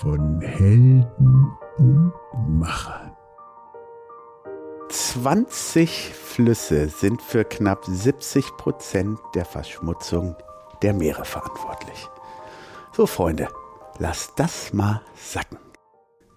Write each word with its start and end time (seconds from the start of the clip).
von 0.00 0.40
Helden 0.40 1.52
und 1.76 2.12
Machern. 2.48 3.12
20 4.88 6.12
Flüsse 6.14 6.88
sind 6.88 7.20
für 7.20 7.44
knapp 7.44 7.84
70 7.84 8.56
Prozent 8.56 9.18
der 9.34 9.44
Verschmutzung 9.44 10.36
der 10.82 10.94
Meere 10.94 11.24
verantwortlich. 11.24 12.08
So, 12.96 13.06
Freunde, 13.06 13.48
lasst 13.98 14.32
das 14.36 14.72
mal 14.72 15.02
sacken. 15.14 15.58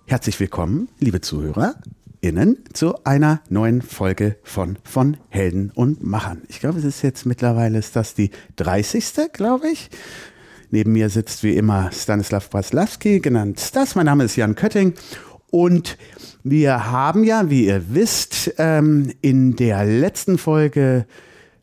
Herzlich 0.05 0.39
willkommen, 0.39 0.89
liebe 0.99 1.21
ZuhörerInnen, 1.21 2.65
zu 2.73 3.03
einer 3.05 3.41
neuen 3.49 3.81
Folge 3.81 4.37
von, 4.43 4.77
von 4.83 5.17
Helden 5.29 5.71
und 5.73 6.03
Machern. 6.03 6.41
Ich 6.49 6.59
glaube, 6.59 6.79
es 6.79 6.85
ist 6.85 7.01
jetzt 7.01 7.25
mittlerweile, 7.25 7.77
ist 7.77 7.95
das 7.95 8.13
die 8.13 8.31
30. 8.57 9.31
glaube 9.31 9.69
ich. 9.69 9.89
Neben 10.73 10.93
mir 10.93 11.09
sitzt 11.09 11.43
wie 11.43 11.57
immer 11.57 11.91
Stanislav 11.91 12.49
Braslawski, 12.49 13.19
genannt 13.19 13.59
Stas. 13.59 13.95
Mein 13.95 14.05
Name 14.05 14.23
ist 14.23 14.37
Jan 14.37 14.55
Kötting 14.55 14.93
und 15.49 15.97
wir 16.45 16.89
haben 16.89 17.25
ja, 17.25 17.49
wie 17.49 17.65
ihr 17.65 17.93
wisst, 17.93 18.53
ähm, 18.57 19.11
in 19.21 19.57
der 19.57 19.83
letzten 19.83 20.37
Folge 20.37 21.05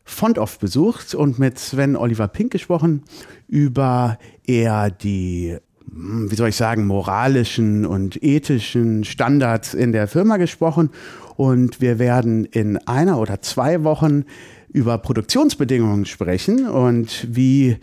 Fontoff 0.03 0.59
besucht 0.59 1.15
und 1.15 1.39
mit 1.39 1.57
Sven 1.57 1.95
Oliver 1.95 2.27
Pink 2.27 2.51
gesprochen 2.51 3.01
über 3.47 4.19
eher 4.45 4.91
die, 4.91 5.57
hm, 5.91 6.29
wie 6.29 6.35
soll 6.35 6.49
ich 6.49 6.55
sagen, 6.55 6.85
moralischen 6.85 7.87
und 7.87 8.21
ethischen 8.21 9.03
Standards 9.05 9.73
in 9.73 9.91
der 9.91 10.07
Firma 10.07 10.37
gesprochen. 10.37 10.91
Und 11.35 11.81
wir 11.81 11.97
werden 11.97 12.45
in 12.45 12.77
einer 12.85 13.19
oder 13.19 13.41
zwei 13.41 13.83
Wochen 13.83 14.25
über 14.71 14.99
Produktionsbedingungen 14.99 16.05
sprechen 16.05 16.67
und 16.69 17.27
wie 17.27 17.79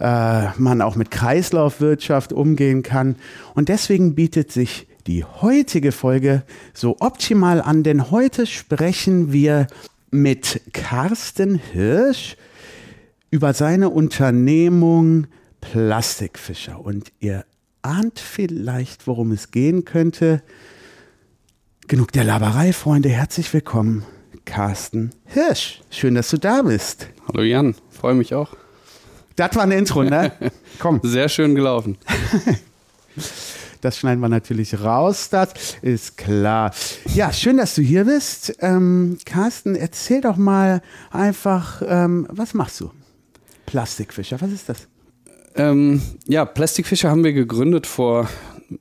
äh, 0.00 0.48
man 0.58 0.82
auch 0.82 0.96
mit 0.96 1.10
Kreislaufwirtschaft 1.10 2.32
umgehen 2.32 2.82
kann. 2.82 3.16
Und 3.54 3.68
deswegen 3.68 4.14
bietet 4.14 4.52
sich 4.52 4.86
die 5.06 5.24
heutige 5.24 5.92
Folge 5.92 6.42
so 6.74 6.96
optimal 7.00 7.60
an, 7.62 7.82
denn 7.82 8.10
heute 8.10 8.46
sprechen 8.46 9.32
wir 9.32 9.66
mit 10.10 10.60
Carsten 10.72 11.56
Hirsch 11.56 12.36
über 13.30 13.54
seine 13.54 13.90
Unternehmung 13.90 15.26
Plastikfischer. 15.60 16.80
Und 16.80 17.12
ihr 17.20 17.44
ahnt 17.82 18.18
vielleicht, 18.18 19.06
worum 19.06 19.32
es 19.32 19.50
gehen 19.50 19.84
könnte. 19.84 20.42
Genug 21.88 22.12
der 22.12 22.24
Laberei, 22.24 22.72
Freunde. 22.72 23.08
Herzlich 23.08 23.52
willkommen, 23.52 24.04
Carsten 24.44 25.10
Hirsch. 25.24 25.80
Schön, 25.90 26.14
dass 26.14 26.30
du 26.30 26.38
da 26.38 26.62
bist. 26.62 27.08
Hallo 27.26 27.42
Jan, 27.42 27.74
freue 27.90 28.14
mich 28.14 28.34
auch. 28.34 28.56
Das 29.38 29.54
war 29.54 29.62
ein 29.62 29.70
Intro, 29.70 30.02
ne? 30.02 30.32
Komm. 30.80 31.00
Sehr 31.02 31.28
schön 31.28 31.54
gelaufen. 31.54 31.96
Das 33.80 33.96
schneiden 33.96 34.18
wir 34.18 34.28
natürlich 34.28 34.80
raus, 34.80 35.28
das 35.30 35.76
ist 35.82 36.16
klar. 36.16 36.72
Ja, 37.14 37.32
schön, 37.32 37.58
dass 37.58 37.76
du 37.76 37.82
hier 37.82 38.06
bist. 38.06 38.56
Ähm, 38.58 39.18
Carsten, 39.24 39.76
erzähl 39.76 40.20
doch 40.20 40.36
mal 40.36 40.82
einfach, 41.12 41.80
ähm, 41.86 42.26
was 42.28 42.54
machst 42.54 42.80
du? 42.80 42.90
Plastikfischer, 43.66 44.40
was 44.40 44.50
ist 44.50 44.68
das? 44.68 44.88
Ähm, 45.54 46.02
ja, 46.26 46.44
Plastikfischer 46.44 47.08
haben 47.08 47.22
wir 47.22 47.32
gegründet 47.32 47.86
vor 47.86 48.28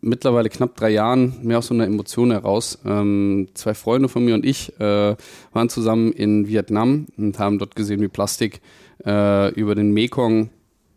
mittlerweile 0.02 0.50
knapp 0.50 0.76
drei 0.76 0.90
Jahren, 0.90 1.36
mehr 1.44 1.60
aus 1.60 1.68
so 1.68 1.76
einer 1.76 1.86
Emotion 1.86 2.32
heraus. 2.32 2.80
Ähm, 2.84 3.50
zwei 3.54 3.76
Freunde 3.76 4.10
von 4.10 4.26
mir 4.26 4.34
und 4.34 4.46
ich 4.48 4.80
äh, 4.80 5.16
waren 5.54 5.70
zusammen 5.70 6.12
in 6.12 6.48
Vietnam 6.48 7.06
und 7.18 7.38
haben 7.38 7.60
dort 7.60 7.76
gesehen, 7.76 8.02
wie 8.02 8.08
Plastik 8.08 8.62
äh, 9.06 9.54
über 9.54 9.76
den 9.76 9.92
Mekong 9.92 10.50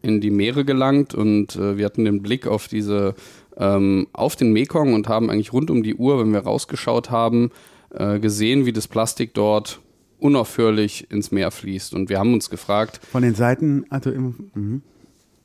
in 0.03 0.21
die 0.21 0.31
Meere 0.31 0.65
gelangt 0.65 1.15
und 1.15 1.57
äh, 1.57 1.77
wir 1.77 1.85
hatten 1.85 2.05
den 2.05 2.23
Blick 2.23 2.47
auf 2.47 2.69
diese 2.69 3.15
ähm, 3.57 4.07
auf 4.13 4.37
den 4.37 4.53
Mekong 4.53 4.95
und 4.95 5.09
haben 5.09 5.31
eigentlich 5.31 5.53
rund 5.53 5.71
um 5.71 5.83
die 5.83 5.95
Uhr, 5.95 6.19
wenn 6.19 6.33
wir 6.33 6.41
rausgeschaut 6.41 7.11
haben, 7.11 7.51
äh, 7.91 8.19
gesehen, 8.19 8.67
wie 8.67 8.73
das 8.73 8.89
Plastik 8.89 9.35
dort 9.35 9.81
unaufhörlich 10.19 11.11
ins 11.11 11.31
Meer 11.31 11.51
fließt. 11.51 11.95
Und 11.95 12.09
wir 12.09 12.19
haben 12.19 12.35
uns 12.35 12.51
gefragt. 12.51 13.01
Von 13.11 13.23
den 13.23 13.35
Seiten, 13.35 13.85
also 13.91 14.11
im, 14.11 14.51
mhm. 14.55 14.83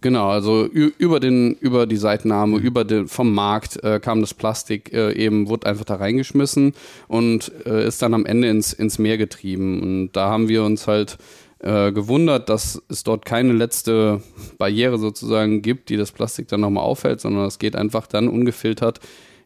Genau, 0.01 0.29
also 0.29 0.66
über 0.66 1.19
den, 1.19 1.55
über 1.55 1.87
die 1.87 1.97
Seitennahme, 1.97 2.59
mhm. 2.59 2.63
über 2.63 2.83
den, 2.83 3.07
vom 3.07 3.33
Markt 3.33 3.83
äh, 3.83 3.99
kam 3.99 4.22
das 4.22 4.35
Plastik 4.35 4.93
äh, 4.93 5.13
eben, 5.13 5.47
wurde 5.49 5.66
einfach 5.66 5.85
da 5.85 5.95
reingeschmissen 5.95 6.73
und 7.07 7.51
äh, 7.66 7.87
ist 7.87 8.03
dann 8.03 8.13
am 8.13 8.25
Ende 8.25 8.49
ins, 8.49 8.72
ins 8.72 8.99
Meer 8.99 9.17
getrieben. 9.17 9.81
Und 9.81 10.11
da 10.11 10.29
haben 10.29 10.47
wir 10.47 10.63
uns 10.63 10.87
halt 10.87 11.17
äh, 11.65 11.91
gewundert, 11.91 12.47
dass 12.47 12.79
es 12.89 13.03
dort 13.03 13.25
keine 13.25 13.51
letzte 13.51 14.21
Barriere 14.59 14.99
sozusagen 14.99 15.63
gibt, 15.63 15.89
die 15.89 15.97
das 15.97 16.11
Plastik 16.11 16.47
dann 16.47 16.61
nochmal 16.61 16.83
aufhält, 16.83 17.19
sondern 17.19 17.45
es 17.45 17.57
geht 17.57 17.75
einfach 17.75 18.05
dann 18.05 18.27
ungefiltert 18.27 18.99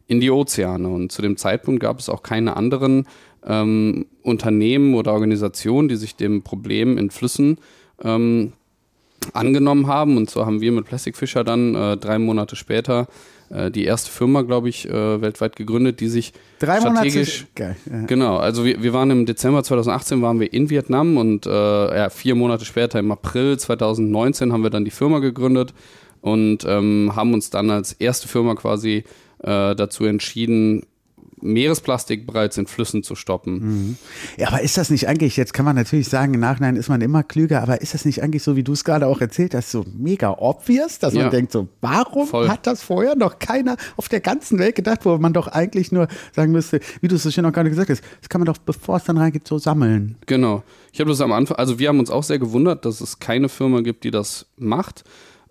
in 0.06 0.20
die 0.20 0.30
Ozeane. 0.30 0.90
Und 0.90 1.14
zu 1.14 1.22
dem 1.22 1.38
Zeitpunkt 1.38 1.80
gab 1.80 2.00
es 2.00 2.10
auch 2.10 2.22
keine 2.22 2.58
anderen 2.58 3.08
ähm, 3.46 4.06
Unternehmen 4.22 4.96
oder 4.96 5.14
Organisationen, 5.14 5.88
die 5.88 5.96
sich 5.96 6.18
dem 6.18 6.44
Problem 6.44 6.98
in 6.98 7.10
Flüssen 7.10 7.58
ähm, 8.04 8.52
angenommen 9.32 9.88
haben. 9.88 10.18
Und 10.18 10.30
so 10.30 10.46
haben 10.46 10.60
wir 10.60 10.74
mit 10.74 10.86
Plastic 10.86 11.16
Fisher 11.16 11.46
dann 11.46 11.74
äh, 11.74 11.96
drei 11.96 12.20
Monate 12.20 12.58
später 12.58 13.08
äh, 13.50 13.72
die 13.72 13.86
erste 13.86 14.12
Firma, 14.12 14.42
glaube 14.42 14.70
ich, 14.70 14.88
äh, 14.88 15.22
weltweit 15.22 15.56
gegründet, 15.56 16.00
die 16.00 16.08
sich 16.08 16.34
Drei 16.60 16.80
strategisch. 16.80 17.48
Monate. 17.58 17.78
Geil. 17.86 18.06
Genau, 18.08 18.38
also 18.38 18.66
wir, 18.66 18.82
wir 18.84 18.94
waren 18.94 19.12
im 19.12 19.26
Dezember 19.26 19.64
2018 19.64 20.22
waren 20.22 20.40
wir 20.40 20.52
in 20.54 20.70
Vietnam 20.70 21.18
und 21.18 21.46
äh, 21.46 21.50
ja, 21.50 22.10
vier 22.10 22.36
Monate 22.36 22.66
später, 22.66 23.00
im 23.00 23.12
April 23.12 23.58
2019, 23.58 24.54
haben 24.54 24.64
wir 24.64 24.70
dann 24.70 24.86
die 24.86 24.92
Firma 24.92 25.20
gegründet 25.20 25.74
und 26.22 26.66
ähm, 26.68 27.14
haben 27.16 27.34
uns 27.34 27.50
dann 27.50 27.70
als 27.70 27.94
erste 27.94 28.28
Firma 28.28 28.56
quasi 28.56 29.04
äh, 29.40 29.76
dazu 29.76 30.06
entschieden, 30.06 30.86
Meeresplastik 31.42 32.26
bereits 32.26 32.58
in 32.58 32.68
Flüssen 32.68 33.04
zu 33.04 33.16
stoppen. 33.16 33.54
Mhm. 33.54 33.98
Ja, 34.38 34.48
aber 34.50 34.62
ist 34.62 34.78
das 34.78 34.90
nicht 34.90 35.08
eigentlich, 35.08 35.38
jetzt 35.38 35.54
kann 35.54 35.66
man 35.66 35.76
natürlich 35.76 36.08
sagen, 36.08 36.34
im 36.34 36.40
Nachhinein 36.40 36.76
ist 36.76 36.90
man 36.90 37.02
immer 37.02 37.24
klüger, 37.24 37.62
aber 37.62 37.82
ist 37.82 37.94
das 37.94 38.06
nicht 38.06 38.22
eigentlich 38.22 38.44
so, 38.44 38.56
wie 38.56 38.64
du 38.64 38.74
es 38.74 38.84
gerade 38.84 39.08
auch 39.08 39.22
erzählt 39.22 39.54
hast, 39.54 39.72
so 39.72 39.86
mega 39.98 40.36
obvious, 40.38 41.00
dass 41.00 41.14
ja. 41.14 41.24
man 41.24 41.32
denkt 41.32 41.52
so, 41.52 41.68
warum 41.82 42.28
Voll. 42.28 42.48
hat 42.48 42.68
das 42.68 42.84
vorher 42.84 43.16
noch 43.16 43.40
keiner 43.40 43.78
auf 43.98 44.10
der 44.10 44.20
ganzen 44.20 44.60
Welt 44.60 44.76
gedacht, 44.76 45.06
wo 45.06 45.18
man 45.18 45.34
doch 45.34 45.48
eigentlich 45.48 45.92
nur 45.92 46.08
sagen 46.36 46.52
müsste, 46.52 46.80
wie 47.02 47.08
du 47.08 47.16
es 47.16 47.24
so 47.24 47.32
schön 47.32 47.46
auch 47.46 47.54
gerade 47.54 47.70
gesagt 47.70 47.90
hast, 47.90 48.04
das 48.20 48.30
kann 48.30 48.42
man 48.42 48.46
doch, 48.46 48.58
bevor 48.58 48.98
es 48.98 49.04
dann 49.04 49.18
reingeht, 49.18 49.48
so 49.48 49.58
sammeln. 49.58 50.16
Genau. 50.26 50.64
Ich 50.92 51.00
habe 51.00 51.10
das 51.10 51.22
am 51.22 51.32
Anfang, 51.32 51.58
also 51.58 51.80
wir 51.80 51.90
haben 51.90 52.00
uns 52.00 52.10
auch 52.10 52.24
sehr 52.24 52.40
gewundert, 52.40 52.86
dass 52.86 53.02
es 53.02 53.20
keine 53.20 53.50
Firma 53.50 53.82
gibt, 53.82 54.04
die 54.04 54.12
das 54.12 54.48
macht. 54.58 55.04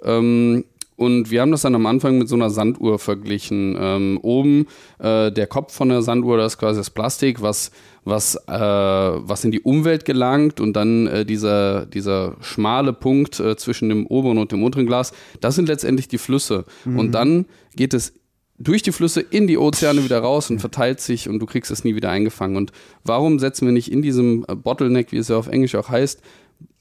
Ähm, 0.02 0.64
und 0.98 1.30
wir 1.30 1.42
haben 1.42 1.52
das 1.52 1.62
dann 1.62 1.76
am 1.76 1.86
Anfang 1.86 2.18
mit 2.18 2.28
so 2.28 2.34
einer 2.34 2.50
Sanduhr 2.50 2.98
verglichen. 2.98 3.76
Ähm, 3.78 4.18
oben 4.20 4.66
äh, 4.98 5.30
der 5.30 5.46
Kopf 5.46 5.72
von 5.72 5.90
der 5.90 6.02
Sanduhr, 6.02 6.36
das 6.36 6.54
ist 6.54 6.58
quasi 6.58 6.80
das 6.80 6.90
Plastik, 6.90 7.40
was, 7.40 7.70
was, 8.04 8.34
äh, 8.34 8.50
was 8.50 9.44
in 9.44 9.52
die 9.52 9.60
Umwelt 9.60 10.04
gelangt 10.04 10.60
und 10.60 10.72
dann 10.72 11.06
äh, 11.06 11.24
dieser, 11.24 11.86
dieser 11.86 12.34
schmale 12.40 12.92
Punkt 12.92 13.38
äh, 13.38 13.56
zwischen 13.56 13.88
dem 13.88 14.08
oberen 14.08 14.38
und 14.38 14.50
dem 14.50 14.64
unteren 14.64 14.86
Glas, 14.86 15.12
das 15.40 15.54
sind 15.54 15.68
letztendlich 15.68 16.08
die 16.08 16.18
Flüsse. 16.18 16.64
Mhm. 16.84 16.98
Und 16.98 17.12
dann 17.12 17.46
geht 17.76 17.94
es 17.94 18.14
durch 18.58 18.82
die 18.82 18.90
Flüsse 18.90 19.20
in 19.20 19.46
die 19.46 19.56
Ozeane 19.56 20.02
wieder 20.02 20.18
raus 20.18 20.50
und 20.50 20.58
verteilt 20.58 20.98
sich 20.98 21.28
und 21.28 21.38
du 21.38 21.46
kriegst 21.46 21.70
es 21.70 21.84
nie 21.84 21.94
wieder 21.94 22.10
eingefangen. 22.10 22.56
Und 22.56 22.72
warum 23.04 23.38
setzen 23.38 23.66
wir 23.66 23.72
nicht 23.72 23.92
in 23.92 24.02
diesem 24.02 24.44
äh, 24.48 24.56
Bottleneck, 24.56 25.12
wie 25.12 25.18
es 25.18 25.28
ja 25.28 25.36
auf 25.36 25.46
Englisch 25.46 25.76
auch 25.76 25.90
heißt, 25.90 26.20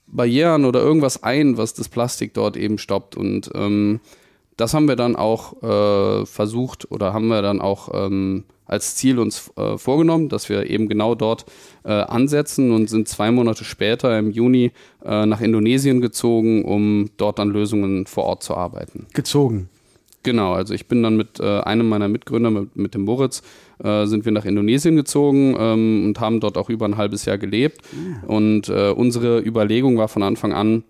Barrieren 0.07 0.65
oder 0.65 0.81
irgendwas 0.81 1.23
ein, 1.23 1.57
was 1.57 1.73
das 1.73 1.89
Plastik 1.89 2.33
dort 2.33 2.57
eben 2.57 2.77
stoppt. 2.77 3.15
Und 3.15 3.51
ähm, 3.53 3.99
das 4.55 4.73
haben 4.73 4.87
wir 4.87 4.95
dann 4.95 5.15
auch 5.15 5.61
äh, 5.61 6.25
versucht 6.25 6.91
oder 6.91 7.13
haben 7.13 7.27
wir 7.27 7.41
dann 7.41 7.61
auch 7.61 7.89
ähm, 7.93 8.43
als 8.65 8.95
Ziel 8.95 9.19
uns 9.19 9.51
äh, 9.55 9.77
vorgenommen, 9.77 10.29
dass 10.29 10.49
wir 10.49 10.69
eben 10.69 10.89
genau 10.89 11.15
dort 11.15 11.45
äh, 11.83 11.91
ansetzen 11.91 12.71
und 12.71 12.89
sind 12.89 13.07
zwei 13.07 13.31
Monate 13.31 13.63
später 13.63 14.17
im 14.17 14.31
Juni 14.31 14.71
äh, 15.05 15.25
nach 15.25 15.41
Indonesien 15.41 16.01
gezogen, 16.01 16.65
um 16.65 17.09
dort 17.17 17.39
an 17.39 17.49
Lösungen 17.49 18.07
vor 18.07 18.25
Ort 18.25 18.43
zu 18.43 18.55
arbeiten. 18.55 19.07
Gezogen. 19.13 19.69
Genau, 20.23 20.53
also 20.53 20.73
ich 20.73 20.87
bin 20.87 21.03
dann 21.03 21.15
mit 21.15 21.39
äh, 21.39 21.61
einem 21.61 21.87
meiner 21.87 22.09
Mitgründer, 22.09 22.51
mit, 22.51 22.75
mit 22.75 22.93
dem 22.93 23.03
Moritz, 23.03 23.43
äh, 23.83 24.05
sind 24.05 24.25
wir 24.25 24.31
nach 24.31 24.45
Indonesien 24.45 24.95
gezogen 24.95 25.55
ähm, 25.57 26.05
und 26.05 26.19
haben 26.19 26.39
dort 26.39 26.57
auch 26.57 26.69
über 26.69 26.85
ein 26.85 26.97
halbes 26.97 27.25
Jahr 27.25 27.37
gelebt. 27.37 27.81
Ja. 27.91 28.27
Und 28.27 28.69
äh, 28.69 28.89
unsere 28.89 29.39
Überlegung 29.39 29.97
war 29.97 30.07
von 30.07 30.23
Anfang 30.23 30.53
an, 30.53 30.83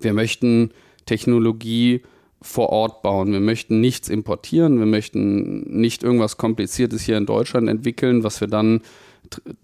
wir 0.00 0.12
möchten 0.12 0.70
Technologie 1.06 2.02
vor 2.42 2.68
Ort 2.70 3.02
bauen. 3.02 3.32
Wir 3.32 3.40
möchten 3.40 3.80
nichts 3.80 4.08
importieren, 4.08 4.78
wir 4.78 4.86
möchten 4.86 5.60
nicht 5.80 6.02
irgendwas 6.02 6.36
Kompliziertes 6.36 7.02
hier 7.02 7.16
in 7.16 7.26
Deutschland 7.26 7.68
entwickeln, 7.68 8.22
was 8.24 8.40
wir 8.40 8.48
dann 8.48 8.82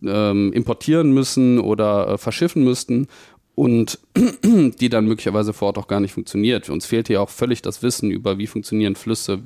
ähm, 0.04 0.52
importieren 0.52 1.12
müssen 1.12 1.60
oder 1.60 2.08
äh, 2.08 2.18
verschiffen 2.18 2.64
müssten, 2.64 3.06
und 3.54 3.98
die 4.44 4.88
dann 4.88 5.06
möglicherweise 5.06 5.52
vor 5.52 5.68
Ort 5.68 5.78
auch 5.78 5.88
gar 5.88 6.00
nicht 6.00 6.12
funktioniert. 6.12 6.70
Uns 6.70 6.86
fehlt 6.86 7.08
hier 7.08 7.20
auch 7.22 7.28
völlig 7.28 7.62
das 7.62 7.82
Wissen 7.82 8.10
über, 8.10 8.38
wie 8.38 8.46
funktionieren 8.46 8.96
Flüsse, 8.96 9.40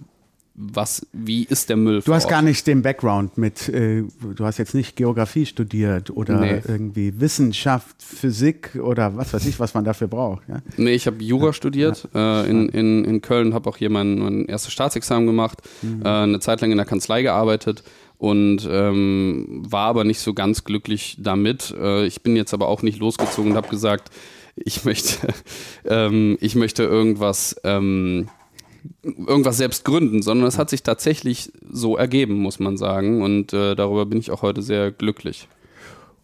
was, 0.59 1.07
wie 1.13 1.45
ist 1.45 1.69
der 1.69 1.77
Müll? 1.77 2.01
Du 2.03 2.15
hast 2.15 2.29
gar 2.29 2.41
nicht 2.41 2.67
den 2.67 2.81
Background 2.81 3.37
mit, 3.37 3.69
äh, 3.69 4.05
du 4.35 4.45
hast 4.45 4.57
jetzt 4.59 4.75
nicht 4.75 4.97
Geografie 4.97 5.45
studiert 5.45 6.11
oder 6.11 6.41
Nee. 6.41 6.63
irgendwie 6.67 7.21
Wissenschaft, 7.21 7.97
Physik 8.03 8.79
oder 8.83 9.17
was 9.17 9.35
weiß 9.35 9.45
ich, 9.47 9.61
was 9.61 9.75
man 9.75 9.85
dafür 9.85 10.09
braucht. 10.09 10.49
Ja? 10.49 10.61
Nee, 10.79 10.93
ich 10.95 11.07
habe 11.07 11.23
Jura 11.23 11.53
studiert 11.53 12.09
äh, 12.15 12.49
in, 12.49 12.71
in, 12.71 13.05
in 13.05 13.21
Köln, 13.21 13.53
habe 13.53 13.69
auch 13.69 13.77
hier 13.77 13.91
mein, 13.91 14.19
mein 14.19 14.47
erstes 14.47 14.73
Staatsexamen 14.73 15.27
gemacht, 15.27 15.59
äh, 16.03 16.09
eine 16.09 16.41
Zeit 16.41 16.63
lang 16.63 16.71
in 16.71 16.79
der 16.79 16.87
Kanzlei 16.87 17.21
gearbeitet 17.21 17.83
und 18.17 18.67
ähm, 18.71 19.63
war 19.69 19.89
aber 19.89 20.05
nicht 20.05 20.21
so 20.21 20.33
ganz 20.33 20.65
glücklich 20.65 21.19
damit. 21.21 21.75
Äh, 21.79 22.07
ich 22.07 22.23
bin 22.23 22.35
jetzt 22.35 22.55
aber 22.55 22.69
auch 22.69 22.81
nicht 22.83 22.99
losgezogen 22.99 23.51
und 23.51 23.57
habe 23.59 23.69
gesagt, 23.69 24.11
ich 24.57 24.87
möchte, 24.87 25.29
ähm, 25.85 26.39
ich 26.41 26.55
möchte 26.55 26.83
irgendwas, 26.83 27.57
ähm, 27.63 28.29
irgendwas 29.03 29.57
selbst 29.57 29.85
gründen, 29.85 30.23
sondern 30.23 30.47
es 30.47 30.59
hat 30.59 30.71
sich 30.71 30.83
tatsächlich 30.83 31.53
so 31.71 31.97
ergeben, 31.97 32.35
muss 32.35 32.59
man 32.59 32.77
sagen. 32.77 33.23
Und 33.23 33.53
äh, 33.53 33.75
darüber 33.75 34.07
bin 34.07 34.19
ich 34.19 34.31
auch 34.31 34.43
heute 34.43 34.63
sehr 34.63 34.93
glücklich. 34.93 35.49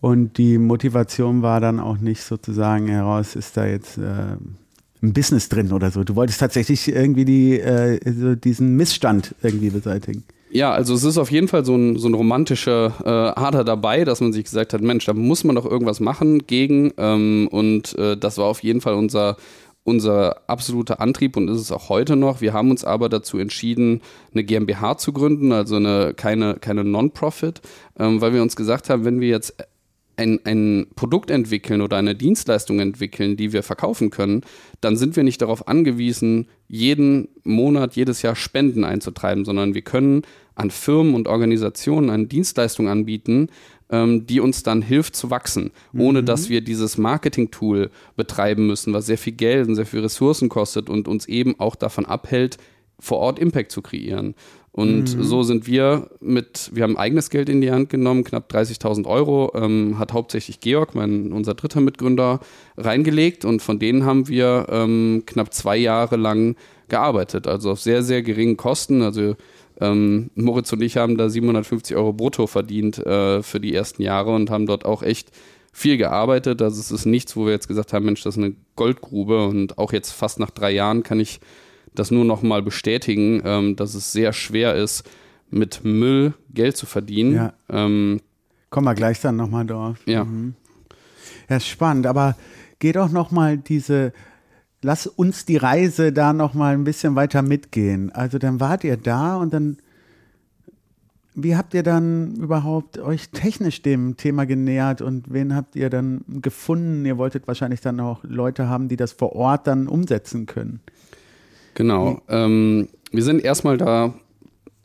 Und 0.00 0.36
die 0.36 0.58
Motivation 0.58 1.42
war 1.42 1.60
dann 1.60 1.78
auch 1.78 1.98
nicht 1.98 2.22
sozusagen 2.22 2.88
heraus, 2.88 3.36
ist 3.36 3.56
da 3.56 3.66
jetzt 3.66 3.98
äh, 3.98 4.36
ein 5.02 5.12
Business 5.12 5.48
drin 5.48 5.72
oder 5.72 5.90
so. 5.90 6.04
Du 6.04 6.16
wolltest 6.16 6.40
tatsächlich 6.40 6.88
irgendwie 6.88 7.24
die, 7.24 7.60
äh, 7.60 8.00
so 8.12 8.34
diesen 8.34 8.76
Missstand 8.76 9.34
irgendwie 9.42 9.70
beseitigen. 9.70 10.24
Ja, 10.50 10.70
also 10.72 10.92
es 10.92 11.02
ist 11.02 11.16
auf 11.16 11.30
jeden 11.30 11.48
Fall 11.48 11.64
so 11.64 11.74
ein, 11.74 11.98
so 11.98 12.08
ein 12.08 12.14
romantischer 12.14 12.92
äh, 13.02 13.40
Ader 13.40 13.64
dabei, 13.64 14.04
dass 14.04 14.20
man 14.20 14.34
sich 14.34 14.44
gesagt 14.44 14.74
hat, 14.74 14.82
Mensch, 14.82 15.06
da 15.06 15.14
muss 15.14 15.44
man 15.44 15.56
doch 15.56 15.64
irgendwas 15.64 15.98
machen 15.98 16.46
gegen. 16.46 16.92
Ähm, 16.98 17.48
und 17.50 17.96
äh, 17.98 18.18
das 18.18 18.36
war 18.36 18.44
auf 18.44 18.62
jeden 18.62 18.82
Fall 18.82 18.92
unser, 18.92 19.38
unser 19.84 20.48
absoluter 20.48 21.00
Antrieb 21.00 21.36
und 21.36 21.48
ist 21.48 21.60
es 21.60 21.72
auch 21.72 21.88
heute 21.88 22.16
noch. 22.16 22.40
Wir 22.40 22.52
haben 22.52 22.70
uns 22.70 22.84
aber 22.84 23.08
dazu 23.08 23.38
entschieden, 23.38 24.00
eine 24.32 24.44
GmbH 24.44 24.96
zu 24.96 25.12
gründen, 25.12 25.52
also 25.52 25.76
eine, 25.76 26.14
keine, 26.14 26.56
keine 26.60 26.84
Non-Profit, 26.84 27.60
ähm, 27.98 28.20
weil 28.20 28.32
wir 28.32 28.42
uns 28.42 28.54
gesagt 28.54 28.90
haben, 28.90 29.04
wenn 29.04 29.20
wir 29.20 29.28
jetzt 29.28 29.54
ein, 30.16 30.40
ein 30.44 30.86
Produkt 30.94 31.30
entwickeln 31.30 31.80
oder 31.80 31.96
eine 31.96 32.14
Dienstleistung 32.14 32.80
entwickeln, 32.80 33.36
die 33.36 33.52
wir 33.52 33.62
verkaufen 33.62 34.10
können, 34.10 34.42
dann 34.80 34.96
sind 34.96 35.16
wir 35.16 35.22
nicht 35.24 35.42
darauf 35.42 35.68
angewiesen, 35.68 36.48
jeden 36.68 37.28
Monat, 37.44 37.96
jedes 37.96 38.22
Jahr 38.22 38.36
Spenden 38.36 38.84
einzutreiben, 38.84 39.44
sondern 39.44 39.74
wir 39.74 39.82
können 39.82 40.22
an 40.54 40.70
Firmen 40.70 41.14
und 41.14 41.28
Organisationen 41.28 42.10
eine 42.10 42.26
Dienstleistung 42.26 42.88
anbieten, 42.88 43.48
ähm, 43.92 44.26
die 44.26 44.40
uns 44.40 44.62
dann 44.62 44.82
hilft 44.82 45.14
zu 45.14 45.30
wachsen, 45.30 45.70
ohne 45.96 46.24
dass 46.24 46.48
wir 46.48 46.62
dieses 46.62 46.98
Marketing-Tool 46.98 47.90
betreiben 48.16 48.66
müssen, 48.66 48.92
was 48.92 49.06
sehr 49.06 49.18
viel 49.18 49.34
Geld 49.34 49.68
und 49.68 49.76
sehr 49.76 49.86
viel 49.86 50.00
Ressourcen 50.00 50.48
kostet 50.48 50.90
und 50.90 51.06
uns 51.06 51.26
eben 51.26 51.60
auch 51.60 51.76
davon 51.76 52.06
abhält, 52.06 52.56
vor 52.98 53.18
Ort 53.18 53.38
Impact 53.38 53.70
zu 53.70 53.82
kreieren. 53.82 54.34
Und 54.74 55.06
so 55.06 55.42
sind 55.42 55.66
wir 55.66 56.08
mit, 56.20 56.70
wir 56.72 56.84
haben 56.84 56.96
eigenes 56.96 57.28
Geld 57.28 57.50
in 57.50 57.60
die 57.60 57.70
Hand 57.70 57.90
genommen, 57.90 58.24
knapp 58.24 58.50
30.000 58.50 59.06
Euro, 59.06 59.52
ähm, 59.54 59.98
hat 59.98 60.14
hauptsächlich 60.14 60.60
Georg, 60.60 60.94
mein, 60.94 61.30
unser 61.30 61.52
dritter 61.52 61.82
Mitgründer, 61.82 62.40
reingelegt 62.78 63.44
und 63.44 63.60
von 63.60 63.78
denen 63.78 64.06
haben 64.06 64.28
wir 64.28 64.66
ähm, 64.70 65.24
knapp 65.26 65.52
zwei 65.52 65.76
Jahre 65.76 66.16
lang 66.16 66.56
gearbeitet, 66.88 67.46
also 67.46 67.72
auf 67.72 67.80
sehr, 67.80 68.02
sehr 68.02 68.22
geringen 68.22 68.56
Kosten. 68.56 69.02
Also 69.02 69.36
ähm, 69.82 70.30
Moritz 70.34 70.72
und 70.72 70.82
ich 70.82 70.96
haben 70.96 71.16
da 71.16 71.28
750 71.28 71.96
Euro 71.96 72.12
brutto 72.12 72.46
verdient 72.46 72.98
äh, 72.98 73.42
für 73.42 73.60
die 73.60 73.74
ersten 73.74 74.02
Jahre 74.02 74.34
und 74.34 74.50
haben 74.50 74.66
dort 74.66 74.84
auch 74.84 75.02
echt 75.02 75.30
viel 75.72 75.96
gearbeitet. 75.96 76.62
Also 76.62 76.80
es 76.80 76.90
ist 76.90 77.06
nichts, 77.06 77.36
wo 77.36 77.46
wir 77.46 77.52
jetzt 77.52 77.68
gesagt 77.68 77.92
haben, 77.92 78.04
Mensch, 78.04 78.22
das 78.22 78.36
ist 78.36 78.42
eine 78.42 78.54
Goldgrube 78.76 79.46
und 79.46 79.78
auch 79.78 79.92
jetzt 79.92 80.12
fast 80.12 80.38
nach 80.38 80.50
drei 80.50 80.70
Jahren 80.70 81.02
kann 81.02 81.18
ich 81.18 81.40
das 81.94 82.10
nur 82.10 82.24
noch 82.24 82.42
mal 82.42 82.62
bestätigen, 82.62 83.42
ähm, 83.44 83.76
dass 83.76 83.94
es 83.94 84.12
sehr 84.12 84.32
schwer 84.32 84.74
ist, 84.74 85.08
mit 85.50 85.84
Müll 85.84 86.34
Geld 86.54 86.76
zu 86.76 86.86
verdienen. 86.86 87.34
Ja. 87.34 87.52
Ähm, 87.68 88.20
Kommen 88.70 88.86
wir 88.86 88.94
gleich 88.94 89.20
dann 89.20 89.36
nochmal 89.36 89.66
drauf. 89.66 89.98
ja. 90.06 90.26
Ja, 91.48 91.56
ist 91.56 91.66
spannend, 91.66 92.06
aber 92.06 92.36
geh 92.78 92.92
doch 92.92 93.10
nochmal 93.10 93.58
diese, 93.58 94.12
lass 94.82 95.06
uns 95.06 95.44
die 95.44 95.56
Reise 95.56 96.12
da 96.12 96.32
nochmal 96.32 96.74
ein 96.74 96.84
bisschen 96.84 97.14
weiter 97.14 97.42
mitgehen. 97.42 98.10
Also 98.12 98.38
dann 98.38 98.60
wart 98.60 98.84
ihr 98.84 98.96
da 98.96 99.36
und 99.36 99.54
dann, 99.54 99.78
wie 101.34 101.56
habt 101.56 101.72
ihr 101.72 101.82
dann 101.82 102.34
überhaupt 102.34 102.98
euch 102.98 103.30
technisch 103.30 103.80
dem 103.82 104.16
Thema 104.16 104.44
genähert 104.44 105.00
und 105.00 105.32
wen 105.32 105.54
habt 105.54 105.76
ihr 105.76 105.88
dann 105.88 106.24
gefunden? 106.28 107.06
Ihr 107.06 107.16
wolltet 107.16 107.46
wahrscheinlich 107.46 107.80
dann 107.80 108.00
auch 108.00 108.20
Leute 108.24 108.68
haben, 108.68 108.88
die 108.88 108.96
das 108.96 109.12
vor 109.12 109.34
Ort 109.34 109.66
dann 109.66 109.86
umsetzen 109.86 110.46
können. 110.46 110.80
Genau. 111.74 112.20
Ähm, 112.28 112.88
wir 113.12 113.22
sind 113.22 113.42
erstmal 113.42 113.78
da 113.78 114.12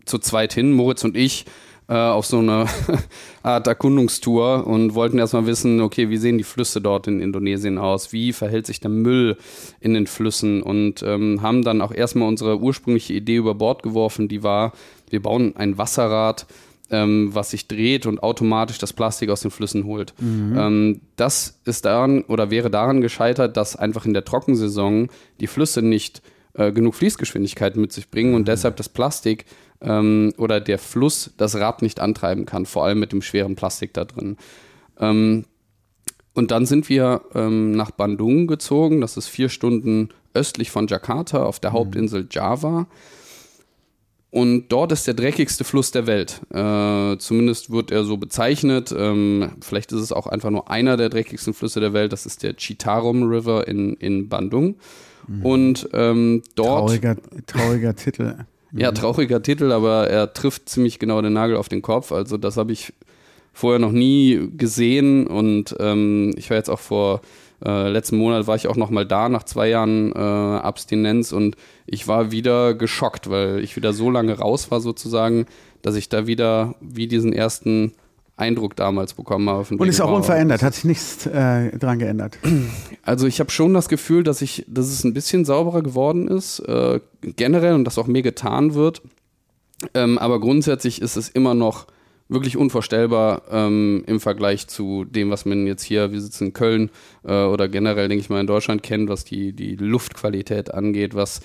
zu 0.06 0.20
zweit 0.20 0.54
hin, 0.54 0.72
Moritz 0.72 1.04
und 1.04 1.18
ich, 1.18 1.46
äh, 1.90 1.94
auf 1.94 2.26
so 2.26 2.40
eine 2.40 2.66
Art 3.44 3.68
Erkundungstour 3.68 4.68
und 4.68 4.94
wollten 4.94 5.20
erstmal 5.20 5.46
wissen, 5.46 5.82
okay, 5.82 6.10
wie 6.10 6.18
sehen 6.18 6.38
die 6.38 6.44
Flüsse 6.44 6.82
dort 6.82 7.08
in 7.08 7.22
Indonesien 7.22 7.78
aus? 7.78 8.12
Wie 8.12 8.34
verhält 8.34 8.68
sich 8.68 8.80
der 8.80 8.92
Müll 8.92 9.38
in 9.80 9.94
den 9.94 10.08
Flüssen? 10.08 10.62
Und 10.62 11.04
ähm, 11.04 11.42
haben 11.42 11.64
dann 11.64 11.82
auch 11.82 11.94
erstmal 11.94 12.28
unsere 12.28 12.60
ursprüngliche 12.60 13.14
Idee 13.14 13.38
über 13.38 13.56
Bord 13.56 13.84
geworfen, 13.84 14.28
die 14.28 14.44
war, 14.44 14.74
wir 15.10 15.22
bauen 15.22 15.56
ein 15.56 15.78
Wasserrad, 15.78 16.46
ähm, 16.90 17.30
was 17.34 17.52
sich 17.52 17.68
dreht 17.68 18.06
und 18.06 18.24
automatisch 18.24 18.78
das 18.78 18.94
Plastik 18.94 19.30
aus 19.30 19.42
den 19.42 19.52
Flüssen 19.52 19.86
holt. 19.86 20.14
Ähm, 20.58 21.02
das 21.16 21.60
ist 21.66 21.86
daran 21.86 22.24
oder 22.24 22.50
wäre 22.50 22.70
daran 22.70 23.02
gescheitert, 23.02 23.58
dass 23.58 23.76
einfach 23.76 24.06
in 24.06 24.14
der 24.14 24.26
Trockensaison 24.26 25.10
die 25.40 25.48
Flüsse 25.48 25.82
nicht 25.82 26.22
äh, 26.58 26.72
genug 26.72 26.96
Fließgeschwindigkeit 26.96 27.78
mit 27.78 27.94
sich 27.94 28.10
bringen 28.10 28.34
und 28.36 28.48
deshalb 28.48 28.76
das 28.78 28.90
Plastik 28.90 29.46
ähm, 29.82 30.34
oder 30.38 30.60
der 30.60 30.80
Fluss 30.80 31.32
das 31.38 31.56
Rad 31.56 31.82
nicht 31.82 32.00
antreiben 32.00 32.46
kann, 32.46 32.66
vor 32.66 32.86
allem 32.86 33.00
mit 33.00 33.12
dem 33.12 33.22
schweren 33.22 33.56
Plastik 33.56 33.94
da 33.94 34.06
drin. 34.06 34.38
Ähm, 35.00 35.46
und 36.34 36.52
dann 36.52 36.66
sind 36.66 36.90
wir 36.90 37.22
ähm, 37.34 37.72
nach 37.72 37.92
Bandung 37.92 38.48
gezogen, 38.48 39.02
das 39.02 39.18
ist 39.18 39.28
vier 39.28 39.50
Stunden 39.50 40.10
östlich 40.34 40.70
von 40.70 40.88
Jakarta 40.88 41.44
auf 41.44 41.60
der 41.60 41.72
Hauptinsel 41.72 42.28
Java. 42.30 42.88
Und 44.30 44.70
dort 44.70 44.92
ist 44.92 45.08
der 45.08 45.14
dreckigste 45.14 45.64
Fluss 45.64 45.92
der 45.92 46.06
Welt. 46.06 46.42
Äh, 46.54 47.18
zumindest 47.18 47.72
wird 47.72 47.92
er 47.92 48.04
so 48.04 48.18
bezeichnet. 48.18 48.94
Ähm, 48.96 49.52
vielleicht 49.62 49.92
ist 49.94 50.02
es 50.02 50.12
auch 50.12 50.28
einfach 50.28 50.50
nur 50.50 50.70
einer 50.70 50.98
der 50.98 51.10
dreckigsten 51.10 51.54
Flüsse 51.54 51.80
der 51.80 51.94
Welt. 51.94 52.12
Das 52.12 52.26
ist 52.26 52.44
der 52.44 52.56
Chitarum 52.56 53.24
River 53.24 53.68
in, 53.68 53.94
in 53.96 54.28
Bandung. 54.28 54.76
Und 55.44 55.90
ähm, 55.94 56.42
dort. 56.56 56.88
Trauriger, 56.88 57.18
trauriger 57.48 57.96
Titel. 57.96 58.36
Ja, 58.74 58.92
trauriger 58.92 59.42
Titel, 59.42 59.72
aber 59.72 60.08
er 60.08 60.34
trifft 60.34 60.70
ziemlich 60.70 61.00
genau 61.00 61.22
den 61.22 61.34
Nagel 61.34 61.58
auf 61.58 61.70
den 61.70 61.82
Kopf. 61.82 62.12
Also 62.12 62.38
das 62.38 62.58
habe 62.58 62.72
ich 62.72 62.94
vorher 63.54 63.80
noch 63.80 63.92
nie 63.92 64.50
gesehen 64.56 65.26
und 65.26 65.76
ähm, 65.80 66.34
ich 66.38 66.50
war 66.50 66.58
jetzt 66.58 66.70
auch 66.70 66.80
vor 66.80 67.22
äh, 67.66 67.90
letzten 67.90 68.18
Monat 68.18 68.48
war 68.48 68.56
ich 68.56 68.68
auch 68.68 68.76
noch 68.76 68.90
mal 68.90 69.06
da 69.06 69.30
nach 69.30 69.44
zwei 69.44 69.70
Jahren 69.70 70.12
äh, 70.12 70.18
Abstinenz 70.18 71.32
und 71.32 71.56
ich 71.86 72.08
war 72.08 72.32
wieder 72.32 72.74
geschockt, 72.74 73.30
weil 73.30 73.64
ich 73.64 73.76
wieder 73.76 73.94
so 73.94 74.12
lange 74.12 74.38
raus 74.38 74.70
war 74.70 74.80
sozusagen, 74.80 75.46
dass 75.82 75.96
ich 75.96 76.10
da 76.10 76.28
wieder 76.28 76.76
wie 76.82 77.08
diesen 77.08 77.34
ersten 77.34 77.94
Eindruck 78.36 78.76
damals 78.76 79.16
bekommen 79.16 79.50
habe. 79.50 79.66
Und 79.76 79.88
ist 79.88 80.00
auch 80.00 80.12
unverändert, 80.12 80.62
hat 80.62 80.76
sich 80.76 80.86
nichts 80.86 81.26
äh, 81.26 81.76
dran 81.78 81.98
geändert. 81.98 82.38
also 83.02 83.26
ich 83.26 83.40
habe 83.40 83.50
schon 83.50 83.74
das 83.74 83.90
Gefühl, 83.90 84.24
dass 84.24 84.44
ich, 84.44 84.64
dass 84.68 84.88
es 84.88 85.04
ein 85.04 85.14
bisschen 85.14 85.44
sauberer 85.44 85.82
geworden 85.82 86.28
ist, 86.28 86.60
äh, 86.60 87.00
generell 87.22 87.74
und 87.74 87.86
dass 87.86 87.98
auch 87.98 88.06
mehr 88.06 88.22
getan 88.22 88.76
wird. 88.76 89.02
Ähm, 89.96 90.20
aber 90.20 90.40
grundsätzlich 90.40 91.02
ist 91.02 91.18
es 91.18 91.30
immer 91.30 91.56
noch 91.56 91.88
wirklich 92.30 92.58
unvorstellbar 92.58 93.44
ähm, 93.52 94.04
im 94.06 94.20
Vergleich 94.20 94.68
zu 94.68 95.06
dem, 95.06 95.30
was 95.30 95.46
man 95.46 95.66
jetzt 95.66 95.84
hier, 95.84 96.12
wir 96.12 96.20
sitzen 96.22 96.48
in 96.48 96.54
Köln 96.54 96.90
äh, 97.24 97.46
oder 97.46 97.68
generell, 97.70 98.08
denke 98.10 98.22
ich 98.22 98.30
mal, 98.30 98.42
in 98.42 98.48
Deutschland 98.48 98.84
kennt, 98.84 99.08
was 99.10 99.24
die, 99.24 99.54
die 99.54 99.76
Luftqualität 99.76 100.74
angeht, 100.74 101.16
was 101.16 101.40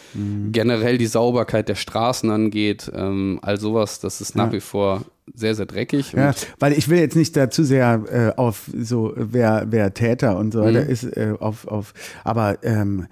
generell 0.51 0.99
die 0.99 1.07
Sauberkeit 1.07 1.69
der 1.69 1.77
Straßen 1.77 2.31
angeht, 2.31 2.91
ähm, 2.95 3.39
all 3.43 3.61
sowas, 3.61 4.01
das 4.01 4.21
ist 4.21 4.35
nach 4.35 4.47
Ja. 4.47 4.53
wie 4.53 4.61
vor 4.61 5.03
sehr, 5.35 5.55
sehr 5.55 5.67
dreckig. 5.67 6.13
Ja, 6.15 6.33
weil 6.59 6.73
ich 6.73 6.89
will 6.89 6.99
jetzt 6.99 7.15
nicht 7.17 7.37
da 7.37 7.49
zu 7.49 7.65
sehr 7.65 8.33
äh, 8.35 8.39
auf 8.39 8.69
so, 8.77 9.13
wer, 9.17 9.67
wer 9.71 9.95
Täter 9.95 10.37
und 10.37 10.53
so 10.53 10.63
weiter 10.63 10.83
Mhm. 10.85 10.91
ist, 10.91 11.05
äh, 11.05 11.35
auf, 11.39 11.67
auf, 11.69 11.95
aber 12.25 12.59
ähm, 12.65 13.07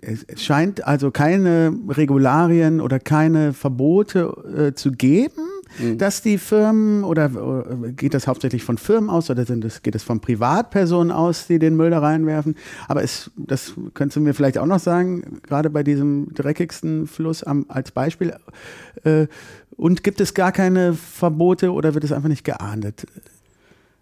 es 0.00 0.24
scheint 0.42 0.86
also 0.86 1.10
keine 1.10 1.72
Regularien 1.88 2.80
oder 2.80 2.98
keine 2.98 3.52
Verbote 3.52 4.70
äh, 4.70 4.74
zu 4.74 4.90
geben, 4.92 5.42
Mhm. 5.78 5.98
dass 5.98 6.22
die 6.22 6.38
Firmen 6.38 7.04
oder 7.04 7.26
äh, 7.26 7.92
geht 7.92 8.14
das 8.14 8.26
hauptsächlich 8.26 8.64
von 8.64 8.78
Firmen 8.78 9.10
aus 9.10 9.30
oder 9.30 9.44
sind 9.44 9.64
es, 9.64 9.82
geht 9.82 9.94
es 9.94 10.02
von 10.02 10.20
Privatpersonen 10.20 11.10
aus, 11.10 11.46
die 11.46 11.58
den 11.58 11.76
Müll 11.76 11.90
da 11.90 11.98
reinwerfen? 11.98 12.56
Aber 12.88 13.02
es, 13.02 13.30
das 13.36 13.74
könntest 13.94 14.16
du 14.16 14.20
mir 14.20 14.34
vielleicht 14.34 14.58
auch 14.58 14.66
noch 14.66 14.80
sagen, 14.80 15.40
gerade 15.42 15.70
bei 15.70 15.82
diesem 15.82 16.32
dreckigsten 16.34 17.06
Fluss 17.06 17.42
am, 17.42 17.66
als 17.68 17.90
Beispiel. 17.90 18.34
Äh, 19.04 19.26
und 19.76 20.02
gibt 20.02 20.20
es 20.20 20.34
gar 20.34 20.52
keine 20.52 20.94
Verbote 20.94 21.72
oder 21.72 21.94
wird 21.94 22.04
es 22.04 22.12
einfach 22.12 22.28
nicht 22.28 22.44
geahndet? 22.44 23.06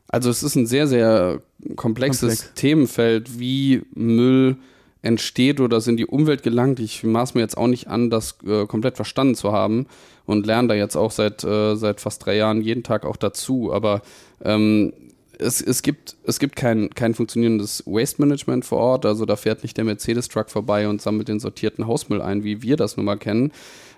Also 0.09 0.31
es 0.31 0.43
ist 0.43 0.54
ein 0.54 0.66
sehr, 0.66 0.87
sehr 0.87 1.40
komplexes 1.76 2.21
Komplex. 2.21 2.54
Themenfeld, 2.54 3.38
wie 3.38 3.83
Müll 3.95 4.57
entsteht 5.04 5.61
oder 5.61 5.76
es 5.76 5.87
in 5.87 5.96
die 5.96 6.06
Umwelt 6.06 6.42
gelangt. 6.42 6.80
Ich 6.80 7.04
maß 7.04 7.34
mir 7.34 7.42
jetzt 7.42 7.58
auch 7.58 7.66
nicht 7.66 7.88
an, 7.88 8.11
das 8.11 8.38
äh, 8.46 8.66
komplett 8.66 8.96
verstanden 8.96 9.34
zu 9.34 9.52
haben 9.52 9.87
und 10.25 10.46
lerne 10.46 10.68
da 10.68 10.75
jetzt 10.75 10.96
auch 10.96 11.11
seit, 11.11 11.44
äh, 11.44 11.76
seit 11.76 12.00
fast 12.00 12.25
drei 12.25 12.37
Jahren 12.37 12.62
jeden 12.62 12.82
Tag 12.82 13.04
auch 13.04 13.16
dazu. 13.16 13.73
Aber 13.73 14.00
ähm, 14.42 14.92
es, 15.38 15.61
es 15.61 15.82
gibt, 15.82 16.16
es 16.25 16.38
gibt 16.38 16.56
kein, 16.56 16.90
kein 16.90 17.14
funktionierendes 17.14 17.84
Waste 17.87 18.23
Management 18.23 18.64
vor 18.64 18.78
Ort. 18.78 19.04
Also 19.04 19.26
da 19.26 19.37
fährt 19.37 19.62
nicht 19.62 19.76
der 19.76 19.84
Mercedes-Truck 19.84 20.50
vorbei 20.50 20.88
und 20.88 21.02
sammelt 21.02 21.28
den 21.28 21.40
sortierten 21.40 21.87
Hausmüll 21.87 22.23
ein, 22.23 22.42
wie 22.42 22.62
wir 22.62 22.76
das 22.76 22.96
nun 22.96 23.04
mal 23.04 23.18
kennen. 23.18 23.52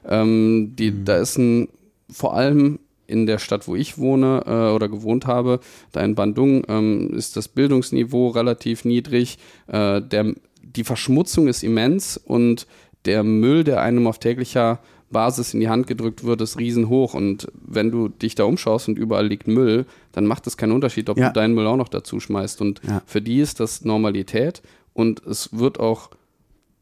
Ähm, 0.08 0.74
die, 0.76 0.90
mhm. 0.90 1.04
Da 1.04 1.18
ist 1.18 1.38
ein, 1.38 1.68
vor 2.10 2.34
allem 2.34 2.80
in 3.06 3.26
der 3.26 3.38
Stadt, 3.38 3.68
wo 3.68 3.76
ich 3.76 3.98
wohne 3.98 4.42
äh, 4.46 4.74
oder 4.74 4.88
gewohnt 4.88 5.26
habe, 5.26 5.60
da 5.92 6.00
in 6.00 6.16
Bandung, 6.16 6.64
ähm, 6.68 7.14
ist 7.14 7.36
das 7.36 7.46
Bildungsniveau 7.46 8.28
relativ 8.30 8.84
niedrig. 8.84 9.38
Äh, 9.68 10.02
der, 10.02 10.34
die 10.76 10.84
Verschmutzung 10.84 11.48
ist 11.48 11.62
immens 11.62 12.16
und 12.16 12.66
der 13.04 13.22
Müll, 13.22 13.64
der 13.64 13.82
einem 13.82 14.06
auf 14.06 14.18
täglicher 14.18 14.80
Basis 15.10 15.54
in 15.54 15.60
die 15.60 15.68
Hand 15.68 15.86
gedrückt 15.86 16.24
wird, 16.24 16.40
ist 16.40 16.58
riesenhoch. 16.58 17.14
Und 17.14 17.48
wenn 17.54 17.90
du 17.90 18.08
dich 18.08 18.34
da 18.34 18.44
umschaust 18.44 18.88
und 18.88 18.98
überall 18.98 19.26
liegt 19.26 19.46
Müll, 19.46 19.86
dann 20.12 20.26
macht 20.26 20.46
es 20.46 20.56
keinen 20.56 20.72
Unterschied, 20.72 21.08
ob 21.08 21.18
ja. 21.18 21.28
du 21.28 21.34
deinen 21.34 21.54
Müll 21.54 21.66
auch 21.66 21.76
noch 21.76 21.88
dazu 21.88 22.18
schmeißt. 22.18 22.60
Und 22.60 22.80
ja. 22.86 23.02
für 23.06 23.22
die 23.22 23.40
ist 23.40 23.60
das 23.60 23.84
Normalität 23.84 24.62
und 24.92 25.24
es 25.24 25.56
wird 25.56 25.78
auch 25.78 26.10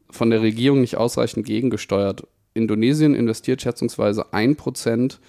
von 0.09 0.29
der 0.29 0.41
Regierung 0.41 0.81
nicht 0.81 0.97
ausreichend 0.97 1.45
gegengesteuert. 1.45 2.27
Indonesien 2.53 3.13
investiert 3.13 3.61
schätzungsweise 3.61 4.33
ein 4.33 4.55
Prozent 4.55 5.19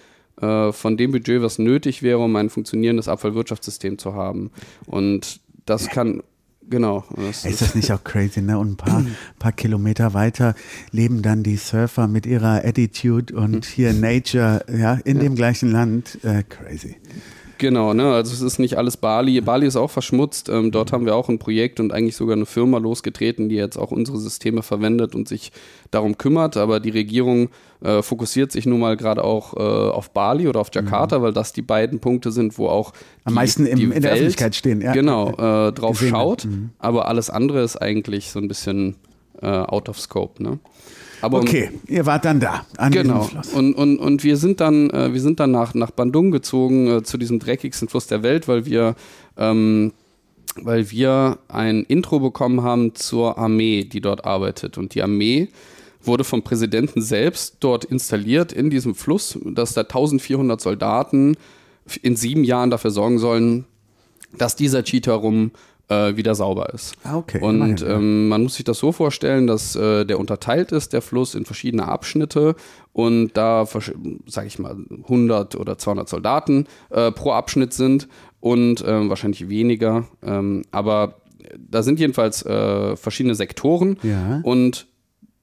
äh, 0.40 0.73
von 0.73 0.96
dem 0.96 1.12
Budget, 1.12 1.42
was 1.42 1.58
nötig 1.58 2.02
wäre, 2.02 2.18
um 2.18 2.35
ein 2.37 2.50
funktionierendes 2.50 3.08
Abfallwirtschaftssystem 3.08 3.99
zu 3.99 4.14
haben. 4.14 4.50
Und 4.87 5.40
das 5.66 5.88
kann 5.88 6.23
Genau. 6.68 7.04
Das 7.14 7.44
ist 7.44 7.61
das 7.61 7.75
nicht 7.75 7.92
auch 7.92 8.02
crazy, 8.02 8.42
ne? 8.42 8.58
Und 8.58 8.73
ein 8.73 8.76
paar, 8.76 9.04
paar 9.38 9.52
Kilometer 9.52 10.14
weiter 10.14 10.54
leben 10.90 11.23
dann 11.23 11.42
die 11.42 11.56
Surfer 11.56 12.08
mit 12.08 12.26
ihrer 12.26 12.64
Attitude 12.64 13.35
und 13.35 13.64
hier 13.64 13.92
Nature, 13.92 14.64
ja, 14.70 14.94
in 15.04 15.16
ja. 15.16 15.23
dem 15.23 15.37
gleichen 15.37 15.70
Land. 15.70 16.18
Äh, 16.25 16.42
crazy. 16.42 16.96
Genau, 17.58 17.94
ne? 17.94 18.12
also 18.12 18.32
es 18.32 18.42
ist 18.42 18.58
nicht 18.58 18.76
alles 18.76 18.96
Bali. 18.96 19.40
Bali 19.40 19.66
ist 19.66 19.76
auch 19.76 19.90
verschmutzt. 19.90 20.48
Ähm, 20.48 20.70
dort 20.70 20.92
haben 20.92 21.06
wir 21.06 21.14
auch 21.14 21.28
ein 21.28 21.38
Projekt 21.38 21.80
und 21.80 21.92
eigentlich 21.92 22.16
sogar 22.16 22.36
eine 22.36 22.46
Firma 22.46 22.78
losgetreten, 22.78 23.48
die 23.48 23.56
jetzt 23.56 23.78
auch 23.78 23.90
unsere 23.90 24.18
Systeme 24.18 24.62
verwendet 24.62 25.14
und 25.14 25.26
sich 25.28 25.52
darum 25.90 26.18
kümmert. 26.18 26.56
Aber 26.56 26.80
die 26.80 26.90
Regierung 26.90 27.48
äh, 27.82 28.02
fokussiert 28.02 28.52
sich 28.52 28.66
nun 28.66 28.80
mal 28.80 28.96
gerade 28.96 29.25
auch 29.25 29.54
äh, 29.54 29.58
auf 29.58 30.10
Bali 30.10 30.48
oder 30.48 30.60
auf 30.60 30.68
Jakarta, 30.72 31.18
mhm. 31.18 31.22
weil 31.22 31.32
das 31.32 31.52
die 31.52 31.62
beiden 31.62 32.00
Punkte 32.00 32.30
sind, 32.30 32.58
wo 32.58 32.68
auch 32.68 32.92
am 33.25 33.34
meisten 33.34 33.66
im, 33.66 33.78
in 33.78 33.90
Welt, 33.90 34.04
der 34.04 34.12
Öffentlichkeit 34.12 34.54
stehen. 34.54 34.80
Ja. 34.80 34.92
Genau, 34.92 35.30
äh, 35.30 35.72
drauf 35.72 35.98
Gesehen 35.98 36.10
schaut. 36.10 36.44
Mhm. 36.44 36.70
Aber 36.78 37.08
alles 37.08 37.30
andere 37.30 37.62
ist 37.62 37.76
eigentlich 37.76 38.30
so 38.30 38.38
ein 38.38 38.48
bisschen 38.48 38.96
äh, 39.40 39.46
out 39.46 39.88
of 39.88 39.98
scope. 39.98 40.42
Ne? 40.42 40.58
Aber 41.20 41.38
okay, 41.38 41.70
ihr 41.88 42.06
wart 42.06 42.25
dann 42.25 42.40
da 42.40 42.66
an 42.76 42.92
genau. 42.92 43.23
Fluss. 43.23 43.52
Und, 43.52 43.75
und, 43.75 43.99
und 43.99 44.25
wir 44.25 44.37
sind 44.37 44.61
dann, 44.61 44.90
äh, 44.90 45.12
wir 45.12 45.20
sind 45.20 45.40
dann 45.40 45.50
nach, 45.50 45.75
nach 45.75 45.90
Bandung 45.90 46.30
gezogen, 46.30 46.88
äh, 46.88 47.02
zu 47.02 47.18
diesem 47.18 47.38
dreckigsten 47.38 47.88
Fluss 47.88 48.06
der 48.06 48.23
Welt, 48.23 48.49
weil 48.49 48.66
wir, 48.66 48.94
ähm, 49.37 49.92
weil 50.62 50.90
wir 50.90 51.38
ein 51.49 51.82
Intro 51.85 52.20
bekommen 52.20 52.62
haben 52.62 52.94
zur 52.94 53.38
Armee, 53.38 53.85
die 53.85 54.00
dort 54.00 54.25
arbeitet. 54.25 54.78
Und 54.78 54.94
die 54.94 55.02
Armee 55.02 55.49
wurde 56.02 56.25
vom 56.25 56.42
Präsidenten 56.42 57.02
selbst 57.02 57.56
dort 57.61 57.85
installiert 57.85 58.52
in 58.52 58.70
diesem 58.70 58.94
Fluss, 58.94 59.38
dass 59.44 59.75
da 59.75 59.82
1400 59.82 60.61
Soldaten 60.61 61.37
in 62.02 62.16
sieben 62.16 62.44
Jahren 62.44 62.70
dafür 62.70 62.90
sorgen 62.90 63.18
sollen, 63.18 63.64
dass 64.37 64.56
dieser 64.56 64.85
Cheetah 64.85 65.14
rum 65.14 65.52
äh, 65.88 66.16
wieder 66.16 66.34
sauber 66.34 66.72
ist. 66.72 66.94
Ah, 67.04 67.16
okay. 67.16 67.40
Und 67.40 67.82
ähm, 67.82 68.28
man 68.28 68.42
muss 68.42 68.54
sich 68.54 68.64
das 68.64 68.78
so 68.78 68.92
vorstellen, 68.92 69.46
dass 69.46 69.76
äh, 69.76 70.04
der 70.04 70.18
unterteilt 70.18 70.72
ist, 70.72 70.92
der 70.92 71.02
Fluss, 71.02 71.34
in 71.34 71.44
verschiedene 71.44 71.86
Abschnitte 71.86 72.56
und 72.92 73.32
da, 73.34 73.66
sage 74.26 74.46
ich 74.46 74.58
mal, 74.58 74.76
100 75.04 75.56
oder 75.56 75.78
200 75.78 76.08
Soldaten 76.08 76.66
äh, 76.90 77.12
pro 77.12 77.32
Abschnitt 77.32 77.72
sind 77.72 78.08
und 78.40 78.84
ähm, 78.86 79.08
wahrscheinlich 79.08 79.48
weniger. 79.48 80.06
Ähm, 80.22 80.64
aber 80.70 81.20
da 81.58 81.82
sind 81.82 82.00
jedenfalls 82.00 82.44
äh, 82.44 82.96
verschiedene 82.96 83.34
Sektoren 83.34 83.98
ja. 84.02 84.40
und 84.42 84.86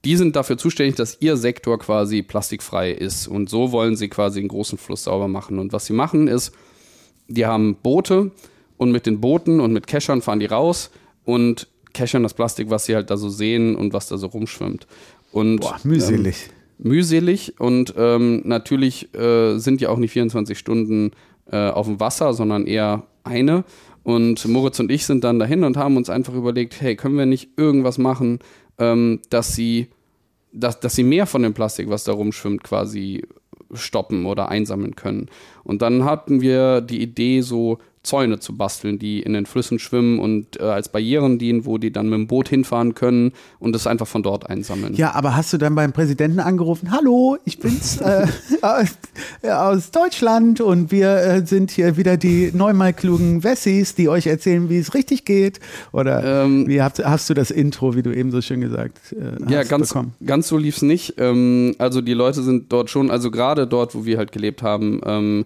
die 0.04 0.16
sind 0.16 0.36
dafür 0.36 0.58
zuständig, 0.58 0.96
dass 0.96 1.16
ihr 1.20 1.36
Sektor 1.36 1.78
quasi 1.78 2.22
plastikfrei 2.22 2.90
ist. 2.90 3.26
Und 3.26 3.48
so 3.48 3.72
wollen 3.72 3.96
sie 3.96 4.08
quasi 4.08 4.40
einen 4.40 4.48
großen 4.48 4.76
Fluss 4.76 5.04
sauber 5.04 5.28
machen. 5.28 5.58
Und 5.58 5.72
was 5.72 5.86
sie 5.86 5.94
machen 5.94 6.28
ist, 6.28 6.52
die 7.26 7.46
haben 7.46 7.76
Boote, 7.82 8.30
und 8.84 8.92
mit 8.92 9.06
den 9.06 9.20
Booten 9.20 9.60
und 9.60 9.72
mit 9.72 9.86
Keschern 9.86 10.22
fahren 10.22 10.38
die 10.38 10.46
raus 10.46 10.90
und 11.24 11.66
keschern 11.94 12.22
das 12.22 12.34
Plastik, 12.34 12.70
was 12.70 12.84
sie 12.84 12.94
halt 12.94 13.10
da 13.10 13.16
so 13.16 13.28
sehen 13.28 13.74
und 13.76 13.92
was 13.92 14.08
da 14.08 14.18
so 14.18 14.26
rumschwimmt. 14.26 14.86
Und, 15.32 15.60
Boah, 15.60 15.80
mühselig. 15.82 16.46
Ähm, 16.46 16.88
mühselig 16.90 17.54
und 17.58 17.94
ähm, 17.96 18.42
natürlich 18.44 19.14
äh, 19.14 19.58
sind 19.58 19.80
ja 19.80 19.88
auch 19.88 19.96
nicht 19.96 20.12
24 20.12 20.58
Stunden 20.58 21.12
äh, 21.50 21.70
auf 21.70 21.86
dem 21.86 21.98
Wasser, 21.98 22.34
sondern 22.34 22.66
eher 22.66 23.04
eine. 23.24 23.64
Und 24.02 24.46
Moritz 24.46 24.78
und 24.80 24.90
ich 24.90 25.06
sind 25.06 25.24
dann 25.24 25.38
dahin 25.38 25.64
und 25.64 25.78
haben 25.78 25.96
uns 25.96 26.10
einfach 26.10 26.34
überlegt, 26.34 26.80
hey, 26.80 26.94
können 26.94 27.16
wir 27.16 27.26
nicht 27.26 27.50
irgendwas 27.56 27.96
machen, 27.96 28.40
ähm, 28.78 29.20
dass 29.30 29.54
sie, 29.54 29.88
dass, 30.52 30.78
dass 30.78 30.94
sie 30.94 31.04
mehr 31.04 31.26
von 31.26 31.42
dem 31.42 31.54
Plastik, 31.54 31.88
was 31.88 32.04
da 32.04 32.12
rumschwimmt, 32.12 32.62
quasi 32.62 33.22
stoppen 33.72 34.26
oder 34.26 34.50
einsammeln 34.50 34.94
können. 34.94 35.28
Und 35.62 35.80
dann 35.80 36.04
hatten 36.04 36.42
wir 36.42 36.80
die 36.80 37.00
Idee, 37.00 37.40
so 37.40 37.78
Zäune 38.04 38.38
zu 38.38 38.56
basteln, 38.56 38.98
die 38.98 39.20
in 39.20 39.32
den 39.32 39.46
Flüssen 39.46 39.78
schwimmen 39.78 40.18
und 40.18 40.60
äh, 40.60 40.64
als 40.64 40.90
Barrieren 40.90 41.38
dienen, 41.38 41.64
wo 41.64 41.78
die 41.78 41.90
dann 41.90 42.08
mit 42.08 42.18
dem 42.18 42.26
Boot 42.26 42.48
hinfahren 42.48 42.94
können 42.94 43.32
und 43.58 43.74
es 43.74 43.86
einfach 43.86 44.06
von 44.06 44.22
dort 44.22 44.48
einsammeln. 44.48 44.94
Ja, 44.94 45.14
aber 45.14 45.34
hast 45.34 45.52
du 45.52 45.58
dann 45.58 45.74
beim 45.74 45.92
Präsidenten 45.92 46.38
angerufen, 46.38 46.90
hallo, 46.92 47.38
ich 47.44 47.58
bin's 47.58 47.96
äh, 48.00 48.26
aus, 48.62 48.98
äh, 49.42 49.50
aus, 49.50 49.90
Deutschland 49.90 50.60
und 50.60 50.92
wir 50.92 51.16
äh, 51.16 51.46
sind 51.46 51.70
hier 51.70 51.96
wieder 51.96 52.16
die 52.16 52.50
neunmal 52.52 52.92
klugen 52.92 53.42
Wessis, 53.42 53.94
die 53.94 54.08
euch 54.08 54.26
erzählen, 54.26 54.68
wie 54.68 54.78
es 54.78 54.94
richtig 54.94 55.24
geht? 55.24 55.60
Oder 55.92 56.44
ähm, 56.44 56.68
wie 56.68 56.82
hast, 56.82 57.02
hast, 57.02 57.30
du 57.30 57.34
das 57.34 57.50
Intro, 57.50 57.96
wie 57.96 58.02
du 58.02 58.14
eben 58.14 58.30
so 58.30 58.42
schön 58.42 58.60
gesagt 58.60 59.12
äh, 59.12 59.42
hast, 59.42 59.50
ja, 59.50 59.62
ganz, 59.62 59.88
bekommen? 59.88 60.14
ganz 60.24 60.48
so 60.48 60.58
lief's 60.58 60.82
nicht. 60.82 61.14
Ähm, 61.16 61.74
also 61.78 62.02
die 62.02 62.14
Leute 62.14 62.42
sind 62.42 62.70
dort 62.70 62.90
schon, 62.90 63.10
also 63.10 63.30
gerade 63.30 63.66
dort, 63.66 63.94
wo 63.94 64.04
wir 64.04 64.18
halt 64.18 64.30
gelebt 64.30 64.62
haben, 64.62 65.00
ähm, 65.06 65.44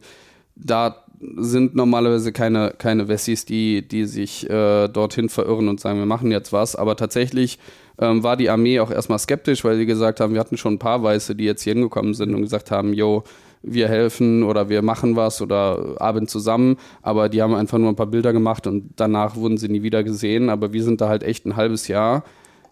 da 0.57 1.05
sind 1.37 1.75
normalerweise 1.75 2.33
keine, 2.33 2.75
keine 2.79 3.09
Wessis, 3.09 3.45
die, 3.45 3.87
die 3.87 4.05
sich 4.05 4.49
äh, 4.49 4.89
dorthin 4.89 5.29
verirren 5.29 5.69
und 5.69 5.81
sagen, 5.81 5.99
wir 5.99 6.07
machen 6.07 6.31
jetzt 6.31 6.53
was. 6.53 6.77
Aber 6.77 6.97
tatsächlich 6.97 7.59
ähm, 7.99 8.23
war 8.23 8.37
die 8.37 8.51
Armee 8.51 8.81
auch 8.81 8.91
erstmal 8.91 9.19
skeptisch, 9.19 9.65
weil 9.65 9.77
sie 9.77 9.87
gesagt 9.87 10.21
haben, 10.21 10.35
wir 10.35 10.41
hatten 10.41 10.57
schon 10.57 10.75
ein 10.75 10.79
paar 10.79 11.03
Weiße, 11.03 11.35
die 11.35 11.45
jetzt 11.45 11.63
hier 11.63 11.75
hingekommen 11.75 12.15
sind 12.15 12.35
und 12.35 12.43
gesagt 12.43 12.71
haben, 12.71 12.93
yo, 12.93 13.25
wir 13.63 13.89
helfen 13.89 14.45
oder 14.45 14.69
wir 14.69 14.83
machen 14.83 15.17
was 15.17 15.43
oder 15.43 15.97
arbeiten 15.99 16.29
zusammen, 16.29 16.77
aber 17.03 17.29
die 17.29 17.43
haben 17.43 17.55
einfach 17.55 17.79
nur 17.79 17.89
ein 17.89 17.97
paar 17.97 18.07
Bilder 18.07 18.33
gemacht 18.33 18.69
und 18.69 18.91
danach 18.97 19.35
wurden 19.35 19.59
sie 19.59 19.69
nie 19.69 19.83
wieder 19.83 20.05
gesehen. 20.05 20.49
Aber 20.49 20.73
wir 20.73 20.85
sind 20.85 21.01
da 21.01 21.09
halt 21.09 21.25
echt 21.25 21.45
ein 21.45 21.57
halbes 21.57 21.89
Jahr 21.89 22.23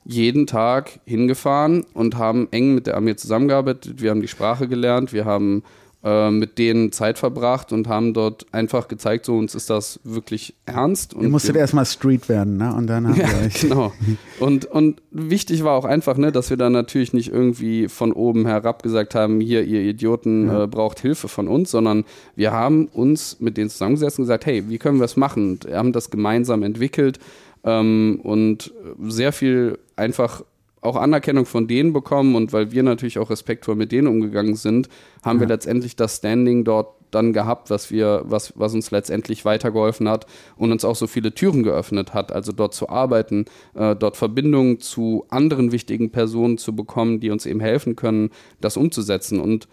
jeden 0.04 0.46
Tag 0.46 1.00
hingefahren 1.04 1.84
und 1.92 2.16
haben 2.16 2.46
eng 2.52 2.76
mit 2.76 2.86
der 2.86 2.96
Armee 2.96 3.16
zusammengearbeitet. 3.16 4.00
Wir 4.00 4.10
haben 4.10 4.20
die 4.20 4.28
Sprache 4.28 4.68
gelernt, 4.68 5.12
wir 5.12 5.24
haben 5.24 5.64
äh, 6.06 6.30
mit 6.30 6.56
denen 6.58 6.92
Zeit 6.92 7.18
verbracht 7.18 7.72
und 7.72 7.88
haben 7.88 8.14
dort 8.14 8.46
einfach 8.52 8.86
gezeigt, 8.86 9.26
so 9.26 9.36
uns 9.36 9.56
ist 9.56 9.70
das 9.70 9.98
wirklich 10.04 10.54
ernst. 10.64 11.14
Und 11.14 11.24
Ihr 11.24 11.30
musstet 11.30 11.56
erstmal 11.56 11.84
Street 11.84 12.28
werden, 12.28 12.58
ne? 12.58 12.72
Und 12.72 12.86
dann 12.86 13.08
haben 13.08 13.20
ja, 13.20 13.26
wir 13.26 13.48
genau. 13.48 13.92
Und, 14.38 14.66
und 14.66 15.02
wichtig 15.10 15.64
war 15.64 15.72
auch 15.72 15.84
einfach, 15.84 16.16
ne, 16.16 16.30
dass 16.30 16.48
wir 16.48 16.56
dann 16.56 16.70
natürlich 16.70 17.12
nicht 17.12 17.32
irgendwie 17.32 17.88
von 17.88 18.12
oben 18.12 18.46
herab 18.46 18.84
gesagt 18.84 19.16
haben, 19.16 19.40
hier, 19.40 19.64
ihr 19.64 19.80
Idioten, 19.80 20.46
ja. 20.46 20.62
äh, 20.62 20.66
braucht 20.68 21.00
Hilfe 21.00 21.26
von 21.26 21.48
uns, 21.48 21.72
sondern 21.72 22.04
wir 22.36 22.52
haben 22.52 22.86
uns 22.86 23.40
mit 23.40 23.56
denen 23.56 23.68
zusammengesetzt 23.68 24.20
und 24.20 24.26
gesagt, 24.26 24.46
hey, 24.46 24.62
wie 24.68 24.78
können 24.78 25.00
wir 25.00 25.06
es 25.06 25.16
machen? 25.16 25.54
Und 25.54 25.64
wir 25.64 25.76
haben 25.76 25.92
das 25.92 26.10
gemeinsam 26.10 26.62
entwickelt 26.62 27.18
ähm, 27.64 28.20
und 28.22 28.72
sehr 29.08 29.32
viel 29.32 29.80
einfach 29.96 30.44
auch 30.86 30.96
Anerkennung 30.96 31.46
von 31.46 31.66
denen 31.66 31.92
bekommen 31.92 32.34
und 32.34 32.52
weil 32.52 32.72
wir 32.72 32.82
natürlich 32.82 33.18
auch 33.18 33.30
respektvoll 33.30 33.74
mit 33.74 33.92
denen 33.92 34.06
umgegangen 34.06 34.54
sind, 34.54 34.88
haben 35.22 35.38
ja. 35.38 35.40
wir 35.40 35.48
letztendlich 35.48 35.96
das 35.96 36.16
Standing 36.16 36.64
dort 36.64 36.96
dann 37.10 37.32
gehabt, 37.32 37.70
was 37.70 37.90
wir, 37.90 38.22
was, 38.26 38.52
was 38.56 38.74
uns 38.74 38.90
letztendlich 38.90 39.44
weitergeholfen 39.44 40.08
hat 40.08 40.26
und 40.56 40.72
uns 40.72 40.84
auch 40.84 40.96
so 40.96 41.06
viele 41.06 41.32
Türen 41.32 41.62
geöffnet 41.62 42.14
hat, 42.14 42.32
also 42.32 42.52
dort 42.52 42.74
zu 42.74 42.88
arbeiten, 42.88 43.46
äh, 43.74 43.94
dort 43.96 44.16
Verbindungen 44.16 44.80
zu 44.80 45.24
anderen 45.28 45.72
wichtigen 45.72 46.10
Personen 46.10 46.58
zu 46.58 46.74
bekommen, 46.74 47.20
die 47.20 47.30
uns 47.30 47.46
eben 47.46 47.60
helfen 47.60 47.96
können, 47.96 48.30
das 48.60 48.76
umzusetzen. 48.76 49.40
Und 49.40 49.68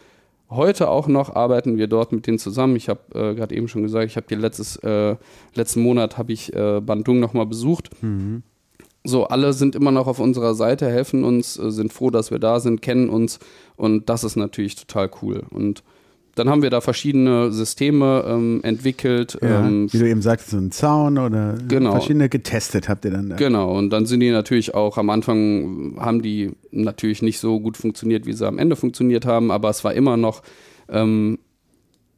heute 0.49 0.89
auch 0.89 1.07
noch 1.07 1.35
arbeiten 1.35 1.77
wir 1.77 1.87
dort 1.87 2.11
mit 2.11 2.27
denen 2.27 2.39
zusammen. 2.39 2.75
Ich 2.75 2.89
habe 2.89 3.01
äh, 3.13 3.35
gerade 3.35 3.55
eben 3.55 3.67
schon 3.67 3.83
gesagt, 3.83 4.05
ich 4.05 4.15
habe 4.15 4.27
die 4.29 4.35
letztes, 4.35 4.77
äh, 4.77 5.15
letzten 5.53 5.81
Monat 5.81 6.17
habe 6.17 6.31
ich 6.31 6.53
äh, 6.53 6.81
Bandung 6.81 7.19
nochmal 7.19 7.45
besucht. 7.45 7.89
Mhm. 8.01 8.43
So, 9.05 9.25
alle 9.25 9.51
sind 9.53 9.75
immer 9.75 9.91
noch 9.91 10.07
auf 10.07 10.19
unserer 10.19 10.55
Seite, 10.55 10.89
helfen 10.89 11.23
uns, 11.23 11.57
äh, 11.59 11.71
sind 11.71 11.91
froh, 11.91 12.09
dass 12.09 12.31
wir 12.31 12.39
da 12.39 12.59
sind, 12.59 12.81
kennen 12.81 13.09
uns 13.09 13.39
und 13.75 14.09
das 14.09 14.23
ist 14.23 14.35
natürlich 14.37 14.75
total 14.75 15.09
cool. 15.21 15.43
Und 15.49 15.83
dann 16.35 16.49
haben 16.49 16.63
wir 16.63 16.71
da 16.71 16.81
verschiedene 16.81 17.51
Systeme 17.51 18.23
ähm, 18.27 18.61
entwickelt. 18.63 19.37
Ja, 19.41 19.67
ähm, 19.67 19.87
wie 19.91 19.99
du 19.99 20.09
eben 20.09 20.21
sagst, 20.21 20.49
so 20.49 20.57
ein 20.57 20.71
Zaun 20.71 21.17
oder 21.19 21.57
Genau. 21.67 21.91
verschiedene 21.91 22.27
getestet 22.29 22.89
habt 22.89 23.05
ihr 23.05 23.11
dann 23.11 23.29
da. 23.29 23.35
Genau, 23.35 23.77
und 23.77 23.91
dann 23.91 24.05
sind 24.07 24.21
die 24.21 24.31
natürlich 24.31 24.73
auch 24.73 24.97
am 24.97 25.09
Anfang, 25.11 25.95
haben 25.99 26.21
die 26.23 26.51
natürlich 26.71 27.21
nicht 27.21 27.39
so 27.39 27.59
gut 27.59 27.77
funktioniert, 27.77 28.25
wie 28.25 28.33
sie 28.33 28.47
am 28.47 28.57
Ende 28.57 28.75
funktioniert 28.75 29.25
haben, 29.25 29.51
aber 29.51 29.69
es 29.69 29.83
war 29.83 29.93
immer 29.93 30.17
noch, 30.17 30.41
ähm, 30.89 31.37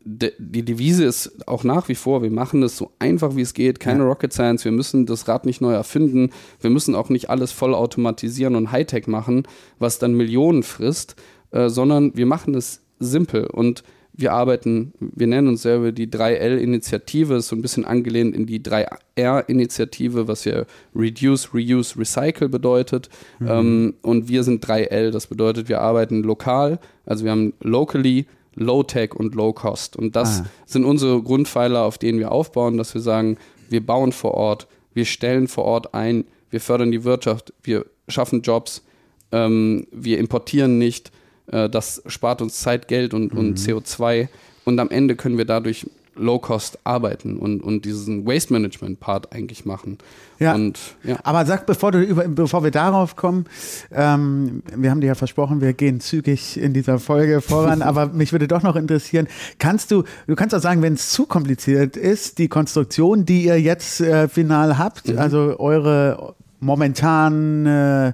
de, 0.05 0.31
die 0.37 0.63
Devise 0.63 1.03
ist 1.03 1.47
auch 1.47 1.63
nach 1.63 1.89
wie 1.89 1.95
vor, 1.95 2.21
wir 2.21 2.31
machen 2.31 2.63
es 2.63 2.77
so 2.77 2.91
einfach 2.99 3.35
wie 3.35 3.41
es 3.41 3.53
geht, 3.53 3.79
keine 3.79 4.03
Ja. 4.03 4.05
Rocket 4.05 4.31
Science, 4.31 4.63
wir 4.63 4.71
müssen 4.71 5.05
das 5.05 5.27
Rad 5.27 5.45
nicht 5.45 5.61
neu 5.61 5.73
erfinden, 5.73 6.29
wir 6.61 6.69
müssen 6.69 6.95
auch 6.95 7.09
nicht 7.09 7.29
alles 7.29 7.51
voll 7.51 7.73
automatisieren 7.73 8.55
und 8.55 8.71
Hightech 8.71 9.07
machen, 9.07 9.43
was 9.79 9.99
dann 9.99 10.13
Millionen 10.13 10.63
frisst, 10.63 11.15
äh, 11.51 11.69
sondern 11.69 12.15
wir 12.15 12.27
machen 12.27 12.53
es 12.53 12.81
simpel 12.99 13.47
und 13.47 13.83
wir 14.17 14.31
arbeiten, 14.31 14.93
wir 14.99 15.27
nennen 15.27 15.49
uns 15.49 15.63
selber 15.63 15.91
die 15.91 16.09
3L-Initiative, 16.09 17.35
ist 17.35 17.49
so 17.49 17.55
ein 17.57 17.61
bisschen 17.61 17.83
angelehnt 17.83 18.33
in 18.33 18.45
die 18.45 18.61
3R-Initiative, 18.61 20.29
was 20.29 20.45
ja 20.45 20.63
Reduce, 20.95 21.53
Reuse, 21.53 21.99
Recycle 21.99 22.47
bedeutet. 22.47 23.09
Ähm, 23.45 23.95
und 24.03 24.29
wir 24.29 24.43
sind 24.43 24.65
3L, 24.65 25.11
das 25.11 25.27
bedeutet, 25.27 25.67
wir 25.67 25.81
arbeiten 25.81 26.23
lokal, 26.23 26.79
also 27.05 27.25
wir 27.25 27.31
haben 27.31 27.53
locally, 27.59 28.25
Low-Tech 28.55 29.13
und 29.15 29.35
Low-Cost. 29.35 29.95
Und 29.95 30.15
das 30.15 30.41
Ah. 30.41 30.45
sind 30.65 30.85
unsere 30.85 31.21
Grundpfeiler, 31.21 31.83
auf 31.83 31.97
denen 31.97 32.19
wir 32.19 32.31
aufbauen, 32.31 32.77
dass 32.77 32.93
wir 32.93 33.01
sagen, 33.01 33.37
wir 33.69 33.85
bauen 33.85 34.11
vor 34.11 34.33
Ort, 34.35 34.67
wir 34.93 35.05
stellen 35.05 35.47
vor 35.47 35.65
Ort 35.65 35.93
ein, 35.93 36.25
wir 36.51 36.61
fördern 36.61 36.91
die 36.91 37.03
Wirtschaft, 37.03 37.53
wir 37.63 37.85
schaffen 38.07 38.41
Jobs, 38.41 38.83
ähm, 39.31 39.87
wir 39.91 40.19
importieren 40.19 40.77
nicht, 40.77 41.11
äh, 41.47 41.69
das 41.69 42.01
spart 42.07 42.41
uns 42.41 42.59
Zeit, 42.59 42.87
Geld 42.87 43.13
und, 43.13 43.33
Mhm. 43.33 43.39
und 43.39 43.59
CO2 43.59 44.29
und 44.63 44.79
am 44.79 44.89
Ende 44.89 45.15
können 45.15 45.37
wir 45.37 45.45
dadurch 45.45 45.85
Low-Cost 46.15 46.79
arbeiten 46.83 47.37
und, 47.37 47.61
und 47.61 47.85
diesen 47.85 48.25
Waste-Management-Part 48.25 49.33
eigentlich 49.33 49.65
machen. 49.65 49.97
Ja. 50.39 50.53
Und 50.53 50.79
ja. 51.03 51.17
Aber 51.23 51.45
sag, 51.45 51.65
bevor, 51.65 51.91
du 51.91 51.99
über, 52.01 52.27
bevor 52.27 52.63
wir 52.63 52.71
darauf 52.71 53.15
kommen, 53.15 53.45
ähm, 53.91 54.63
wir 54.75 54.91
haben 54.91 55.01
dir 55.01 55.07
ja 55.07 55.15
versprochen, 55.15 55.61
wir 55.61 55.73
gehen 55.73 55.99
zügig 55.99 56.57
in 56.57 56.73
dieser 56.73 56.99
Folge 56.99 57.41
voran, 57.41 57.81
aber 57.83 58.07
mich 58.07 58.31
würde 58.31 58.47
doch 58.47 58.63
noch 58.63 58.75
interessieren, 58.75 59.27
kannst 59.59 59.91
du, 59.91 60.03
du 60.27 60.35
kannst 60.35 60.53
auch 60.55 60.61
sagen, 60.61 60.81
wenn 60.81 60.93
es 60.93 61.11
zu 61.11 61.25
kompliziert 61.25 61.97
ist, 61.97 62.37
die 62.37 62.47
Konstruktion, 62.47 63.25
die 63.25 63.45
ihr 63.45 63.59
jetzt 63.59 64.01
äh, 64.01 64.27
final 64.27 64.77
habt, 64.77 65.07
Mhm. 65.07 65.19
also 65.19 65.59
eure 65.59 66.35
momentan 66.59 67.65
äh, 67.65 68.13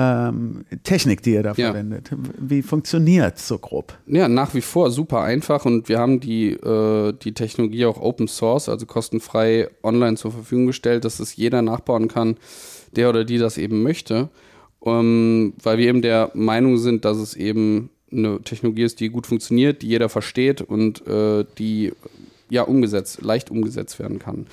ähm, 0.00 0.64
Technik, 0.84 1.22
die 1.22 1.32
ihr 1.32 1.42
da 1.42 1.54
Ja. 1.56 1.66
verwendet, 1.72 2.10
wie 2.38 2.62
funktioniert 2.62 3.38
so 3.38 3.58
grob? 3.58 3.98
Ja, 4.06 4.28
nach 4.28 4.54
wie 4.54 4.60
vor 4.60 4.92
super 4.92 5.22
einfach 5.22 5.64
und 5.64 5.88
wir 5.88 5.98
haben 5.98 6.20
die, 6.20 6.50
äh, 6.52 7.12
die 7.20 7.34
Technologie 7.34 7.84
auch 7.86 8.00
Open 8.00 8.28
Source, 8.28 8.68
also 8.68 8.86
kostenfrei 8.86 9.68
online 9.82 10.16
zur 10.16 10.30
Verfügung 10.30 10.66
gestellt, 10.68 11.04
dass 11.04 11.18
es 11.18 11.34
jeder 11.34 11.62
nachbauen 11.62 12.06
kann, 12.06 12.36
der 12.94 13.08
oder 13.08 13.24
die 13.24 13.38
das 13.38 13.58
eben 13.58 13.82
möchte. 13.82 14.28
Ähm, 14.86 15.54
weil 15.62 15.78
wir 15.78 15.88
eben 15.88 16.02
der 16.02 16.30
Meinung 16.34 16.76
sind, 16.78 17.04
dass 17.04 17.16
es 17.16 17.34
eben 17.34 17.90
eine 18.12 18.40
Technologie 18.42 18.84
ist, 18.84 19.00
die 19.00 19.08
gut 19.08 19.26
funktioniert, 19.26 19.82
die 19.82 19.88
jeder 19.88 20.08
versteht 20.08 20.62
und 20.62 21.04
äh, 21.08 21.44
die 21.58 21.92
ja 22.50 22.62
umgesetzt, 22.62 23.20
leicht 23.22 23.50
umgesetzt 23.50 23.98
werden 23.98 24.18
kann. 24.18 24.46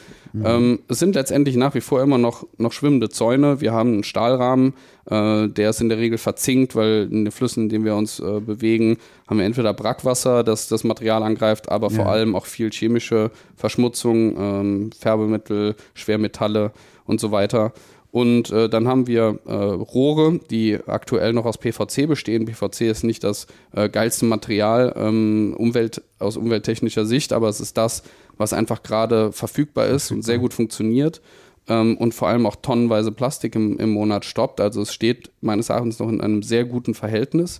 Ähm, 0.43 0.79
es 0.89 0.99
sind 0.99 1.15
letztendlich 1.15 1.55
nach 1.55 1.75
wie 1.75 1.81
vor 1.81 2.01
immer 2.01 2.17
noch, 2.17 2.45
noch 2.57 2.73
schwimmende 2.73 3.09
Zäune. 3.09 3.61
Wir 3.61 3.71
haben 3.71 3.93
einen 3.93 4.03
Stahlrahmen, 4.03 4.73
äh, 5.09 5.47
der 5.47 5.69
ist 5.69 5.79
in 5.81 5.87
der 5.89 5.97
Regel 5.97 6.17
verzinkt, 6.17 6.75
weil 6.75 7.07
in 7.09 7.25
den 7.25 7.31
Flüssen, 7.31 7.63
in 7.63 7.69
denen 7.69 7.85
wir 7.85 7.95
uns 7.95 8.19
äh, 8.19 8.39
bewegen, 8.41 8.97
haben 9.27 9.37
wir 9.39 9.45
entweder 9.45 9.73
Brackwasser, 9.73 10.43
das 10.43 10.67
das 10.67 10.83
Material 10.83 11.23
angreift, 11.23 11.69
aber 11.69 11.89
vor 11.89 12.05
Ja. 12.05 12.11
allem 12.11 12.35
auch 12.35 12.45
viel 12.45 12.69
chemische 12.71 13.31
Verschmutzung, 13.55 14.35
ähm, 14.37 14.89
Färbemittel, 14.99 15.75
Schwermetalle 15.93 16.71
und 17.05 17.19
so 17.19 17.31
weiter. 17.31 17.71
Und 18.15 18.49
äh, 18.49 18.69
dann 18.69 18.87
haben 18.87 19.07
wir 19.07 19.39
äh, 19.45 19.51
Rohre, 19.53 20.39
die 20.49 20.79
aktuell 20.87 21.33
noch 21.33 21.43
aus 21.43 21.57
PVC 21.57 22.07
bestehen. 22.07 22.45
PVC 22.45 22.83
ist 22.83 23.03
nicht 23.03 23.25
das 23.25 23.45
äh, 23.73 23.89
geilste 23.89 24.23
Material 24.23 24.93
ähm, 24.95 25.53
Umwelt, 25.57 26.01
aus 26.19 26.37
umwelttechnischer 26.37 27.05
Sicht, 27.05 27.33
aber 27.33 27.49
es 27.49 27.59
ist 27.59 27.75
das, 27.75 28.03
was 28.37 28.53
einfach 28.53 28.83
gerade 28.83 29.33
verfügbar 29.33 29.87
ist 29.87 30.11
und 30.11 30.21
sehr 30.23 30.37
gut 30.37 30.53
funktioniert 30.53 31.21
ähm, 31.67 31.97
und 31.97 32.13
vor 32.13 32.29
allem 32.29 32.45
auch 32.45 32.55
tonnenweise 32.55 33.11
Plastik 33.11 33.53
im, 33.53 33.77
im 33.79 33.89
Monat 33.89 34.23
stoppt. 34.23 34.61
Also 34.61 34.81
es 34.83 34.93
steht 34.93 35.29
meines 35.41 35.67
Erachtens 35.67 35.99
noch 35.99 36.07
in 36.07 36.21
einem 36.21 36.41
sehr 36.41 36.63
guten 36.63 36.93
Verhältnis. 36.93 37.59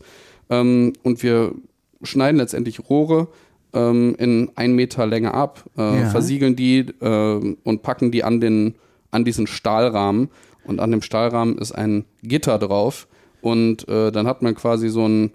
Ähm, 0.49 0.93
und 1.03 1.21
wir 1.21 1.51
schneiden 2.01 2.37
letztendlich 2.37 2.89
Rohre 2.89 3.27
ähm, 3.73 4.15
in 4.17 4.49
ein 4.55 4.73
Meter 4.73 5.05
Länge 5.05 5.33
ab, 5.33 5.65
äh, 5.77 5.81
Ja. 5.81 6.09
versiegeln 6.11 6.55
die 6.55 6.79
äh, 7.01 7.55
und 7.65 7.81
packen 7.83 8.11
die 8.11 8.23
an, 8.23 8.39
den, 8.39 8.75
an 9.15 9.25
diesen 9.25 9.47
Stahlrahmen. 9.47 10.29
Und 10.63 10.79
an 10.79 10.91
dem 10.91 11.01
Stahlrahmen 11.01 11.57
ist 11.57 11.71
ein 11.71 12.05
Gitter 12.21 12.59
drauf. 12.59 13.07
Und 13.41 13.87
äh, 13.87 14.11
dann 14.11 14.27
hat 14.27 14.41
man 14.41 14.55
quasi 14.55 14.89
so 14.89 15.05
einen, 15.05 15.31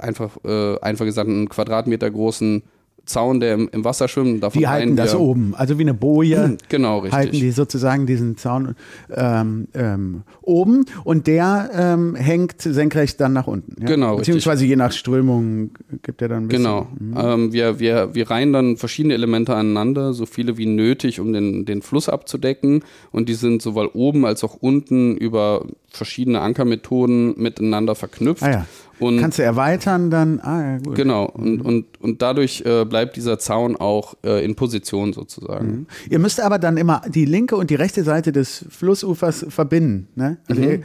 einfach, 0.00 0.36
äh, 0.44 0.78
einfach 0.80 1.04
gesagt, 1.04 1.28
einen 1.28 1.48
Quadratmeter 1.48 2.10
großen 2.10 2.62
Zaun, 3.08 3.40
der 3.40 3.54
im, 3.54 3.68
im 3.72 3.84
Wasser 3.84 4.08
schwimmt. 4.08 4.42
Davon 4.42 4.60
Die 4.60 4.68
halten 4.68 4.96
das 4.96 5.14
oben, 5.14 5.54
also 5.56 5.78
wie 5.78 5.82
eine 5.82 5.94
Boje. 5.94 6.56
Genau, 6.68 6.98
richtig. 6.98 7.12
halten 7.12 7.32
die 7.32 7.50
sozusagen 7.50 8.06
diesen 8.06 8.36
Zaun 8.36 8.74
ähm, 9.14 9.68
ähm, 9.74 10.22
oben 10.42 10.84
und 11.04 11.26
der 11.26 11.70
ähm, 11.74 12.14
hängt 12.14 12.62
senkrecht 12.62 13.20
dann 13.20 13.32
nach 13.32 13.46
unten. 13.46 13.80
Ja? 13.80 13.86
Genau, 13.86 14.10
richtig. 14.10 14.34
Beziehungsweise 14.34 14.66
je 14.66 14.76
nach 14.76 14.92
Strömung 14.92 15.70
gibt 16.02 16.22
er 16.22 16.28
dann 16.28 16.44
ein 16.44 16.48
bisschen. 16.48 16.64
Genau. 16.64 16.86
Mhm. 16.98 17.16
Ähm, 17.16 17.52
wir, 17.52 17.78
wir, 17.80 18.14
wir 18.14 18.30
reihen 18.30 18.52
dann 18.52 18.76
verschiedene 18.76 19.14
Elemente 19.14 19.54
aneinander, 19.54 20.12
so 20.12 20.26
viele 20.26 20.58
wie 20.58 20.66
nötig, 20.66 21.20
um 21.20 21.32
den, 21.32 21.64
den 21.64 21.82
Fluss 21.82 22.08
abzudecken. 22.08 22.84
Und 23.10 23.28
die 23.28 23.34
sind 23.34 23.62
sowohl 23.62 23.90
oben 23.92 24.24
als 24.24 24.44
auch 24.44 24.56
unten 24.60 25.16
über 25.16 25.64
verschiedene 25.88 26.40
Ankermethoden 26.40 27.34
miteinander 27.40 27.94
verknüpft. 27.94 28.42
Ah 28.42 28.50
ja. 28.50 28.66
Und 29.00 29.20
Kannst 29.20 29.38
du 29.38 29.42
erweitern 29.42 30.10
dann? 30.10 30.40
Ah 30.40 30.72
ja, 30.72 30.78
gut. 30.78 30.94
genau, 30.96 31.26
und, 31.26 31.60
und, 31.60 32.00
und 32.00 32.20
dadurch 32.22 32.62
äh, 32.66 32.84
bleibt 32.84 33.16
dieser 33.16 33.38
Zaun 33.38 33.76
auch 33.76 34.14
äh, 34.24 34.44
in 34.44 34.54
Position 34.56 35.12
sozusagen. 35.12 35.86
Ihr 36.10 36.18
müsst 36.18 36.40
aber 36.40 36.58
dann 36.58 36.76
immer 36.76 37.02
die 37.08 37.24
linke 37.24 37.56
und 37.56 37.70
die 37.70 37.76
rechte 37.76 38.02
Seite 38.02 38.32
des 38.32 38.64
Flussufers 38.70 39.46
verbinden. 39.48 40.08
Ne? 40.16 40.38
Also 40.48 40.60
Mhm. 40.62 40.68
ihr, 40.68 40.80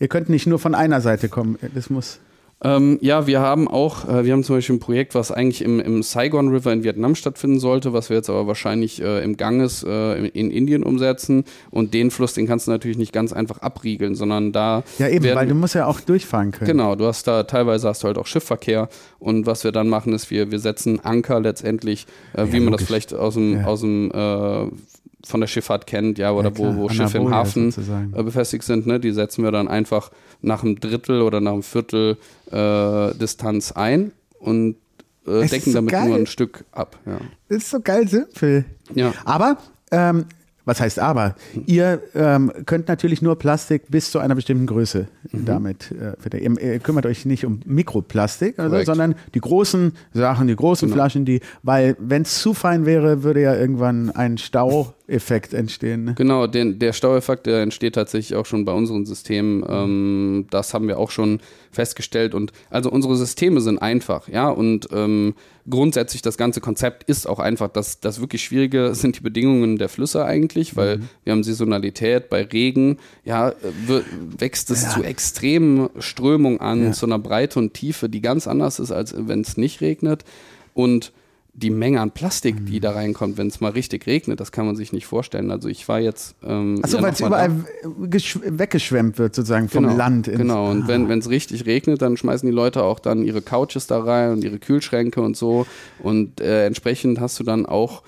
ihr 0.00 0.08
könnt 0.08 0.28
nicht 0.28 0.46
nur 0.46 0.58
von 0.58 0.74
einer 0.74 1.00
Seite 1.00 1.28
kommen. 1.28 1.56
Das 1.74 1.88
muss. 1.90 2.18
Ähm, 2.62 2.98
ja, 3.00 3.26
wir 3.26 3.40
haben 3.40 3.68
auch, 3.68 4.06
äh, 4.06 4.24
wir 4.26 4.34
haben 4.34 4.44
zum 4.44 4.56
Beispiel 4.56 4.76
ein 4.76 4.80
Projekt, 4.80 5.14
was 5.14 5.32
eigentlich 5.32 5.62
im, 5.62 5.80
im 5.80 6.02
Saigon 6.02 6.48
River 6.48 6.72
in 6.72 6.84
Vietnam 6.84 7.14
stattfinden 7.14 7.58
sollte, 7.58 7.94
was 7.94 8.10
wir 8.10 8.18
jetzt 8.18 8.28
aber 8.28 8.46
wahrscheinlich 8.46 9.00
äh, 9.00 9.24
im 9.24 9.38
Ganges 9.38 9.82
äh, 9.82 10.18
in, 10.18 10.24
in 10.26 10.50
Indien 10.50 10.82
umsetzen. 10.82 11.44
Und 11.70 11.94
den 11.94 12.10
Fluss, 12.10 12.34
den 12.34 12.46
kannst 12.46 12.66
du 12.66 12.70
natürlich 12.70 12.98
nicht 12.98 13.14
ganz 13.14 13.32
einfach 13.32 13.60
abriegeln, 13.62 14.14
sondern 14.14 14.52
da 14.52 14.82
Ja, 14.98 15.08
eben, 15.08 15.24
werden, 15.24 15.36
weil 15.38 15.46
du 15.48 15.54
musst 15.54 15.74
ja 15.74 15.86
auch 15.86 16.00
durchfahren 16.00 16.50
können. 16.50 16.66
Genau, 16.70 16.96
du 16.96 17.06
hast 17.06 17.26
da 17.26 17.44
teilweise 17.44 17.88
hast 17.88 18.02
du 18.02 18.08
halt 18.08 18.18
auch 18.18 18.26
Schiffverkehr 18.26 18.90
und 19.18 19.46
was 19.46 19.64
wir 19.64 19.72
dann 19.72 19.88
machen 19.88 20.12
ist, 20.12 20.30
wir, 20.30 20.50
wir 20.50 20.58
setzen 20.58 21.00
Anker 21.02 21.40
letztendlich, 21.40 22.06
äh, 22.34 22.44
wie 22.50 22.60
man 22.60 22.72
das 22.72 22.82
vielleicht 22.82 23.14
aus 23.14 23.34
dem, 23.34 23.54
Ja. 23.60 23.64
aus 23.64 23.80
dem 23.80 24.10
äh, 24.12 24.66
von 25.26 25.40
der 25.40 25.46
Schifffahrt 25.48 25.86
kennt, 25.86 26.18
ja, 26.18 26.32
oder 26.32 26.50
Ja, 26.50 26.58
wo, 26.58 26.76
wo 26.76 26.88
Schiffe 26.88 27.18
im 27.18 27.30
Hafen 27.30 27.72
äh, 28.14 28.22
befestigt 28.22 28.64
sind, 28.64 28.86
ne, 28.86 28.98
die 29.00 29.12
setzen 29.12 29.44
wir 29.44 29.52
dann 29.52 29.68
einfach 29.68 30.10
nach 30.42 30.62
einem 30.62 30.80
Drittel 30.80 31.20
oder 31.22 31.40
nach 31.40 31.52
einem 31.52 31.62
Viertel 31.62 32.16
äh, 32.50 33.14
Distanz 33.14 33.72
ein 33.72 34.12
und 34.38 34.76
äh, 35.26 35.46
decken 35.46 35.72
so 35.72 35.78
damit 35.78 35.90
geil. 35.92 36.08
nur 36.08 36.16
ein 36.16 36.26
Stück 36.26 36.64
ab. 36.72 36.98
Ja. 37.06 37.18
Das 37.48 37.58
ist 37.58 37.70
so 37.70 37.80
geil 37.80 38.08
simpel. 38.08 38.64
Ja. 38.94 39.12
Aber, 39.24 39.58
ähm, 39.90 40.24
was 40.66 40.78
heißt 40.80 40.98
aber? 41.00 41.34
Ihr 41.66 42.00
ähm, 42.14 42.52
könnt 42.66 42.86
natürlich 42.86 43.22
nur 43.22 43.36
Plastik 43.38 43.84
bis 43.88 44.10
zu 44.10 44.18
einer 44.18 44.34
bestimmten 44.34 44.66
Größe 44.66 45.08
Mhm. 45.32 45.44
damit 45.44 45.92
äh, 45.92 46.38
ihr, 46.38 46.60
ihr 46.60 46.78
kümmert 46.80 47.06
euch 47.06 47.24
nicht 47.24 47.44
um 47.44 47.60
Mikroplastik, 47.64 48.58
also, 48.58 48.82
sondern 48.84 49.14
die 49.34 49.40
großen 49.40 49.92
Sachen, 50.12 50.48
die 50.48 50.56
großen 50.56 50.88
Genau. 50.88 50.96
Flaschen, 51.02 51.24
die, 51.24 51.40
weil 51.62 51.96
wenn 51.98 52.22
es 52.22 52.40
zu 52.40 52.52
fein 52.54 52.84
wäre, 52.86 53.22
würde 53.22 53.40
ja 53.42 53.54
irgendwann 53.54 54.10
ein 54.10 54.38
Staueffekt 55.10 55.54
entstehen. 55.54 56.04
Ne? 56.04 56.14
Genau, 56.16 56.46
den, 56.46 56.78
der 56.78 56.92
Staueffekt, 56.92 57.46
der 57.46 57.62
entsteht 57.62 57.94
tatsächlich 57.96 58.36
auch 58.36 58.46
schon 58.46 58.64
bei 58.64 58.72
unseren 58.72 59.04
Systemen. 59.06 59.64
Ähm, 59.68 60.46
das 60.50 60.72
haben 60.72 60.86
wir 60.86 60.98
auch 60.98 61.10
schon 61.10 61.40
festgestellt. 61.72 62.34
Und 62.34 62.52
also 62.70 62.90
unsere 62.90 63.16
Systeme 63.16 63.60
sind 63.60 63.78
einfach, 63.78 64.28
ja. 64.28 64.48
Und 64.48 64.88
ähm, 64.92 65.34
grundsätzlich 65.68 66.22
das 66.22 66.36
ganze 66.36 66.60
Konzept 66.60 67.04
ist 67.08 67.28
auch 67.28 67.38
einfach. 67.40 67.68
Das, 67.68 68.00
das 68.00 68.20
wirklich 68.20 68.42
Schwierige 68.44 68.94
sind 68.94 69.16
die 69.18 69.22
Bedingungen 69.22 69.78
der 69.78 69.88
Flüsse 69.88 70.24
eigentlich, 70.24 70.76
weil 70.76 71.00
wir 71.24 71.32
haben 71.32 71.42
Saisonalität. 71.42 72.28
Bei 72.30 72.42
Regen, 72.44 72.98
ja, 73.24 73.52
wächst 74.38 74.70
es 74.70 74.82
Ja. 74.84 74.90
zu 74.90 75.02
extremen 75.02 75.90
Strömungen 75.98 76.60
an, 76.60 76.84
Ja. 76.84 76.92
zu 76.92 77.06
einer 77.06 77.18
Breite 77.18 77.58
und 77.58 77.74
Tiefe, 77.74 78.08
die 78.08 78.20
ganz 78.20 78.46
anders 78.46 78.78
ist, 78.78 78.92
als 78.92 79.14
wenn 79.16 79.40
es 79.40 79.56
nicht 79.56 79.80
regnet. 79.80 80.24
Und 80.72 81.12
die 81.60 81.70
Menge 81.70 82.00
an 82.00 82.10
Plastik, 82.10 82.64
die 82.66 82.80
da 82.80 82.92
reinkommt, 82.92 83.36
wenn 83.38 83.46
es 83.48 83.60
mal 83.60 83.70
richtig 83.72 84.06
regnet, 84.06 84.40
das 84.40 84.50
kann 84.52 84.66
man 84.66 84.76
sich 84.76 84.92
nicht 84.92 85.06
vorstellen. 85.06 85.50
Also 85.50 85.68
ich 85.68 85.86
war 85.88 86.00
jetzt. 86.00 86.34
Ähm, 86.42 86.80
Achso, 86.82 86.96
ja, 86.96 87.02
weil 87.02 87.12
es 87.12 87.20
überall 87.20 87.50
gesch- 88.08 88.40
weggeschwemmt 88.44 89.18
wird, 89.18 89.34
sozusagen 89.34 89.68
vom 89.68 89.84
Genau, 89.84 89.96
Land. 89.96 90.26
ins- 90.28 90.38
Genau, 90.38 90.70
und 90.70 90.84
Ah. 90.84 90.88
wenn 90.88 91.18
es 91.18 91.28
richtig 91.30 91.66
regnet, 91.66 92.02
dann 92.02 92.16
schmeißen 92.16 92.48
die 92.48 92.54
Leute 92.54 92.82
auch 92.82 92.98
dann 92.98 93.22
ihre 93.22 93.42
Couches 93.42 93.86
da 93.86 94.00
rein 94.02 94.32
und 94.32 94.44
ihre 94.44 94.58
Kühlschränke 94.58 95.20
und 95.20 95.36
so. 95.36 95.66
Und 96.02 96.40
äh, 96.40 96.66
entsprechend 96.66 97.20
hast 97.20 97.38
du 97.38 97.44
dann 97.44 97.66
auch 97.66 98.02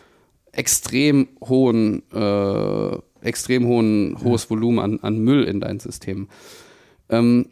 extrem 0.52 1.28
hohen, 1.42 2.02
äh, 2.12 2.96
extrem 3.22 3.66
hohen, 3.66 4.16
hohes 4.22 4.50
Volumen 4.50 4.78
an, 4.78 4.98
an 5.02 5.18
Müll 5.18 5.44
in 5.44 5.60
dein 5.60 5.78
System. 5.80 6.28
Ähm, 7.08 7.46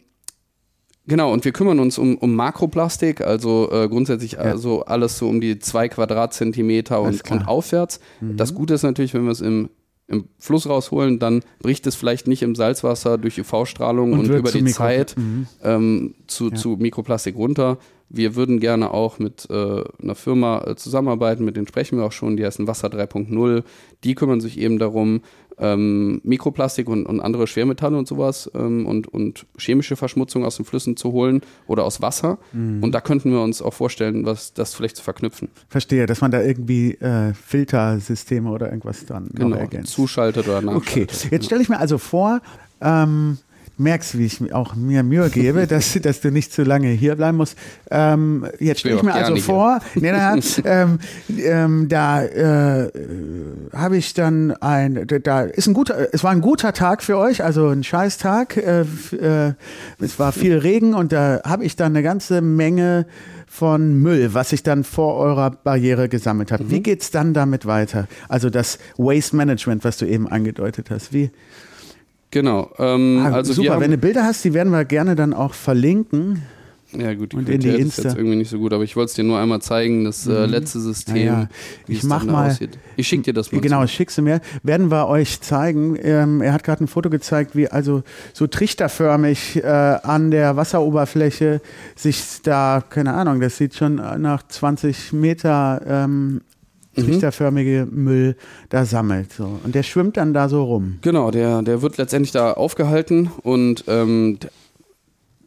Genau, 1.07 1.33
und 1.33 1.43
wir 1.45 1.51
kümmern 1.51 1.79
uns 1.79 1.97
um, 1.97 2.15
um 2.17 2.35
Makroplastik, 2.35 3.21
also 3.21 3.69
äh, 3.71 3.87
grundsätzlich 3.89 4.39
also 4.39 4.85
alles 4.85 5.17
so 5.17 5.27
um 5.27 5.41
die 5.41 5.57
zwei 5.59 5.89
Quadratzentimeter 5.89 7.01
und. 7.01 7.23
Mhm. 7.29 7.37
und 7.37 7.47
aufwärts. 7.47 7.99
Das 8.21 8.53
Gute 8.53 8.75
ist 8.75 8.83
natürlich, 8.83 9.13
wenn 9.13 9.23
wir 9.25 9.31
es 9.31 9.41
im, 9.41 9.69
im 10.07 10.25
Fluss 10.37 10.67
rausholen, 10.69 11.17
dann 11.19 11.41
bricht 11.59 11.87
es 11.87 11.95
vielleicht 11.95 12.27
nicht 12.27 12.43
im 12.43 12.53
Salzwasser 12.55 13.17
durch 13.17 13.39
UV-Strahlung 13.39 14.13
Und 14.13 14.19
und, 14.29 14.35
über 14.37 14.51
die 14.51 14.61
Mikro- 14.61 14.77
Zeit 14.77 15.15
Mhm. 15.17 15.47
ähm, 15.63 16.15
zu, 16.27 16.51
zu 16.51 16.77
Mikroplastik 16.79 17.35
runter. 17.35 17.77
Wir 18.13 18.35
würden 18.35 18.59
gerne 18.59 18.91
auch 18.93 19.19
mit 19.19 19.47
äh, 19.49 19.83
einer 20.03 20.15
Firma 20.15 20.65
äh, 20.67 20.75
zusammenarbeiten, 20.75 21.45
mit 21.45 21.55
denen 21.55 21.67
sprechen 21.67 21.97
wir 21.97 22.05
auch 22.05 22.11
schon, 22.11 22.35
die 22.37 22.45
heißen 22.45 22.67
Wasser 22.67 22.89
3.0. 22.89 23.63
Die 24.03 24.15
kümmern 24.15 24.41
sich 24.41 24.59
eben 24.59 24.79
darum, 24.79 25.21
ähm, 25.61 26.19
Mikroplastik 26.23 26.89
und, 26.89 27.05
und 27.05 27.19
andere 27.21 27.45
Schwermetalle 27.47 27.97
und 27.97 28.07
sowas 28.07 28.49
ähm, 28.55 28.85
und, 28.87 29.07
und 29.07 29.45
chemische 29.57 29.95
Verschmutzung 29.95 30.43
aus 30.43 30.57
den 30.57 30.65
Flüssen 30.65 30.97
zu 30.97 31.11
holen 31.11 31.41
oder 31.67 31.83
aus 31.85 32.01
Wasser. 32.01 32.39
Mhm. 32.51 32.83
Und 32.83 32.91
da 32.93 32.99
könnten 32.99 33.31
wir 33.31 33.41
uns 33.41 33.61
auch 33.61 33.73
vorstellen, 33.73 34.25
was 34.25 34.53
das 34.53 34.73
vielleicht 34.73 34.97
zu 34.97 35.03
verknüpfen. 35.03 35.49
Verstehe, 35.69 36.05
dass 36.07 36.19
man 36.21 36.31
da 36.31 36.41
irgendwie 36.41 36.95
äh, 36.95 37.33
Filtersysteme 37.33 38.49
oder 38.49 38.67
irgendwas 38.67 39.05
dann 39.05 39.29
Genau, 39.33 39.55
ergänzt. 39.55 39.93
zuschaltet 39.93 40.47
oder 40.47 40.57
Okay, 40.75 41.01
nachschaltet. 41.05 41.31
jetzt 41.31 41.45
stelle 41.45 41.61
ich 41.61 41.69
mir 41.69 41.79
also 41.79 41.97
vor, 41.97 42.41
ähm, 42.81 43.37
merkst, 43.81 44.17
wie 44.17 44.25
ich 44.25 44.39
mir 44.39 44.55
auch 44.55 44.75
mir 44.75 45.03
Mühe 45.03 45.29
gebe, 45.29 45.67
dass, 45.67 45.93
dass 46.01 46.21
du 46.21 46.31
nicht 46.31 46.53
zu 46.53 46.63
lange 46.63 46.89
hier 46.89 47.15
bleiben 47.15 47.37
musst. 47.37 47.57
Ähm, 47.89 48.47
jetzt 48.59 48.79
stelle 48.79 48.95
ich 48.95 49.03
mir 49.03 49.13
also 49.13 49.35
vor, 49.37 49.79
nee, 49.95 50.11
na, 50.11 50.37
ähm, 50.65 50.99
ähm, 51.37 51.89
da 51.89 52.23
äh, 52.23 52.89
habe 53.73 53.97
ich 53.97 54.13
dann 54.13 54.51
ein, 54.51 55.07
da 55.23 55.41
ist 55.41 55.67
ein 55.67 55.73
guter, 55.73 56.13
es 56.13 56.23
war 56.23 56.31
ein 56.31 56.41
guter 56.41 56.73
Tag 56.73 57.03
für 57.03 57.17
euch, 57.17 57.43
also 57.43 57.69
ein 57.69 57.83
Scheißtag. 57.83 58.57
Äh, 58.57 58.81
äh, 58.81 59.53
es 59.99 60.19
war 60.19 60.31
viel 60.31 60.57
Regen 60.57 60.93
und 60.93 61.11
da 61.11 61.41
habe 61.45 61.65
ich 61.65 61.75
dann 61.75 61.93
eine 61.93 62.03
ganze 62.03 62.41
Menge 62.41 63.05
von 63.51 63.95
Müll, 63.95 64.33
was 64.33 64.53
ich 64.53 64.63
dann 64.63 64.85
vor 64.85 65.15
eurer 65.17 65.51
Barriere 65.51 66.07
gesammelt 66.07 66.53
habe. 66.53 66.71
Wie 66.71 66.81
geht's 66.81 67.11
dann 67.11 67.33
damit 67.33 67.65
weiter? 67.65 68.07
Also 68.29 68.49
das 68.49 68.79
Waste 68.97 69.35
Management, 69.35 69.83
was 69.83 69.97
du 69.97 70.05
eben 70.05 70.27
angedeutet 70.29 70.89
hast. 70.89 71.11
Wie? 71.11 71.31
Genau. 72.31 72.71
Ähm, 72.79 73.19
Ah, 73.25 73.31
also 73.33 73.53
super, 73.53 73.79
wenn 73.79 73.91
du 73.91 73.97
Bilder 73.97 74.23
hast, 74.23 74.43
die 74.45 74.53
werden 74.53 74.71
wir 74.71 74.85
gerne 74.85 75.15
dann 75.15 75.33
auch 75.33 75.53
verlinken. 75.53 76.41
Ja, 76.93 77.13
gut, 77.13 77.31
die 77.31 77.37
Und 77.37 77.47
in 77.47 77.59
die 77.61 77.67
Qualität 77.69 77.79
ist 77.87 77.97
Insta. 77.99 78.09
jetzt 78.09 78.17
irgendwie 78.17 78.35
nicht 78.35 78.49
so 78.49 78.57
gut, 78.59 78.73
aber 78.73 78.83
ich 78.83 78.97
wollte 78.97 79.11
es 79.11 79.13
dir 79.13 79.23
nur 79.23 79.39
einmal 79.39 79.61
zeigen, 79.61 80.03
das 80.03 80.27
äh, 80.27 80.45
letzte 80.45 80.81
System, 80.81 81.15
Ja, 81.15 81.23
ja. 81.23 81.49
Ich 81.87 82.03
mach 82.03 82.25
mal- 82.25 82.49
aussieht. 82.49 82.77
Ich 82.97 83.07
schicke 83.07 83.23
dir 83.23 83.33
das 83.33 83.49
mal. 83.53 83.61
Genau, 83.61 83.81
zu. 83.83 83.87
schickst 83.87 84.17
du 84.17 84.21
mir. 84.21 84.41
Werden 84.61 84.91
wir 84.91 85.07
euch 85.07 85.39
zeigen. 85.39 85.97
Ähm, 86.01 86.41
er 86.41 86.51
hat 86.51 86.65
gerade 86.65 86.83
ein 86.83 86.87
Foto 86.87 87.09
gezeigt, 87.09 87.55
wie 87.55 87.69
also 87.69 88.03
so 88.33 88.45
trichterförmig 88.45 89.63
äh, 89.63 89.67
an 89.67 90.31
der 90.31 90.57
Wasseroberfläche 90.57 91.61
sich 91.95 92.21
da, 92.43 92.83
keine 92.89 93.13
Ahnung, 93.13 93.39
das 93.39 93.55
sieht 93.55 93.73
schon 93.75 93.95
nach 93.95 94.43
20 94.45 95.13
Meter 95.13 95.81
ähm, 95.87 96.41
Mhm. 96.95 97.03
trichterförmige 97.03 97.87
Müll 97.89 98.35
da 98.69 98.85
sammelt. 98.85 99.33
So. 99.33 99.59
Und 99.63 99.75
der 99.75 99.83
schwimmt 99.83 100.17
dann 100.17 100.33
da 100.33 100.49
so 100.49 100.63
rum. 100.63 100.99
Genau, 101.01 101.31
der, 101.31 101.61
der 101.61 101.81
wird 101.81 101.97
letztendlich 101.97 102.31
da 102.31 102.53
aufgehalten 102.53 103.31
und 103.43 103.85
ähm, 103.87 104.37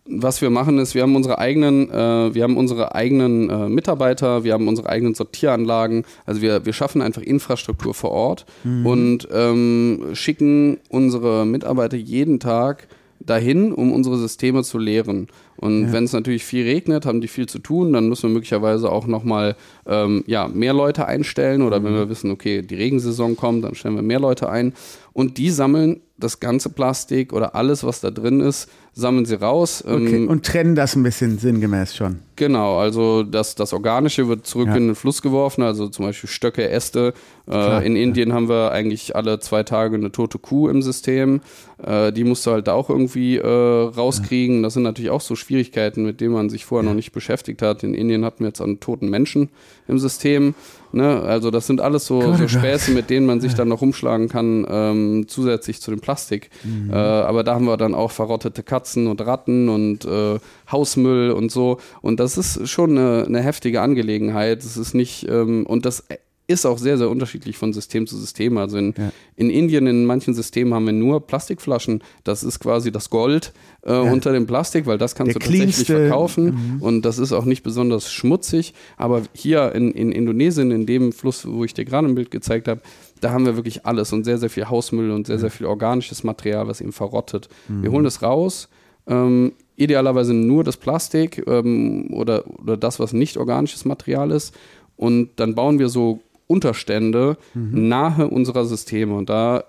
was 0.07 0.43
wir 0.43 0.51
machen 0.51 0.79
ist, 0.79 0.95
wir 0.95 1.03
haben 1.03 1.17
unsere 1.17 1.39
eigenen, 1.39 1.91
äh, 1.91 2.35
wir 2.35 2.43
haben 2.43 2.59
unsere 2.59 2.95
eigenen 2.95 3.49
äh, 3.49 3.69
Mitarbeiter, 3.71 4.45
wir 4.45 4.53
haben 4.53 4.69
unsere 4.69 4.89
eigenen 4.91 5.15
Sortieranlagen, 5.15 6.05
also 6.27 6.43
wir, 6.43 6.67
wir 6.67 6.75
schaffen 6.75 7.01
einfach 7.01 7.23
Infrastruktur 7.23 7.95
vor 7.95 8.11
Ort 8.11 8.45
und 8.85 9.27
ähm, 9.33 10.11
schicken 10.13 10.79
unsere 10.91 11.47
Mitarbeiter 11.47 11.97
jeden 11.97 12.39
Tag 12.39 12.87
dahin, 13.21 13.73
um 13.73 13.93
unsere 13.93 14.19
Systeme 14.19 14.63
zu 14.63 14.79
leeren. 14.79 15.29
Und 15.57 15.93
wenn 15.93 16.05
es 16.05 16.13
natürlich 16.13 16.45
viel 16.45 16.65
regnet, 16.65 17.07
haben 17.07 17.21
die 17.21 17.29
viel 17.29 17.47
zu 17.47 17.59
tun, 17.59 17.93
dann 17.93 18.09
müssen 18.09 18.29
wir 18.29 18.35
möglicherweise 18.35 18.91
auch 18.91 19.07
nochmal 19.07 19.57
ähm, 19.87 20.25
ja, 20.27 20.49
mehr 20.49 20.75
Leute 20.75 21.07
einstellen 21.07 21.63
oder 21.63 21.83
wenn 21.83 21.95
wir 21.95 22.09
wissen, 22.09 22.31
okay, 22.31 22.63
die 22.63 22.75
Regensaison 22.75 23.37
kommt, 23.37 23.65
dann 23.65 23.75
stellen 23.75 23.95
wir 23.95 24.03
mehr 24.03 24.21
Leute 24.21 24.51
ein. 24.51 24.75
Und 25.15 25.39
die 25.39 25.51
sammeln 25.51 26.01
das 26.17 26.39
ganze 26.39 26.69
Plastik 26.71 27.33
oder 27.33 27.55
alles, 27.57 27.83
was 27.83 28.01
da 28.01 28.11
drin 28.11 28.41
ist, 28.41 28.69
sammeln 28.95 29.27
sie 29.27 29.35
raus. 29.41 29.83
Okay. 29.85 30.17
Ähm, 30.17 30.29
Und 30.29 30.45
trennen 30.47 30.75
das 30.77 30.95
ein 30.95 31.03
bisschen 31.03 31.39
sinngemäß 31.39 31.95
schon. 31.97 32.21
Genau, 32.37 32.79
also 32.79 33.25
das, 33.25 33.55
das 33.57 33.73
Organische 33.73 34.29
wird 34.29 34.47
zurück 34.47 34.69
Ja. 34.69 34.77
in 34.77 34.87
den 34.89 34.95
Fluss 34.95 35.23
geworfen, 35.23 35.63
also 35.63 35.89
zum 35.89 36.05
Beispiel 36.07 36.29
Stöcke, 36.31 36.69
Äste. 36.69 37.15
Klar, 37.47 37.83
Äh, 37.83 37.87
in 37.87 37.97
Indien 37.97 38.33
haben 38.33 38.49
wir 38.49 38.71
eigentlich 38.73 39.15
alle 39.17 39.41
zwei 39.41 39.65
Tage 39.65 39.97
eine 39.97 40.13
tote 40.13 40.39
Kuh 40.39 40.69
im 40.69 40.83
System. 40.83 41.41
Äh, 41.85 42.13
die 42.13 42.23
musst 42.25 42.47
du 42.47 42.53
halt 42.53 42.69
auch 42.69 42.91
irgendwie 42.91 43.37
äh, 43.39 43.47
rauskriegen. 43.47 44.63
Das 44.63 44.75
sind 44.75 44.85
natürlich 44.85 45.11
auch 45.11 45.21
so 45.21 45.35
Schwierigkeiten, 45.35 46.05
mit 46.05 46.21
denen 46.21 46.33
man 46.35 46.49
sich 46.49 46.65
vorher 46.65 46.89
noch 46.89 46.95
nicht 46.97 47.11
beschäftigt 47.13 47.61
hat. 47.63 47.83
In 47.83 47.95
Indien 47.95 48.25
hatten 48.25 48.41
wir 48.41 48.49
jetzt 48.49 48.61
einen 48.61 48.79
toten 48.81 49.11
Menschen 49.11 49.49
im 49.89 49.99
System. 49.99 50.55
Ne? 50.95 51.21
Also 51.23 51.51
das 51.51 51.67
sind 51.67 51.81
alles 51.81 52.07
so, 52.07 52.19
oh 52.19 52.33
so 52.33 52.39
Gott. 52.39 52.51
Späße, 52.51 52.93
mit 52.93 53.11
denen 53.11 53.27
man 53.27 53.41
sich 53.41 53.55
dann 53.55 53.69
noch 53.69 53.81
rumschlagen 53.81 54.29
kann, 54.29 54.67
ähm, 54.69 55.27
zusätzlich 55.29 55.81
zu 55.81 55.91
dem 55.91 56.01
Plastik. 56.01 56.51
Äh, 56.91 56.95
aber 56.95 57.45
da 57.45 57.55
haben 57.55 57.67
wir 57.67 57.77
dann 57.77 57.95
auch 57.95 58.11
verrottete 58.11 58.63
Katzen 58.63 59.07
und 59.07 59.21
Ratten 59.21 59.69
und 59.69 60.05
äh, 60.05 60.39
Hausmüll 60.71 61.33
und 61.33 61.51
so. 61.51 61.79
Und 62.01 62.21
das 62.21 62.39
ist 62.39 62.69
schon 62.69 62.97
eine, 62.97 63.25
eine 63.27 63.41
heftige 63.43 63.81
Angelegenheit. 63.81 64.63
Es 64.63 64.77
ist 64.77 64.95
nicht, 64.95 65.29
ähm, 65.29 65.67
und 65.67 65.85
das 65.85 66.05
ist 66.47 66.67
auch 66.67 66.77
sehr, 66.77 66.99
sehr 66.99 67.09
unterschiedlich 67.09 67.57
von 67.57 67.73
System 67.73 68.07
zu 68.07 68.19
System. 68.19 68.59
Also 68.59 68.77
in, 68.77 68.95
Ja. 68.99 69.13
in 69.37 69.49
Indien, 69.49 69.87
in 69.87 70.05
manchen 70.05 70.35
Systemen 70.35 70.75
haben 70.75 70.85
wir 70.85 70.93
nur 70.93 71.27
Plastikflaschen. 71.27 72.03
Das 72.23 72.43
ist 72.45 72.61
quasi 72.61 72.93
das 72.93 73.09
Gold 73.09 73.53
äh, 73.83 73.97
unter 73.97 74.33
dem 74.33 74.47
Plastik, 74.47 74.85
weil 74.87 74.99
das 74.99 75.15
kannst 75.15 75.31
Der 75.35 75.41
du 75.41 75.47
tatsächlich 75.47 75.75
cleanste- 75.77 75.93
Mhm. 75.95 76.09
verkaufen. 76.09 76.77
Und 76.81 77.03
das 77.07 77.19
ist 77.19 77.33
auch 77.33 77.47
nicht 77.47 77.63
besonders 77.63 78.13
schmutzig. 78.13 78.75
Aber 78.99 79.23
hier 79.33 79.75
in, 79.75 79.91
in 79.93 80.13
Indonesien, 80.13 80.71
in 80.71 80.85
dem 80.85 81.13
Fluss, 81.13 81.47
wo 81.47 81.65
ich 81.65 81.73
dir 81.73 81.85
gerade 81.87 82.09
ein 82.09 82.15
Bild 82.15 82.31
gezeigt 82.31 82.69
habe, 82.69 82.83
da 83.21 83.31
haben 83.31 83.47
wir 83.47 83.57
wirklich 83.57 83.87
alles 83.87 84.13
und 84.13 84.25
sehr, 84.25 84.37
sehr 84.37 84.51
viel 84.51 84.69
Hausmüll 84.69 85.11
und 85.13 85.27
sehr, 85.27 85.39
sehr 85.39 85.51
viel 85.51 85.67
organisches 85.67 86.25
Material, 86.25 86.69
was 86.69 86.83
eben 86.83 86.93
verrottet. 86.93 87.49
Wir 87.69 87.91
holen 87.91 88.05
das 88.05 88.23
raus. 88.23 88.69
Ähm, 89.07 89.53
idealerweise 89.77 90.35
nur 90.35 90.63
das 90.63 90.77
Plastik 90.77 91.43
ähm, 91.47 92.09
oder, 92.13 92.45
oder 92.61 92.77
das, 92.77 93.01
was 93.01 93.13
nicht 93.15 93.37
organisches 93.39 93.85
Material 93.87 94.31
ist. 94.31 94.55
Und 94.97 95.31
dann 95.37 95.55
bauen 95.55 95.79
wir 95.79 95.89
so 95.89 96.21
Unterstände 96.47 97.37
nahe 97.55 98.29
unserer 98.29 98.65
Systeme. 98.65 99.15
Und 99.15 99.29
da 99.31 99.65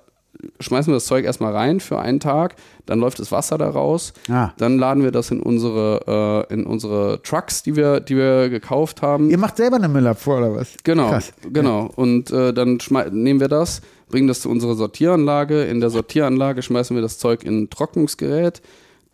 schmeißen 0.59 0.91
wir 0.91 0.95
das 0.97 1.05
Zeug 1.05 1.23
erstmal 1.23 1.53
rein 1.55 1.79
für 1.79 1.97
einen 1.99 2.19
Tag, 2.19 2.55
dann 2.85 2.99
läuft 2.99 3.19
das 3.19 3.31
Wasser 3.31 3.57
da 3.57 3.69
raus, 3.69 4.11
Ah. 4.29 4.51
dann 4.57 4.77
laden 4.77 5.01
wir 5.01 5.11
das 5.11 5.31
in 5.31 5.39
unsere, 5.39 6.45
äh, 6.49 6.53
in 6.53 6.65
unsere 6.65 7.21
Trucks, 7.23 7.63
die 7.63 7.77
wir, 7.77 8.01
die 8.01 8.17
wir 8.17 8.49
gekauft 8.49 9.01
haben. 9.01 9.29
Ihr 9.29 9.37
macht 9.37 9.55
selber 9.57 9.77
eine 9.77 9.87
Müllabfuhr 9.87 10.37
oder 10.39 10.53
was? 10.55 10.73
Genau, 10.83 11.09
Krass. 11.09 11.31
genau. 11.53 11.89
Und 11.95 12.31
äh, 12.31 12.53
dann 12.53 12.79
nehmen 13.11 13.39
wir 13.39 13.47
das, 13.47 13.81
bringen 14.09 14.27
das 14.27 14.41
zu 14.41 14.49
unserer 14.49 14.75
Sortieranlage. 14.75 15.63
In 15.63 15.79
der 15.79 15.89
Sortieranlage 15.89 16.61
schmeißen 16.61 16.95
wir 16.95 17.01
das 17.01 17.17
Zeug 17.17 17.43
in 17.45 17.63
ein 17.63 17.69
Trocknungsgerät. 17.69 18.61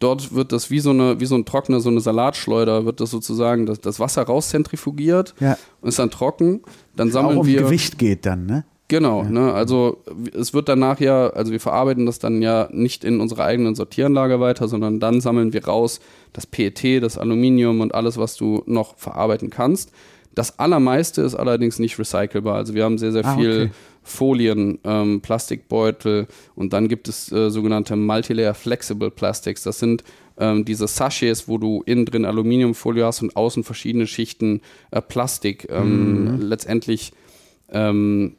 Dort 0.01 0.33
wird 0.35 0.51
das 0.51 0.69
wie 0.69 0.79
so, 0.81 0.89
eine, 0.89 1.19
wie 1.21 1.25
so 1.25 1.35
ein 1.35 1.45
Trockner, 1.45 1.79
so 1.79 1.89
eine 1.89 2.01
Salatschleuder, 2.01 2.85
wird 2.85 2.99
das 2.99 3.11
sozusagen 3.11 3.65
das, 3.65 3.79
das 3.79 3.99
Wasser 3.99 4.23
rauszentrifugiert 4.23 5.33
Ja. 5.39 5.57
und 5.79 5.89
ist 5.89 5.99
dann 5.99 6.11
trocken. 6.11 6.61
Dann 6.95 7.09
Auch 7.09 7.13
sammeln 7.13 7.37
um 7.37 7.45
wir. 7.47 7.61
Gewicht 7.61 7.97
geht 7.97 8.25
dann, 8.25 8.45
ne? 8.45 8.65
Genau, 8.87 9.23
ne, 9.23 9.53
also 9.53 10.03
es 10.37 10.53
wird 10.53 10.67
danach 10.67 10.99
ja, 10.99 11.27
also 11.29 11.53
wir 11.53 11.61
verarbeiten 11.61 12.05
das 12.05 12.19
dann 12.19 12.41
ja 12.41 12.67
nicht 12.73 13.05
in 13.05 13.21
unserer 13.21 13.45
eigenen 13.45 13.73
Sortieranlage 13.73 14.41
weiter, 14.41 14.67
sondern 14.67 14.99
dann 14.99 15.21
sammeln 15.21 15.53
wir 15.53 15.63
raus 15.65 16.01
das 16.33 16.45
PET, 16.45 17.01
das 17.01 17.17
Aluminium 17.17 17.79
und 17.79 17.95
alles, 17.95 18.17
was 18.17 18.35
du 18.35 18.63
noch 18.65 18.97
verarbeiten 18.97 19.49
kannst. 19.49 19.93
Das 20.35 20.59
allermeiste 20.59 21.21
ist 21.21 21.35
allerdings 21.35 21.79
nicht 21.79 21.97
recycelbar. 21.99 22.55
Also 22.55 22.73
wir 22.73 22.83
haben 22.83 22.97
sehr, 22.97 23.13
sehr 23.13 23.23
Ah, 23.25 23.35
viel 23.37 23.51
okay. 23.51 23.71
Folien, 24.03 24.79
ähm, 24.83 25.21
Plastikbeutel 25.21 26.27
und 26.55 26.73
dann 26.73 26.87
gibt 26.87 27.07
es 27.07 27.31
äh, 27.31 27.49
sogenannte 27.49 27.95
Multilayer 27.95 28.53
Flexible 28.53 29.11
Plastics. 29.11 29.63
Das 29.63 29.79
sind 29.79 30.03
ähm, 30.37 30.65
diese 30.65 30.87
Sachets, 30.87 31.47
wo 31.47 31.57
du 31.57 31.83
innen 31.85 32.05
drin 32.05 32.25
Aluminiumfolie 32.25 33.05
hast 33.05 33.21
und 33.21 33.35
außen 33.35 33.63
verschiedene 33.63 34.07
Schichten 34.07 34.61
äh, 34.91 35.01
Plastik. 35.01 35.67
Ähm, 35.69 36.23
Mhm. 36.23 36.41
Letztendlich 36.41 37.13
ähm, 37.71 38.35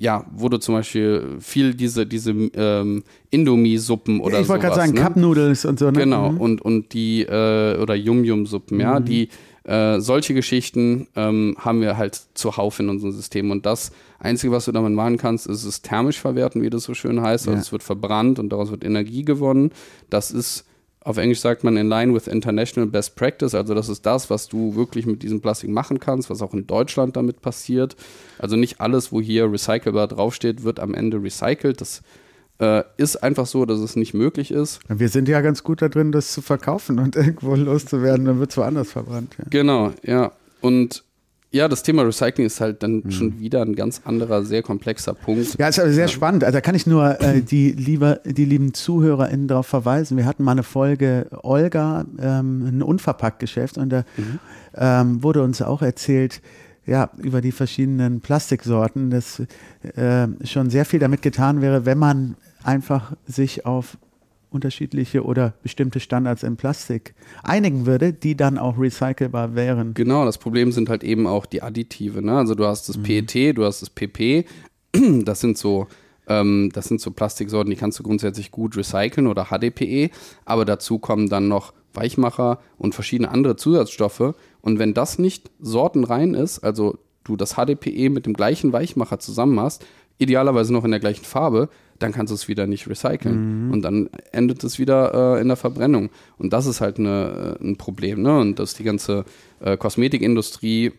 ja, 0.00 0.24
wurde 0.32 0.60
zum 0.60 0.74
Beispiel 0.76 1.38
viel 1.40 1.74
diese, 1.74 2.06
diese 2.06 2.30
ähm, 2.30 3.02
Indomie-Suppen 3.30 4.20
oder 4.20 4.40
ich 4.40 4.48
wollte 4.48 4.62
gerade 4.66 4.74
sowas, 4.76 4.86
sagen, 4.86 4.96
ne? 4.98 5.02
Cup 5.04 5.16
Noodles 5.16 5.64
und 5.64 5.78
so, 5.78 5.86
ne? 5.90 5.98
Genau, 5.98 6.32
Mhm. 6.32 6.40
und, 6.40 6.62
und 6.62 6.92
die, 6.92 7.22
äh, 7.22 7.76
oder 7.80 7.94
Yum-Yum-Suppen, 7.94 8.78
ja, 8.80 9.00
die 9.00 9.28
Äh, 9.64 10.00
solche 10.00 10.32
Geschichten 10.32 11.08
ähm, 11.14 11.54
haben 11.58 11.82
wir 11.82 11.98
halt 11.98 12.18
zuhauf 12.32 12.80
in 12.80 12.88
unserem 12.88 13.12
System. 13.12 13.50
Und 13.50 13.66
das 13.66 13.92
Einzige, 14.18 14.52
was 14.52 14.64
du 14.64 14.72
damit 14.72 14.92
machen 14.92 15.16
kannst, 15.16 15.46
ist 15.46 15.64
es 15.64 15.82
thermisch 15.82 16.20
verwerten, 16.20 16.62
wie 16.62 16.70
das 16.70 16.82
so 16.84 16.94
schön 16.94 17.20
heißt. 17.22 17.46
Also 17.46 17.56
Ja. 17.56 17.60
es 17.62 17.72
wird 17.72 17.82
verbrannt 17.82 18.38
und 18.38 18.48
daraus 18.50 18.70
wird 18.70 18.84
Energie 18.84 19.24
gewonnen. 19.24 19.70
Das 20.10 20.30
ist, 20.32 20.64
auf 21.00 21.16
Englisch 21.18 21.40
sagt 21.40 21.62
man, 21.62 21.76
in 21.76 21.88
line 21.88 22.12
with 22.12 22.26
international 22.26 22.88
best 22.88 23.14
practice. 23.14 23.54
Also 23.54 23.74
das 23.74 23.88
ist 23.88 24.04
das, 24.06 24.28
was 24.28 24.48
du 24.48 24.74
wirklich 24.74 25.06
mit 25.06 25.22
diesem 25.22 25.40
Plastik 25.40 25.70
machen 25.70 26.00
kannst, 26.00 26.30
was 26.30 26.42
auch 26.42 26.52
in 26.52 26.66
Deutschland 26.66 27.16
damit 27.16 27.40
passiert. 27.42 27.94
Also 28.38 28.56
nicht 28.56 28.80
alles, 28.80 29.12
wo 29.12 29.20
hier 29.20 29.50
recycelbar 29.52 30.08
draufsteht, 30.08 30.64
wird 30.64 30.80
am 30.80 30.94
Ende 30.94 31.22
recycelt. 31.22 31.80
Das 31.80 32.02
äh, 32.60 32.82
ist 32.96 33.22
einfach 33.22 33.46
so, 33.46 33.64
dass 33.66 33.78
es 33.78 33.94
nicht 33.94 34.14
möglich 34.14 34.50
ist. 34.50 34.80
Wir 34.88 35.08
sind 35.08 35.28
ja 35.28 35.40
ganz 35.42 35.62
gut 35.62 35.80
da 35.80 35.88
drin, 35.88 36.10
das 36.10 36.32
zu 36.32 36.42
verkaufen 36.42 36.98
und 36.98 37.14
irgendwo 37.16 37.54
loszuwerden, 37.54 38.24
dann 38.24 38.40
wird 38.40 38.50
es 38.50 38.56
woanders 38.56 38.90
verbrannt. 38.90 39.36
Ja. 39.38 39.44
Genau, 39.48 39.92
ja. 40.02 40.32
Und 40.60 41.04
ja, 41.50 41.66
das 41.68 41.82
Thema 41.82 42.02
Recycling 42.02 42.46
ist 42.46 42.60
halt 42.60 42.82
dann 42.82 43.02
Mhm. 43.04 43.10
schon 43.10 43.40
wieder 43.40 43.62
ein 43.62 43.74
ganz 43.74 44.02
anderer, 44.04 44.42
sehr 44.44 44.62
komplexer 44.62 45.14
Punkt. 45.14 45.58
Ja, 45.58 45.68
ist 45.68 45.78
aber 45.80 45.92
sehr 45.92 46.08
spannend. 46.08 46.44
Also 46.44 46.56
da 46.56 46.60
kann 46.60 46.74
ich 46.74 46.86
nur 46.86 47.20
äh, 47.20 47.40
die, 47.42 47.72
liebe, 47.72 48.20
die 48.24 48.44
lieben 48.44 48.74
ZuhörerInnen 48.74 49.48
darauf 49.48 49.66
verweisen. 49.66 50.16
Wir 50.16 50.26
hatten 50.26 50.42
mal 50.44 50.52
eine 50.52 50.62
Folge 50.62 51.26
Olga, 51.42 52.04
ähm, 52.20 52.66
ein 52.66 52.82
Unverpacktgeschäft 52.82 53.78
und 53.78 53.90
da 53.90 54.04
ähm, 54.74 55.22
wurde 55.22 55.42
uns 55.42 55.62
auch 55.62 55.80
erzählt, 55.82 56.42
ja, 56.86 57.10
über 57.18 57.40
die 57.42 57.52
verschiedenen 57.52 58.20
Plastiksorten, 58.20 59.10
dass 59.10 59.40
äh, 59.94 60.26
schon 60.44 60.70
sehr 60.70 60.84
viel 60.86 61.00
damit 61.00 61.20
getan 61.22 61.60
wäre, 61.60 61.84
wenn 61.84 61.98
man 61.98 62.36
einfach 62.62 63.12
sich 63.26 63.66
auf 63.66 63.98
unterschiedliche 64.50 65.24
oder 65.24 65.54
bestimmte 65.62 66.00
Standards 66.00 66.42
in 66.42 66.56
Plastik 66.56 67.14
einigen 67.42 67.86
würde, 67.86 68.12
die 68.12 68.36
dann 68.36 68.58
auch 68.58 68.78
recycelbar 68.78 69.54
wären. 69.54 69.94
Genau, 69.94 70.24
das 70.24 70.38
Problem 70.38 70.72
sind 70.72 70.88
halt 70.88 71.04
eben 71.04 71.26
auch 71.26 71.46
die 71.46 71.62
Additive. 71.62 72.22
Ne? 72.22 72.36
Also 72.36 72.54
du 72.54 72.64
hast 72.64 72.88
das 72.88 72.96
Mhm. 72.96 73.02
PET, 73.02 73.56
du 73.58 73.64
hast 73.64 73.82
das 73.82 73.90
PP. 73.90 74.44
Das 75.24 75.40
sind 75.40 75.58
so, 75.58 75.86
ähm, 76.28 76.70
das 76.72 76.86
sind 76.86 77.00
so 77.00 77.10
Plastiksorten, 77.10 77.70
die 77.70 77.76
kannst 77.76 77.98
du 77.98 78.02
grundsätzlich 78.02 78.50
gut 78.50 78.76
recyceln 78.76 79.26
oder 79.26 79.46
HDPE. 79.50 80.10
Aber 80.44 80.64
dazu 80.64 80.98
kommen 80.98 81.28
dann 81.28 81.48
noch 81.48 81.74
Weichmacher 81.94 82.58
und 82.78 82.94
verschiedene 82.94 83.30
andere 83.30 83.56
Zusatzstoffe. 83.56 84.34
Und 84.60 84.78
wenn 84.78 84.94
das 84.94 85.18
nicht 85.18 85.50
sortenrein 85.60 86.34
ist, 86.34 86.60
also 86.60 86.98
du 87.24 87.36
das 87.36 87.54
HDPE 87.54 88.08
mit 88.10 88.24
dem 88.26 88.32
gleichen 88.32 88.72
Weichmacher 88.72 89.18
zusammen 89.18 89.54
machst, 89.54 89.84
idealerweise 90.18 90.72
noch 90.72 90.84
in 90.84 90.90
der 90.90 91.00
gleichen 91.00 91.24
Farbe, 91.24 91.68
dann 91.98 92.12
kannst 92.12 92.30
du 92.30 92.34
es 92.34 92.48
wieder 92.48 92.66
nicht 92.66 92.88
recyceln. 92.88 93.72
Und 93.72 93.82
dann 93.82 94.08
endet 94.32 94.62
es 94.62 94.78
wieder 94.78 95.36
äh, 95.36 95.40
in 95.40 95.48
der 95.48 95.56
Verbrennung. 95.56 96.10
Und 96.36 96.52
das 96.52 96.66
ist 96.66 96.80
halt 96.80 96.98
eine, 96.98 97.56
äh, 97.60 97.64
ein 97.64 97.76
Problem. 97.76 98.22
Ne? 98.22 98.38
Und 98.38 98.58
dass 98.58 98.74
die 98.74 98.84
ganze 98.84 99.24
äh, 99.60 99.76
Kosmetikindustrie, 99.76 100.92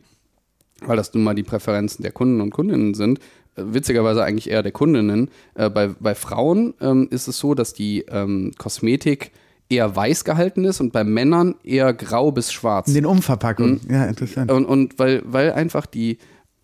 weil 0.82 0.98
das 0.98 1.14
nun 1.14 1.24
mal 1.24 1.36
die 1.36 1.44
Präferenzen 1.44 2.04
der 2.04 2.12
Kunden 2.12 2.42
und 2.42 2.50
Kundinnen 2.52 2.94
sind, 2.96 3.20
äh, 3.56 3.64
witzigerweise 3.66 4.24
eigentlich 4.24 4.50
eher 4.50 4.64
der 4.64 4.74
Kundinnen. 4.74 5.30
Äh, 5.56 5.70
bei, 5.70 5.88
bei 5.88 6.16
Frauen 6.16 6.74
ähm, 6.82 7.08
ist 7.12 7.28
es 7.28 7.40
so, 7.40 7.54
dass 7.54 7.74
die 7.74 8.06
ähm, 8.10 8.52
Kosmetik 8.58 9.32
eher 9.70 9.96
weiß 9.96 10.24
gehalten 10.24 10.66
ist 10.66 10.82
und 10.82 10.92
bei 10.92 11.04
Männern 11.04 11.56
eher 11.64 11.94
grau 11.94 12.32
bis 12.32 12.52
schwarz. 12.52 12.88
In 12.88 12.96
den 12.96 13.06
Umverpackungen. 13.06 13.80
Ja, 13.90 14.06
interessant. 14.06 14.52
Und, 14.52 14.66
und 14.66 14.98
weil, 14.98 15.22
weil 15.26 15.54
einfach 15.54 15.86
die, 15.86 16.18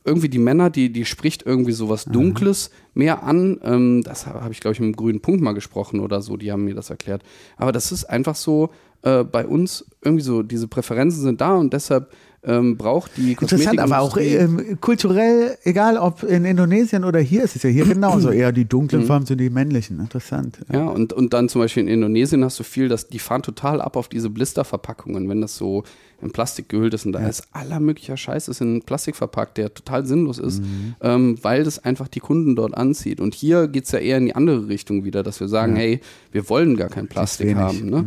irgendwie 0.05 0.29
die 0.29 0.39
Männer, 0.39 0.69
die, 0.69 0.91
die 0.91 1.03
spricht 1.03 1.45
irgendwie 1.45 1.71
sowas 1.71 2.05
Dunkles 2.05 2.69
mehr 2.93 3.23
an. 3.23 3.59
Ähm, 3.63 4.03
das 4.03 4.27
habe 4.27 4.43
hab 4.43 4.51
ich, 4.51 4.59
glaube 4.59 4.73
ich, 4.73 4.77
dem 4.77 4.95
grünen 4.95 5.19
Punkt 5.19 5.41
mal 5.41 5.53
gesprochen 5.53 5.99
oder 5.99 6.21
so, 6.21 6.37
die 6.37 6.51
haben 6.51 6.63
mir 6.63 6.75
das 6.75 6.89
erklärt. 6.89 7.23
Aber 7.57 7.71
das 7.71 7.91
ist 7.91 8.05
einfach 8.05 8.35
so, 8.35 8.69
äh, 9.05 9.23
bei 9.23 9.45
uns 9.47 9.85
irgendwie 10.03 10.23
so, 10.23 10.43
diese 10.43 10.67
Präferenzen 10.67 11.21
sind 11.21 11.39
da 11.39 11.55
und 11.55 11.71
deshalb 11.73 12.11
ähm, 12.47 12.77
braucht 12.77 13.17
die 13.17 13.31
Interessant, 13.31 13.79
aber 13.79 13.99
auch 13.99 14.17
ähm, 14.17 14.77
kulturell, 14.79 15.57
egal 15.63 15.97
ob 15.97 16.21
in 16.23 16.45
Indonesien 16.45 17.03
oder 17.03 17.19
hier, 17.19 17.43
ist 17.43 17.55
es 17.55 17.63
ja 17.63 17.69
hier 17.69 17.85
genauso. 17.93 18.29
Eher 18.29 18.51
die 18.51 18.65
dunklen 18.65 19.01
Mhm. 19.03 19.07
Farben 19.07 19.25
sind 19.25 19.39
die 19.39 19.49
männlichen. 19.49 19.99
Interessant. 19.99 20.59
Ja, 20.71 20.85
und, 20.85 21.11
und 21.11 21.33
dann 21.33 21.49
zum 21.49 21.61
Beispiel 21.61 21.83
in 21.83 21.89
Indonesien 21.89 22.43
hast 22.43 22.59
du 22.59 22.63
viel, 22.63 22.87
dass 22.87 23.07
die 23.07 23.19
fahren 23.19 23.41
total 23.41 23.81
ab 23.81 23.95
auf 23.97 24.09
diese 24.09 24.29
Blisterverpackungen, 24.29 25.27
wenn 25.27 25.41
das 25.41 25.57
so 25.57 25.83
in 26.21 26.31
Plastik 26.31 26.69
gehüllt 26.69 26.93
ist 26.93 27.05
und 27.05 27.11
da 27.11 27.27
ist 27.27 27.47
aller 27.51 27.79
möglicher 27.81 28.15
Scheiß 28.15 28.47
ist 28.47 28.61
in 28.61 28.81
Plastik 28.81 29.17
verpackt, 29.17 29.57
der 29.57 29.73
total 29.73 30.05
sinnlos 30.05 30.39
ist, 30.39 30.63
ähm, 31.01 31.37
weil 31.41 31.65
das 31.65 31.83
einfach 31.83 32.07
die 32.07 32.21
Kunden 32.21 32.55
dort 32.55 32.75
anzieht. 32.75 33.19
Und 33.19 33.35
hier 33.35 33.67
geht 33.67 33.83
es 33.83 33.91
ja 33.91 33.99
eher 33.99 34.17
in 34.17 34.27
die 34.27 34.35
andere 34.35 34.69
Richtung 34.69 35.03
wieder, 35.03 35.23
dass 35.23 35.41
wir 35.41 35.49
sagen, 35.49 35.75
hey, 35.75 35.99
wir 36.31 36.47
wollen 36.49 36.77
gar 36.77 36.87
kein 36.89 37.07
Plastik 37.07 37.55
haben. 37.55 37.89
Ne? 37.89 38.05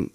Ähm, 0.00 0.10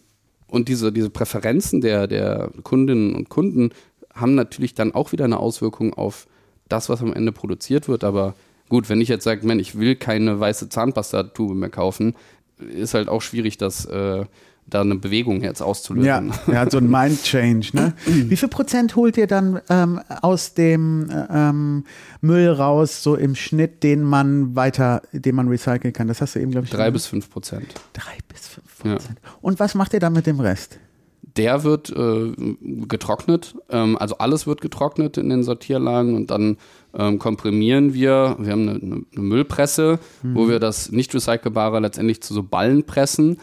und 0.50 0.70
diese, 0.70 0.92
diese 0.92 1.10
Präferenzen 1.10 1.82
der, 1.82 2.08
der 2.08 2.52
Kundinnen 2.64 3.16
und 3.16 3.30
Kunden 3.30 3.72
haben 4.14 4.36
natürlich 4.36 4.74
dann 4.74 4.94
auch 4.94 5.12
wieder 5.12 5.26
eine 5.26 5.40
Auswirkung 5.40 5.94
auf 5.94 6.28
das, 6.70 6.90
was 6.90 7.02
am 7.02 7.14
Ende 7.14 7.32
produziert 7.32 7.88
wird. 7.88 8.04
Aber 8.04 8.34
gut, 8.70 8.90
wenn 8.90 9.02
ich 9.02 9.10
jetzt 9.10 9.26
sage, 9.26 9.46
man, 9.46 9.60
ich 9.60 9.78
will 9.78 9.96
keine 9.96 10.40
weiße 10.40 10.70
Zahnpastatube 10.70 11.54
mehr 11.54 11.70
kaufen, 11.70 12.16
ist 12.58 12.94
halt 12.94 13.10
auch 13.10 13.22
schwierig, 13.22 13.58
das, 13.58 13.86
äh, 13.86 14.26
da 14.70 14.82
eine 14.82 14.96
Bewegung 14.96 15.42
jetzt 15.42 15.62
auszulösen. 15.62 16.34
Ja, 16.48 16.54
ja, 16.54 16.70
so 16.70 16.78
ein 16.78 16.90
Mind-Change. 16.90 17.70
Ne? 17.74 17.94
Wie 18.06 18.36
viel 18.36 18.50
Prozent 18.50 18.96
holt 18.96 19.18
ihr 19.18 19.28
dann 19.28 19.62
ähm, 19.70 20.00
aus 20.22 20.54
dem 20.54 21.10
äh, 21.10 21.26
ähm, 21.32 21.86
Müll 22.22 22.50
raus, 22.50 23.02
so 23.02 23.16
im 23.16 23.36
Schnitt, 23.36 23.84
den 23.84 24.04
man 24.04 24.56
weiter, 24.56 25.02
den 25.14 25.36
man 25.36 25.48
recyceln 25.48 25.94
kann? 25.94 26.08
Das 26.10 26.22
hast 26.22 26.36
du 26.36 26.40
eben, 26.40 26.52
glaube 26.52 26.66
ich, 26.66 26.72
Drei 26.72 26.92
bis 26.92 27.06
fünf 27.08 27.30
Prozent. 27.30 27.74
drei 27.94 28.18
bis 28.28 28.48
fünf 28.48 28.80
Prozent. 28.80 29.20
Und 29.42 29.60
was 29.60 29.74
macht 29.74 29.94
ihr 29.94 30.00
dann 30.02 30.14
mit 30.14 30.28
dem 30.28 30.40
Rest? 30.42 30.80
Der 31.38 31.64
wird 31.64 31.92
äh, 31.92 32.34
getrocknet, 32.88 33.56
ähm, 33.70 33.96
also 33.98 34.18
alles 34.18 34.48
wird 34.48 34.60
getrocknet 34.60 35.18
in 35.18 35.30
den 35.30 35.44
Sortierlagen 35.44 36.16
und 36.16 36.32
dann 36.32 36.58
ähm, 36.96 37.20
komprimieren 37.20 37.94
wir. 37.94 38.36
Wir 38.40 38.52
haben 38.52 38.68
eine, 38.68 38.80
eine, 38.82 39.02
eine 39.14 39.24
Müllpresse, 39.24 40.00
wo 40.24 40.50
wir 40.50 40.60
das 40.60 40.92
nicht 40.92 41.14
recycelbare 41.14 41.80
letztendlich 41.80 42.22
zu 42.22 42.34
so 42.34 42.42
Ballen 42.42 42.84
pressen. 42.86 43.38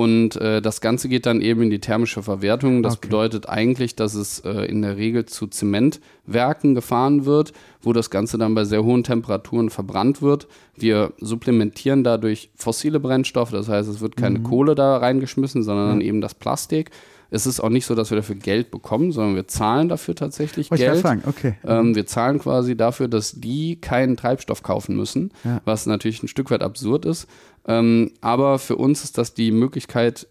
Und 0.00 0.36
äh, 0.36 0.62
das 0.62 0.80
Ganze 0.80 1.08
geht 1.10 1.26
dann 1.26 1.42
eben 1.42 1.62
in 1.62 1.70
die 1.70 1.78
thermische 1.78 2.22
Verwertung. 2.22 2.82
Das 2.82 2.94
Okay. 2.96 3.08
bedeutet 3.08 3.48
eigentlich, 3.48 3.96
dass 3.96 4.14
es 4.14 4.38
äh, 4.40 4.64
in 4.64 4.80
der 4.80 4.96
Regel 4.96 5.26
zu 5.26 5.46
Zementwerken 5.46 6.74
gefahren 6.74 7.26
wird, 7.26 7.52
wo 7.82 7.92
das 7.92 8.08
Ganze 8.08 8.38
dann 8.38 8.54
bei 8.54 8.64
sehr 8.64 8.82
hohen 8.82 9.04
Temperaturen 9.04 9.68
verbrannt 9.68 10.22
wird. 10.22 10.46
Wir 10.74 11.12
supplementieren 11.18 12.02
dadurch 12.04 12.50
fossile 12.56 12.98
Brennstoffe, 13.00 13.50
das 13.50 13.68
heißt, 13.68 13.88
es 13.90 14.00
wird 14.00 14.16
keine 14.16 14.40
Kohle 14.40 14.74
da 14.74 14.96
reingeschmissen, 14.96 15.62
sondern 15.62 15.88
dann 15.88 16.00
eben 16.00 16.20
das 16.20 16.34
Plastik. 16.34 16.90
Es 17.30 17.46
ist 17.46 17.60
auch 17.60 17.68
nicht 17.68 17.86
so, 17.86 17.94
dass 17.94 18.10
wir 18.10 18.16
dafür 18.16 18.34
Geld 18.34 18.70
bekommen, 18.70 19.12
sondern 19.12 19.36
wir 19.36 19.46
zahlen 19.46 19.88
dafür 19.88 20.14
tatsächlich 20.14 20.68
gerade 20.68 20.82
Geld. 20.82 20.98
fragen, 20.98 21.22
okay. 21.26 21.54
Ähm, 21.64 21.94
wir 21.94 22.06
zahlen 22.06 22.38
quasi 22.40 22.76
dafür, 22.76 23.08
dass 23.08 23.40
die 23.40 23.80
keinen 23.80 24.16
Treibstoff 24.16 24.62
kaufen 24.62 24.96
müssen, 24.96 25.30
Ja. 25.44 25.60
was 25.64 25.86
natürlich 25.86 26.22
ein 26.22 26.28
Stück 26.28 26.50
weit 26.50 26.62
absurd 26.62 27.04
ist. 27.04 27.26
Ähm, 27.66 28.12
aber 28.20 28.58
für 28.58 28.76
uns 28.76 29.04
ist 29.04 29.16
das 29.18 29.34
die 29.34 29.52
Möglichkeit, 29.52 30.26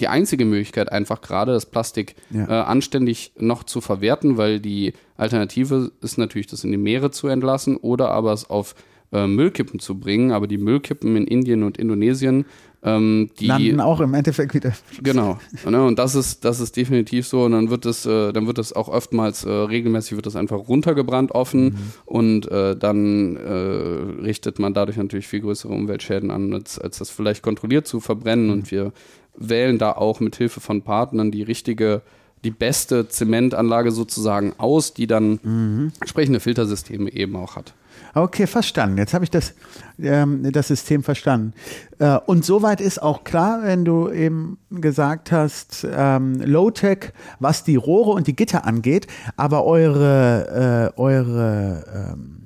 die 0.00 0.08
einzige 0.08 0.44
Möglichkeit, 0.46 0.90
einfach 0.90 1.20
gerade 1.20 1.52
das 1.52 1.66
Plastik 1.66 2.16
Ja. 2.30 2.46
äh, 2.48 2.64
anständig 2.64 3.32
noch 3.38 3.62
zu 3.62 3.80
verwerten, 3.80 4.36
weil 4.36 4.58
die 4.58 4.94
Alternative 5.16 5.92
ist 6.00 6.18
natürlich, 6.18 6.46
das 6.48 6.64
in 6.64 6.72
die 6.72 6.78
Meere 6.78 7.10
zu 7.10 7.28
entlassen 7.28 7.76
oder 7.76 8.10
aber 8.10 8.32
es 8.32 8.48
auf 8.50 8.74
äh, 9.12 9.26
Müllkippen 9.26 9.78
zu 9.78 10.00
bringen. 10.00 10.32
Aber 10.32 10.46
die 10.46 10.56
Müllkippen 10.58 11.14
in 11.16 11.26
Indien 11.26 11.62
und 11.62 11.76
Indonesien, 11.76 12.46
ähm, 12.84 13.30
die 13.38 13.46
Landen 13.46 13.80
auch 13.80 14.00
im 14.00 14.12
Endeffekt 14.14 14.54
wieder. 14.54 14.72
Genau. 15.02 15.38
Ne, 15.68 15.84
und 15.84 15.98
das 15.98 16.16
ist, 16.16 16.44
das 16.44 16.58
ist 16.58 16.76
definitiv 16.76 17.28
so. 17.28 17.44
Und 17.44 17.52
dann 17.52 17.70
wird 17.70 17.86
es, 17.86 18.06
äh, 18.06 18.32
dann 18.32 18.46
wird 18.48 18.58
es 18.58 18.72
auch 18.72 18.88
oftmals 18.88 19.44
äh, 19.44 19.50
regelmäßig 19.50 20.16
wird 20.16 20.26
das 20.26 20.34
einfach 20.34 20.68
runtergebrannt 20.68 21.30
offen 21.32 21.92
und 22.06 22.50
äh, 22.50 22.76
dann 22.76 23.36
äh, 23.36 24.22
richtet 24.22 24.58
man 24.58 24.74
dadurch 24.74 24.96
natürlich 24.96 25.28
viel 25.28 25.40
größere 25.40 25.72
Umweltschäden 25.72 26.32
an, 26.32 26.52
als, 26.52 26.78
als 26.78 26.98
das 26.98 27.10
vielleicht 27.10 27.42
kontrolliert 27.42 27.86
zu 27.86 28.00
verbrennen. 28.00 28.50
Und 28.50 28.72
wir 28.72 28.92
wählen 29.36 29.78
da 29.78 29.92
auch 29.92 30.18
mit 30.18 30.34
Hilfe 30.34 30.60
von 30.60 30.82
Partnern 30.82 31.30
die 31.30 31.42
richtige, 31.42 32.02
die 32.42 32.50
beste 32.50 33.08
Zementanlage 33.08 33.92
sozusagen 33.92 34.54
aus, 34.58 34.92
die 34.92 35.06
dann 35.06 35.92
entsprechende 36.00 36.40
Filtersysteme 36.40 37.12
eben 37.12 37.36
auch 37.36 37.54
hat. 37.54 37.74
Okay, 38.14 38.46
verstanden. 38.46 38.98
Jetzt 38.98 39.14
habe 39.14 39.24
ich 39.24 39.30
das, 39.30 39.54
ähm, 39.98 40.50
das 40.52 40.68
System 40.68 41.02
verstanden. 41.02 41.54
Äh, 41.98 42.18
und 42.26 42.44
soweit 42.44 42.80
ist 42.80 43.02
auch 43.02 43.24
klar, 43.24 43.62
wenn 43.62 43.84
du 43.84 44.10
eben 44.10 44.58
gesagt 44.70 45.32
hast, 45.32 45.86
ähm, 45.90 46.34
Low-Tech, 46.40 47.12
was 47.40 47.64
die 47.64 47.76
Rohre 47.76 48.10
und 48.10 48.26
die 48.26 48.36
Gitter 48.36 48.66
angeht, 48.66 49.06
aber 49.36 49.64
eure, 49.64 50.92
äh, 50.94 51.00
eure 51.00 52.12
ähm, 52.12 52.38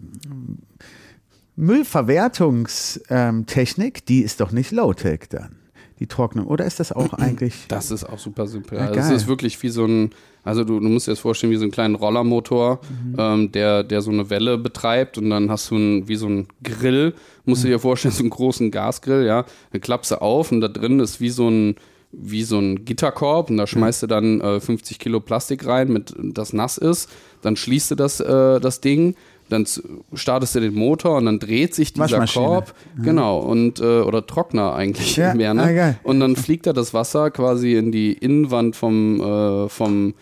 Müllverwertungstechnik, 1.56 4.06
die 4.06 4.20
ist 4.20 4.40
doch 4.40 4.52
nicht 4.52 4.70
Low-Tech 4.70 5.20
dann. 5.30 5.56
Die 5.98 6.06
Trocknung. 6.06 6.46
Oder 6.46 6.66
ist 6.66 6.78
das 6.78 6.92
auch 6.92 7.12
eigentlich. 7.14 7.64
Das 7.68 7.90
ist 7.90 8.04
auch 8.04 8.18
super 8.18 8.46
simpel. 8.46 8.76
Ja, 8.78 8.88
Also 8.88 9.00
es 9.00 9.10
ist 9.22 9.26
wirklich 9.26 9.62
wie 9.62 9.70
so 9.70 9.86
ein, 9.86 10.10
also 10.46 10.64
du, 10.64 10.80
du 10.80 10.88
musst 10.88 11.06
dir 11.06 11.12
das 11.12 11.18
vorstellen, 11.20 11.52
wie 11.52 11.56
so 11.56 11.62
einen 11.64 11.72
kleinen 11.72 11.94
Rollermotor, 11.94 12.80
Mhm. 12.88 13.14
ähm, 13.18 13.52
der, 13.52 13.82
der 13.84 14.00
so 14.00 14.10
eine 14.10 14.30
Welle 14.30 14.56
betreibt 14.56 15.18
und 15.18 15.28
dann 15.30 15.50
hast 15.50 15.70
du 15.70 15.76
ein, 15.76 16.08
wie 16.08 16.16
so 16.16 16.26
ein 16.28 16.46
Grill, 16.62 17.12
musst 17.44 17.62
Mhm. 17.62 17.68
du 17.68 17.72
dir 17.74 17.78
vorstellen, 17.80 18.14
so 18.14 18.22
einen 18.22 18.30
großen 18.30 18.70
Gasgrill, 18.70 19.26
ja. 19.26 19.44
Dann 19.72 19.80
klappst 19.80 20.10
du 20.12 20.22
auf 20.22 20.52
und 20.52 20.60
da 20.62 20.68
drin 20.68 21.00
ist 21.00 21.20
wie 21.20 21.30
so 21.30 21.48
ein, 21.50 21.76
wie 22.12 22.44
so 22.44 22.58
ein 22.58 22.84
Gitterkorb 22.86 23.50
und 23.50 23.58
da 23.58 23.66
schmeißt 23.66 24.04
du 24.04 24.06
dann 24.06 24.40
äh, 24.40 24.60
50 24.60 24.98
Kilo 24.98 25.20
Plastik 25.20 25.66
rein, 25.66 25.92
mit 25.92 26.14
das 26.18 26.52
nass 26.54 26.78
ist. 26.78 27.10
Dann 27.42 27.56
schließt 27.56 27.90
du 27.90 27.94
das, 27.94 28.20
äh, 28.20 28.58
das 28.60 28.80
Ding, 28.80 29.16
dann 29.48 29.64
startest 30.14 30.54
du 30.56 30.60
den 30.60 30.74
Motor 30.74 31.18
und 31.18 31.26
dann 31.26 31.38
dreht 31.38 31.74
sich 31.74 31.92
dieser. 31.92 32.24
Korb. 32.26 32.74
Genau, 33.00 33.38
und 33.38 33.78
äh, 33.80 34.00
oder 34.00 34.26
Trockner 34.26 34.74
eigentlich 34.74 35.16
Ja, 35.16 35.34
mehr, 35.34 35.52
ne? 35.54 35.96
ah. 36.02 36.08
Und 36.08 36.18
dann 36.20 36.34
fliegt 36.36 36.66
da 36.66 36.72
das 36.72 36.94
Wasser 36.94 37.30
quasi 37.30 37.74
in 37.74 37.92
die 37.92 38.12
Innenwand 38.14 38.74
vom, 38.76 39.20
äh, 39.20 39.68
vom 39.68 40.14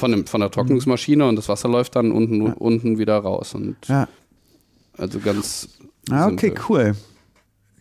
von, 0.00 0.10
dem, 0.10 0.26
von 0.26 0.40
der 0.40 0.50
Trocknungsmaschine 0.50 1.28
und 1.28 1.36
das 1.36 1.48
Wasser 1.48 1.68
läuft 1.68 1.94
dann 1.94 2.10
unten, 2.10 2.52
unten 2.54 2.98
wieder 2.98 3.18
raus. 3.18 3.54
Und 3.54 3.76
Ja. 3.86 4.08
also 4.98 5.20
ganz. 5.20 5.68
Ah, 6.10 6.26
okay, 6.26 6.48
simpel. 6.48 6.64
cool. 6.68 6.94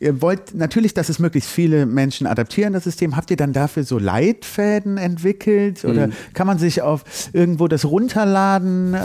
Ihr 0.01 0.21
wollt 0.21 0.55
natürlich, 0.55 0.93
dass 0.93 1.09
es 1.09 1.19
möglichst 1.19 1.49
viele 1.49 1.85
Menschen 1.85 2.25
adaptieren, 2.25 2.71
das 2.71 2.85
System. 2.85 3.17
Habt 3.17 3.31
ihr 3.31 3.35
dann 3.37 3.51
dafür 3.51 3.83
so 3.83 3.99
Leitfäden 3.99 4.97
entwickelt? 4.97 5.83
Oder 5.83 6.07
Mhm. 6.07 6.13
kann 6.33 6.47
man 6.47 6.57
sich 6.57 6.81
auf 6.81 7.03
irgendwo 7.33 7.67
das 7.67 7.83
runterladen? 7.83 8.93
Äh, 8.93 8.97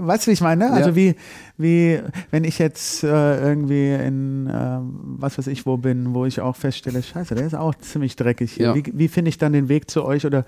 weißt 0.00 0.26
du, 0.26 0.28
wie 0.28 0.34
ich 0.34 0.42
meine? 0.42 0.70
Also 0.70 0.90
Ja. 0.90 0.96
wie, 0.96 1.14
wie, 1.56 2.00
wenn 2.30 2.44
ich 2.44 2.58
jetzt 2.58 3.02
äh, 3.02 3.40
irgendwie 3.40 3.94
in, 3.94 4.46
äh, 4.46 4.78
was 4.82 5.38
weiß 5.38 5.46
ich, 5.46 5.64
wo 5.64 5.78
bin, 5.78 6.12
wo 6.12 6.26
ich 6.26 6.42
auch 6.42 6.56
feststelle, 6.56 7.02
scheiße, 7.02 7.34
der 7.34 7.46
ist 7.46 7.54
auch 7.54 7.74
ziemlich 7.76 8.16
dreckig 8.16 8.52
hier. 8.52 8.66
Ja. 8.66 8.74
Wie, 8.74 8.84
wie 8.92 9.08
finde 9.08 9.30
ich 9.30 9.38
dann 9.38 9.54
den 9.54 9.70
Weg 9.70 9.90
zu 9.90 10.04
euch 10.04 10.26
oder 10.26 10.44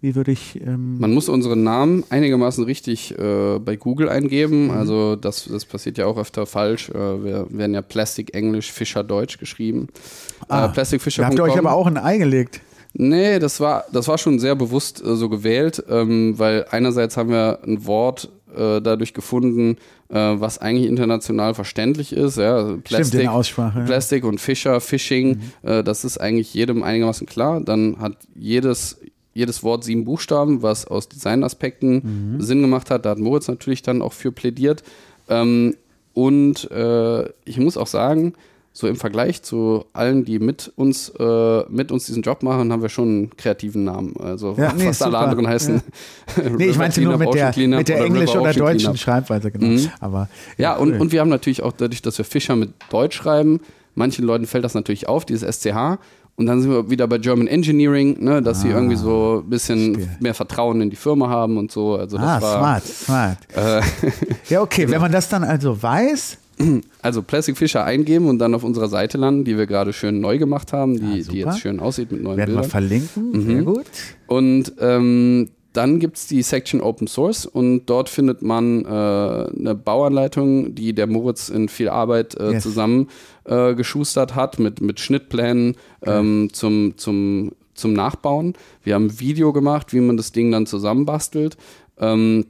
wie 0.00 0.14
würde 0.14 0.32
ich... 0.32 0.60
Ähm, 0.60 0.98
Man 0.98 1.12
muss 1.12 1.28
unseren 1.28 1.62
Namen 1.62 2.04
einigermaßen 2.10 2.64
richtig 2.64 3.16
äh, 3.18 3.58
bei 3.58 3.76
Google 3.76 4.08
eingeben. 4.08 4.64
Mhm. 4.64 4.70
Also 4.70 5.16
das, 5.16 5.48
das 5.50 5.64
passiert 5.64 5.98
ja 5.98 6.06
auch 6.06 6.18
öfter 6.18 6.46
falsch. 6.46 6.90
Äh, 6.90 6.94
wir 6.94 7.46
werden 7.50 7.74
ja 7.74 7.82
Plastik 7.82 8.34
Englisch, 8.34 8.70
Fischer 8.72 9.04
Deutsch 9.04 9.38
geschrieben. 9.38 9.88
Ah, 10.48 10.66
äh, 10.66 10.68
Plastikfischer. 10.68 11.22
da 11.22 11.28
habt 11.28 11.38
ihr 11.38 11.44
euch 11.44 11.58
aber 11.58 11.72
auch 11.72 11.86
ein 11.86 11.96
Ei 11.98 12.18
gelegt. 12.18 12.60
Nee, 12.98 13.38
das 13.38 13.60
war, 13.60 13.84
das 13.92 14.08
war 14.08 14.16
schon 14.16 14.38
sehr 14.38 14.54
bewusst 14.54 15.04
äh, 15.04 15.16
so 15.16 15.28
gewählt, 15.28 15.84
ähm, 15.88 16.38
weil 16.38 16.66
einerseits 16.70 17.16
haben 17.16 17.28
wir 17.28 17.58
ein 17.62 17.84
Wort 17.84 18.30
äh, 18.56 18.80
dadurch 18.80 19.12
gefunden, 19.12 19.76
äh, 20.08 20.14
was 20.14 20.58
eigentlich 20.58 20.88
international 20.88 21.52
verständlich 21.52 22.14
ist. 22.14 22.38
Ja, 22.38 22.54
also 22.54 22.68
Stimmt, 22.68 22.84
Plastik, 22.84 23.14
in 23.14 23.20
der 23.20 23.32
Aussprache. 23.32 23.80
ja. 23.80 23.84
Plastik 23.84 24.24
und 24.24 24.40
Fischer, 24.40 24.80
Fishing, 24.80 25.40
äh, 25.62 25.82
das 25.84 26.04
ist 26.04 26.16
eigentlich 26.18 26.54
jedem 26.54 26.82
einigermaßen 26.82 27.26
klar. 27.26 27.60
Dann 27.60 27.98
hat 28.00 28.16
jedes, 28.34 28.98
jedes 29.36 29.62
Wort 29.62 29.84
sieben 29.84 30.04
Buchstaben, 30.04 30.62
was 30.62 30.86
aus 30.86 31.08
Designaspekten 31.08 32.36
Sinn 32.38 32.62
gemacht 32.62 32.90
hat. 32.90 33.04
Da 33.04 33.10
hat 33.10 33.18
Moritz 33.18 33.48
natürlich 33.48 33.82
dann 33.82 34.02
auch 34.02 34.12
für 34.12 34.32
plädiert. 34.32 34.82
Ähm, 35.28 35.74
und 36.14 36.70
äh, 36.70 37.24
ich 37.44 37.58
muss 37.58 37.76
auch 37.76 37.86
sagen, 37.86 38.32
so 38.72 38.86
im 38.86 38.96
Vergleich 38.96 39.42
zu 39.42 39.84
allen, 39.94 40.24
die 40.24 40.38
mit 40.38 40.70
uns, 40.76 41.10
äh, 41.18 41.62
mit 41.70 41.90
uns 41.92 42.06
diesen 42.06 42.22
Job 42.22 42.42
machen, 42.42 42.72
haben 42.72 42.82
wir 42.82 42.88
schon 42.90 43.08
einen 43.08 43.36
kreativen 43.36 43.84
Namen. 43.84 44.14
Also 44.18 44.54
Ja, 44.58 44.72
nee, 44.74 44.84
fast 44.84 45.02
alle 45.02 45.12
super. 45.12 45.24
anderen 45.24 45.48
heißen. 45.48 45.82
Nee, 46.58 46.66
ich 46.70 46.76
meinte 46.78 47.00
nur 47.00 47.16
mit 47.18 47.32
der, 47.34 47.52
mit 47.56 47.88
der 47.88 48.04
englisch- 48.04 48.30
oder 48.30 48.52
deutschen 48.52 48.64
Cleanup. 48.66 48.84
Englisch-Schreibweise, 48.86 49.50
genau. 49.50 49.66
Mhm. 49.66 49.90
Aber, 50.00 50.28
Ja, 50.58 50.76
und, 50.76 50.92
cool. 50.92 51.00
und 51.00 51.12
wir 51.12 51.20
haben 51.20 51.30
natürlich 51.30 51.62
auch 51.62 51.72
dadurch, 51.72 52.02
dass 52.02 52.18
wir 52.18 52.24
Fischer 52.26 52.54
mit 52.56 52.70
Deutsch 52.90 53.16
schreiben, 53.16 53.60
manchen 53.94 54.24
Leuten 54.26 54.46
fällt 54.46 54.64
das 54.64 54.74
natürlich 54.74 55.08
auf, 55.08 55.24
dieses 55.24 55.56
SCH. 55.58 55.98
Und 56.38 56.44
dann 56.46 56.60
sind 56.60 56.70
wir 56.70 56.90
wieder 56.90 57.08
bei 57.08 57.16
German 57.18 57.46
Engineering, 57.46 58.22
ne, 58.22 58.42
dass 58.42 58.60
sie 58.60 58.68
irgendwie 58.68 58.96
so 58.96 59.42
ein 59.44 59.48
bisschen 59.48 59.78
Ah, 59.94 59.98
verstehe. 59.98 60.16
mehr 60.20 60.34
Vertrauen 60.34 60.80
in 60.82 60.90
die 60.90 60.96
Firma 60.96 61.28
haben 61.30 61.56
und 61.56 61.72
so. 61.72 61.94
Also 61.96 62.18
das 62.18 62.26
ah, 62.26 62.42
war, 62.42 62.80
smart, 62.80 62.84
smart. 62.84 63.38
Äh, 63.56 63.80
Ja, 64.50 64.60
okay, 64.60 64.88
wenn 64.90 65.00
man 65.00 65.12
das 65.12 65.28
dann 65.30 65.44
also 65.44 65.82
weiß, 65.82 66.36
also 67.02 67.22
Plastic 67.22 67.56
Fisher 67.56 67.84
eingeben 67.84 68.28
und 68.28 68.38
dann 68.38 68.54
auf 68.54 68.64
unserer 68.64 68.88
Seite 68.88 69.16
landen, 69.16 69.44
die 69.44 69.56
wir 69.56 69.66
gerade 69.66 69.92
schön 69.94 70.20
neu 70.20 70.36
gemacht 70.36 70.72
haben, 70.74 70.96
die, 70.98 71.22
Ah, 71.26 71.30
die 71.32 71.38
jetzt 71.38 71.60
schön 71.60 71.80
aussieht 71.80 72.12
mit 72.12 72.22
neuen 72.22 72.36
werden 72.36 72.50
wir 72.54 72.60
Bildern. 72.60 72.70
verlinken. 72.70 73.30
Mhm. 73.32 73.46
Sehr 73.46 73.62
gut. 73.62 73.86
Und 74.26 74.72
ähm, 74.80 75.48
dann 75.76 76.00
gibt 76.00 76.16
es 76.16 76.26
die 76.26 76.42
Section 76.42 76.80
Open 76.80 77.06
Source 77.06 77.46
und 77.46 77.86
dort 77.86 78.08
findet 78.08 78.42
man 78.42 78.84
äh, 78.84 78.88
eine 78.88 79.74
Bauanleitung, 79.74 80.74
die 80.74 80.94
der 80.94 81.06
Moritz 81.06 81.48
in 81.48 81.68
viel 81.68 81.88
Arbeit 81.88 82.34
äh, 82.36 82.52
Yes. 82.52 82.62
zusammen 82.62 83.08
äh, 83.44 83.74
geschustert 83.74 84.34
hat 84.34 84.58
mit, 84.58 84.80
mit 84.80 85.00
Schnittplänen 85.00 85.76
ähm, 86.02 86.50
zum, 86.52 86.96
zum, 86.96 87.52
zum 87.74 87.92
Nachbauen. 87.92 88.54
Wir 88.82 88.94
haben 88.94 89.06
ein 89.06 89.20
Video 89.20 89.52
gemacht, 89.52 89.92
wie 89.92 90.00
man 90.00 90.16
das 90.16 90.32
Ding 90.32 90.50
dann 90.50 90.66
zusammenbastelt. 90.66 91.56
Ähm, 91.98 92.46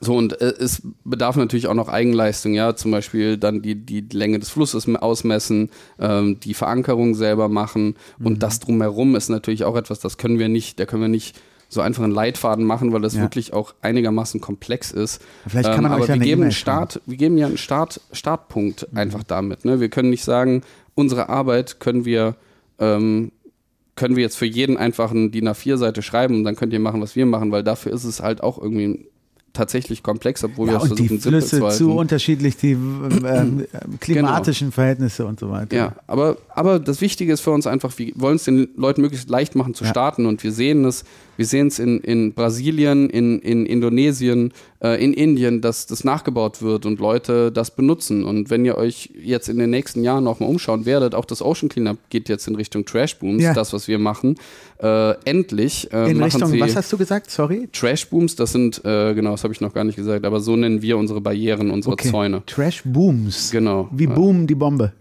so, 0.00 0.14
und 0.16 0.38
äh, 0.42 0.52
es 0.58 0.82
bedarf 1.04 1.36
natürlich 1.36 1.66
auch 1.66 1.74
noch 1.74 1.88
Eigenleistung, 1.88 2.52
ja, 2.54 2.76
zum 2.76 2.90
Beispiel 2.90 3.38
dann 3.38 3.62
die, 3.62 3.74
die 3.74 4.04
Länge 4.12 4.38
des 4.38 4.50
Flusses 4.50 4.86
ausmessen, 4.94 5.70
ähm, 5.98 6.38
die 6.40 6.52
Verankerung 6.54 7.14
selber 7.14 7.48
machen 7.48 7.94
Mhm. 8.18 8.26
und 8.26 8.42
das 8.42 8.60
drumherum 8.60 9.16
ist 9.16 9.28
natürlich 9.30 9.64
auch 9.64 9.76
etwas, 9.76 9.98
das 10.00 10.18
können 10.18 10.38
wir 10.38 10.48
nicht, 10.48 10.78
da 10.78 10.84
können 10.84 11.02
wir 11.02 11.08
nicht 11.08 11.40
so 11.68 11.80
einfach 11.82 12.02
einen 12.02 12.12
Leitfaden 12.14 12.64
machen, 12.64 12.92
weil 12.92 13.02
das 13.02 13.14
Ja. 13.14 13.22
wirklich 13.22 13.52
auch 13.52 13.74
einigermaßen 13.82 14.40
komplex 14.40 14.90
ist. 14.90 15.20
Vielleicht 15.46 15.70
kann 15.72 15.82
man 15.82 15.92
aber 15.92 16.02
euch 16.02 16.08
ja 16.08 16.14
wir 16.14 16.22
geben 16.22 16.42
einen 16.42 16.52
Start, 16.52 17.00
wir 17.06 17.16
geben 17.16 17.36
ja 17.36 17.46
einen 17.46 17.58
Start, 17.58 18.00
Startpunkt 18.12 18.88
einfach 18.94 19.22
damit. 19.22 19.64
Ne? 19.64 19.78
Wir 19.80 19.88
können 19.90 20.08
nicht 20.10 20.24
sagen, 20.24 20.62
unsere 20.94 21.28
Arbeit 21.28 21.78
können 21.80 22.04
wir 22.04 22.36
ähm, 22.78 23.32
können 23.96 24.14
wir 24.14 24.22
jetzt 24.22 24.36
für 24.36 24.46
jeden 24.46 24.76
einfach 24.76 25.10
eine 25.10 25.28
DIN 25.28 25.48
A4-Seite 25.48 26.02
schreiben 26.02 26.36
und 26.36 26.44
dann 26.44 26.54
könnt 26.54 26.72
ihr 26.72 26.78
machen, 26.78 27.00
was 27.00 27.16
wir 27.16 27.26
machen, 27.26 27.50
weil 27.50 27.64
dafür 27.64 27.92
ist 27.92 28.04
es 28.04 28.22
halt 28.22 28.42
auch 28.44 28.56
irgendwie 28.62 29.08
tatsächlich 29.52 30.04
komplex, 30.04 30.44
obwohl 30.44 30.68
Ja, 30.68 30.74
wir 30.74 30.82
und 30.82 30.98
die 31.00 31.08
versuchen, 31.08 31.20
simpel 31.20 31.40
Flüsse 31.42 31.58
zu 31.58 31.76
zu 31.86 31.92
unterschiedlich, 31.96 32.56
die 32.56 32.72
ähm, 32.72 33.66
klimatischen 34.00 34.70
Verhältnisse 34.70 35.26
und 35.26 35.40
so 35.40 35.50
weiter. 35.50 35.76
Ja, 35.76 35.92
aber, 36.06 36.36
aber 36.54 36.78
das 36.78 37.00
Wichtige 37.00 37.32
ist 37.32 37.40
für 37.40 37.50
uns 37.50 37.66
einfach, 37.66 37.92
wir 37.98 38.12
wollen 38.14 38.36
es 38.36 38.44
den 38.44 38.68
Leuten 38.76 39.00
möglichst 39.00 39.28
leicht 39.28 39.56
machen 39.56 39.74
zu 39.74 39.82
Ja. 39.84 39.90
starten 39.90 40.26
und 40.26 40.44
wir 40.44 40.52
sehen 40.52 40.84
es, 40.84 41.04
wir 41.38 41.46
sehen 41.46 41.68
es 41.68 41.78
in, 41.78 42.00
in 42.00 42.34
Brasilien, 42.34 43.08
in, 43.08 43.38
in 43.38 43.64
Indonesien, 43.64 44.52
äh, 44.82 45.02
in 45.02 45.14
Indien, 45.14 45.60
dass 45.60 45.86
das 45.86 46.02
nachgebaut 46.02 46.60
wird 46.62 46.84
und 46.84 46.98
Leute 46.98 47.50
das 47.52 47.70
benutzen. 47.74 48.24
Und 48.24 48.50
wenn 48.50 48.64
ihr 48.64 48.76
euch 48.76 49.10
jetzt 49.22 49.48
in 49.48 49.56
den 49.58 49.70
nächsten 49.70 50.02
Jahren 50.02 50.24
noch 50.24 50.40
mal 50.40 50.46
umschauen 50.46 50.84
werdet, 50.84 51.14
auch 51.14 51.24
das 51.24 51.40
Ocean 51.40 51.68
Cleanup 51.68 51.98
geht 52.10 52.28
jetzt 52.28 52.48
in 52.48 52.56
Richtung 52.56 52.84
Trash 52.84 53.16
Booms, 53.20 53.42
Ja. 53.42 53.54
das, 53.54 53.72
was 53.72 53.86
wir 53.88 53.98
machen. 54.00 54.34
Äh, 54.82 55.12
endlich 55.24 55.92
äh, 55.92 56.10
In 56.10 56.18
machen 56.18 56.24
Richtung, 56.32 56.50
sie 56.50 56.60
was 56.60 56.74
hast 56.76 56.92
du 56.92 56.98
gesagt? 56.98 57.30
Sorry? 57.30 57.68
Trash 57.72 58.08
Booms, 58.08 58.34
das 58.36 58.52
sind, 58.52 58.84
äh, 58.84 59.14
genau, 59.14 59.30
das 59.30 59.44
habe 59.44 59.54
ich 59.54 59.60
noch 59.60 59.72
gar 59.72 59.84
nicht 59.84 59.96
gesagt, 59.96 60.24
aber 60.26 60.40
so 60.40 60.56
nennen 60.56 60.82
wir 60.82 60.98
unsere 60.98 61.20
Barrieren, 61.20 61.70
unsere 61.70 61.92
Okay. 61.92 62.10
Zäune. 62.10 62.42
Trash 62.46 62.82
Booms. 62.84 63.52
Genau. 63.52 63.88
Wie 63.92 64.06
Boom 64.08 64.46
die 64.48 64.54
Bombe. 64.56 64.92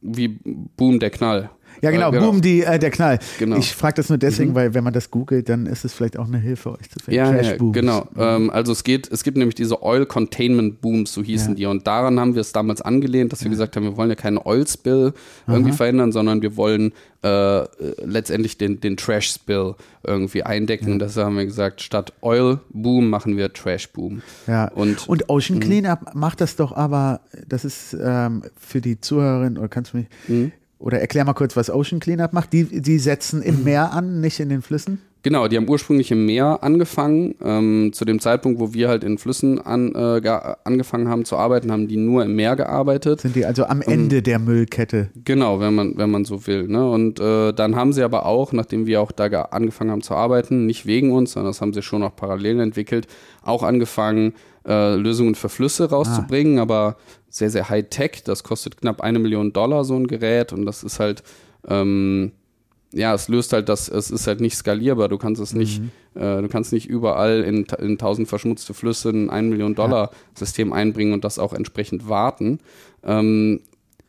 Wie 0.00 0.28
Boom 0.76 0.98
der 1.00 1.10
Knall. 1.10 1.50
Ja, 1.82 1.90
genau, 1.90 2.12
Äh, 2.12 2.20
Boom 2.20 2.40
die, 2.40 2.62
äh, 2.62 2.78
der 2.78 2.90
Knall. 2.90 3.18
Genau. 3.38 3.56
Ich 3.56 3.74
frage 3.74 3.94
das 3.96 4.08
nur 4.08 4.16
deswegen, 4.16 4.52
Mhm. 4.52 4.54
weil 4.54 4.74
wenn 4.74 4.84
man 4.84 4.92
das 4.92 5.10
googelt, 5.10 5.48
dann 5.48 5.66
ist 5.66 5.84
es 5.84 5.92
vielleicht 5.92 6.16
auch 6.16 6.26
eine 6.28 6.38
Hilfe, 6.38 6.70
euch 6.72 6.88
zu 6.88 6.98
finden. 7.00 7.12
Ja, 7.12 7.30
Trash 7.32 7.46
ja, 7.50 7.56
Booms. 7.56 7.74
genau. 7.74 8.08
Ähm, 8.16 8.50
also 8.50 8.72
es 8.72 8.84
geht, 8.84 9.10
es 9.10 9.22
gibt 9.24 9.36
nämlich 9.36 9.56
diese 9.56 9.82
Oil 9.82 10.06
Containment 10.06 10.80
Booms, 10.80 11.12
so 11.12 11.22
hießen 11.22 11.50
Ja. 11.50 11.54
die. 11.56 11.66
Und 11.66 11.86
daran 11.86 12.18
haben 12.20 12.34
wir 12.34 12.40
es 12.40 12.52
damals 12.52 12.80
angelehnt, 12.82 13.32
dass 13.32 13.42
wir 13.42 13.50
gesagt 13.50 13.74
haben, 13.76 13.82
wir 13.84 13.96
wollen 13.96 14.10
ja 14.10 14.14
keinen 14.16 14.38
Oil 14.38 14.66
Spill 14.66 15.12
irgendwie 15.48 15.72
verhindern, 15.72 16.12
sondern 16.12 16.40
wir 16.40 16.56
wollen 16.56 16.92
äh, 17.24 17.64
letztendlich 18.04 18.58
den, 18.58 18.80
den 18.80 18.96
Trash 18.96 19.30
Spill 19.32 19.74
irgendwie 20.04 20.42
eindecken. 20.42 20.98
Deshalb 20.98 21.26
haben 21.26 21.36
wir 21.36 21.44
gesagt, 21.46 21.80
statt 21.80 22.12
Oil 22.20 22.58
Boom 22.70 23.10
machen 23.10 23.36
wir 23.36 23.52
Trash 23.52 23.88
Boom. 23.92 24.22
Ja. 24.48 24.66
Und, 24.68 25.08
Und 25.08 25.28
Ocean 25.30 25.58
Mhm. 25.58 25.62
Cleanup 25.62 26.14
macht 26.14 26.40
das 26.40 26.56
doch 26.56 26.72
aber, 26.72 27.20
das 27.46 27.64
ist 27.64 27.96
ähm, 28.00 28.42
für 28.58 28.80
die 28.80 29.00
Zuhörerin, 29.00 29.56
oder 29.58 29.68
kannst 29.68 29.92
du 29.92 29.98
mich, 29.98 30.06
Mhm. 30.26 30.52
Oder 30.82 31.00
erklär 31.00 31.24
mal 31.24 31.32
kurz, 31.32 31.56
was 31.56 31.70
Ocean 31.70 32.00
Cleanup 32.00 32.32
macht. 32.32 32.52
Die, 32.52 32.64
die 32.82 32.98
setzen 32.98 33.38
Mhm. 33.40 33.46
im 33.46 33.64
Meer 33.64 33.92
an, 33.92 34.20
nicht 34.20 34.38
in 34.40 34.48
den 34.50 34.60
Flüssen? 34.62 35.00
Genau, 35.24 35.46
die 35.46 35.56
haben 35.56 35.68
ursprünglich 35.68 36.10
im 36.10 36.26
Meer 36.26 36.58
angefangen. 36.64 37.36
Ähm, 37.44 37.90
zu 37.92 38.04
dem 38.04 38.18
Zeitpunkt, 38.18 38.58
wo 38.58 38.74
wir 38.74 38.88
halt 38.88 39.04
in 39.04 39.18
Flüssen 39.18 39.60
an, 39.64 39.94
äh, 39.94 40.20
angefangen 40.64 41.06
haben 41.08 41.24
zu 41.24 41.36
arbeiten, 41.36 41.70
haben 41.70 41.86
die 41.86 41.96
nur 41.96 42.24
im 42.24 42.34
Meer 42.34 42.56
gearbeitet. 42.56 43.20
Sind 43.20 43.36
die 43.36 43.46
also 43.46 43.64
am 43.66 43.82
Ähm, 43.82 43.92
Ende 43.92 44.20
der 44.22 44.40
Müllkette? 44.40 45.10
Genau, 45.24 45.60
wenn 45.60 45.76
man, 45.76 45.96
wenn 45.96 46.10
man 46.10 46.24
so 46.24 46.44
will. 46.48 46.66
Ne? 46.66 46.90
Und 46.90 47.20
äh, 47.20 47.52
dann 47.52 47.76
haben 47.76 47.92
sie 47.92 48.02
aber 48.02 48.26
auch, 48.26 48.52
nachdem 48.52 48.86
wir 48.86 49.00
auch 49.00 49.12
da 49.12 49.28
ge- 49.28 49.44
angefangen 49.52 49.92
haben 49.92 50.02
zu 50.02 50.14
arbeiten, 50.14 50.66
nicht 50.66 50.86
wegen 50.86 51.12
uns, 51.12 51.34
sondern 51.34 51.50
das 51.50 51.60
haben 51.60 51.72
sie 51.72 51.82
schon 51.82 52.02
auch 52.02 52.16
parallel 52.16 52.58
entwickelt, 52.58 53.06
auch 53.42 53.62
angefangen, 53.62 54.32
äh, 54.66 54.94
Lösungen 54.96 55.34
für 55.34 55.48
Flüsse 55.48 55.90
rauszubringen, 55.90 56.58
aber 56.58 56.96
sehr, 57.28 57.50
sehr 57.50 57.68
high-tech. 57.68 58.22
Das 58.24 58.44
kostet 58.44 58.76
knapp 58.76 59.00
eine 59.00 59.18
Million 59.18 59.52
Dollar, 59.52 59.84
so 59.84 59.96
ein 59.96 60.06
Gerät. 60.06 60.52
Und 60.52 60.66
das 60.66 60.84
ist 60.84 61.00
halt, 61.00 61.22
ähm, 61.66 62.32
ja, 62.92 63.14
es 63.14 63.28
löst 63.28 63.52
halt 63.52 63.68
das, 63.68 63.88
es 63.88 64.10
ist 64.10 64.26
halt 64.26 64.40
nicht 64.40 64.56
skalierbar. 64.56 65.08
Du 65.08 65.18
kannst 65.18 65.40
es 65.40 65.54
nicht, 65.54 65.80
äh, 66.14 66.42
du 66.42 66.48
kannst 66.48 66.72
nicht 66.72 66.86
überall 66.86 67.40
in, 67.42 67.64
in 67.78 67.98
tausend 67.98 68.28
verschmutzte 68.28 68.74
Flüsse 68.74 69.10
ein 69.10 69.30
1 69.30 69.48
Million 69.48 69.74
Dollar 69.74 70.10
System 70.34 70.72
einbringen 70.72 71.14
und 71.14 71.24
das 71.24 71.38
auch 71.38 71.54
entsprechend 71.54 72.08
warten. 72.08 72.60
Ähm, 73.02 73.60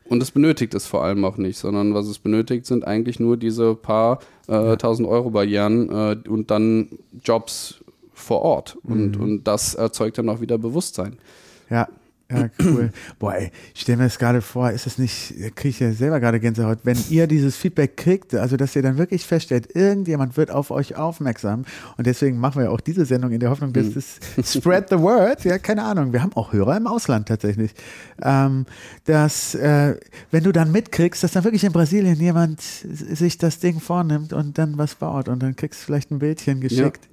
und 0.10 0.22
es 0.22 0.32
benötigt 0.32 0.74
es 0.74 0.86
vor 0.86 1.04
allem 1.04 1.24
auch 1.24 1.38
nicht, 1.38 1.58
sondern 1.58 1.94
was 1.94 2.08
es 2.08 2.20
benötigt, 2.20 2.66
sind 2.66 2.86
eigentlich 2.86 3.20
nur 3.20 3.38
diese 3.38 3.74
paar 3.74 4.20
äh, 4.48 4.76
tausend 4.76 5.08
Euro 5.08 5.32
Barrieren 5.32 5.90
äh, 5.90 6.30
und 6.30 6.52
dann 6.52 6.90
Jobs 7.24 7.84
vor 8.14 8.42
Ort. 8.42 8.78
Und, 8.84 9.18
und 9.18 9.44
das 9.44 9.74
erzeugt 9.76 10.18
dann 10.18 10.30
auch 10.30 10.42
wieder 10.42 10.58
Bewusstsein. 10.58 11.18
Ja, 11.70 11.88
Ja, 12.32 12.50
cool. 12.64 12.90
Boah, 13.20 13.36
ey, 13.36 13.52
ich 13.76 13.82
stelle 13.82 13.98
mir 13.98 14.06
das 14.06 14.18
gerade 14.18 14.42
vor, 14.42 14.72
ist 14.72 14.88
es 14.88 14.98
nicht, 14.98 15.34
kriege 15.56 15.70
ich 15.70 15.80
ja 15.80 15.92
selber 15.92 16.20
gerade 16.20 16.40
Gänsehaut, 16.40 16.80
wenn 16.84 16.98
ihr 17.10 17.28
dieses 17.28 17.56
Feedback 17.58 17.96
kriegt, 17.98 18.34
also 18.34 18.58
dass 18.58 18.76
ihr 18.76 18.82
dann 18.82 18.98
wirklich 18.98 19.26
feststellt, 19.26 19.76
irgendjemand 19.76 20.36
wird 20.38 20.50
auf 20.50 20.72
euch 20.72 20.96
aufmerksam 20.96 21.66
und 21.98 22.08
deswegen 22.08 22.40
machen 22.40 22.60
wir 22.60 22.66
ja 22.66 22.70
auch 22.72 22.80
diese 22.80 23.06
Sendung 23.06 23.32
in 23.32 23.40
der 23.40 23.50
Hoffnung, 23.52 23.72
dass 23.74 23.88
Mhm. 23.88 24.02
es 24.38 24.54
spread 24.54 24.90
the 24.90 24.98
word, 24.98 25.44
ja, 25.44 25.60
keine 25.60 25.84
Ahnung, 25.84 26.12
wir 26.14 26.24
haben 26.24 26.34
auch 26.34 26.54
Hörer 26.54 26.78
im 26.78 26.88
Ausland 26.88 27.28
tatsächlich, 27.28 27.72
ähm, 28.24 28.66
dass, 29.06 29.54
äh, 29.56 29.96
wenn 30.32 30.44
du 30.44 30.52
dann 30.52 30.72
mitkriegst, 30.72 31.24
dass 31.24 31.34
dann 31.34 31.44
wirklich 31.44 31.66
in 31.66 31.72
Brasilien 31.74 32.16
jemand 32.20 32.62
sich 32.62 33.38
das 33.38 33.60
Ding 33.60 33.80
vornimmt 33.80 34.34
und 34.34 34.58
dann 34.58 34.78
was 34.78 34.96
baut 34.96 35.28
und 35.28 35.44
dann 35.44 35.56
kriegst 35.56 35.82
du 35.82 35.86
vielleicht 35.86 36.10
ein 36.10 36.20
Bildchen 36.20 36.62
geschickt. 36.62 37.10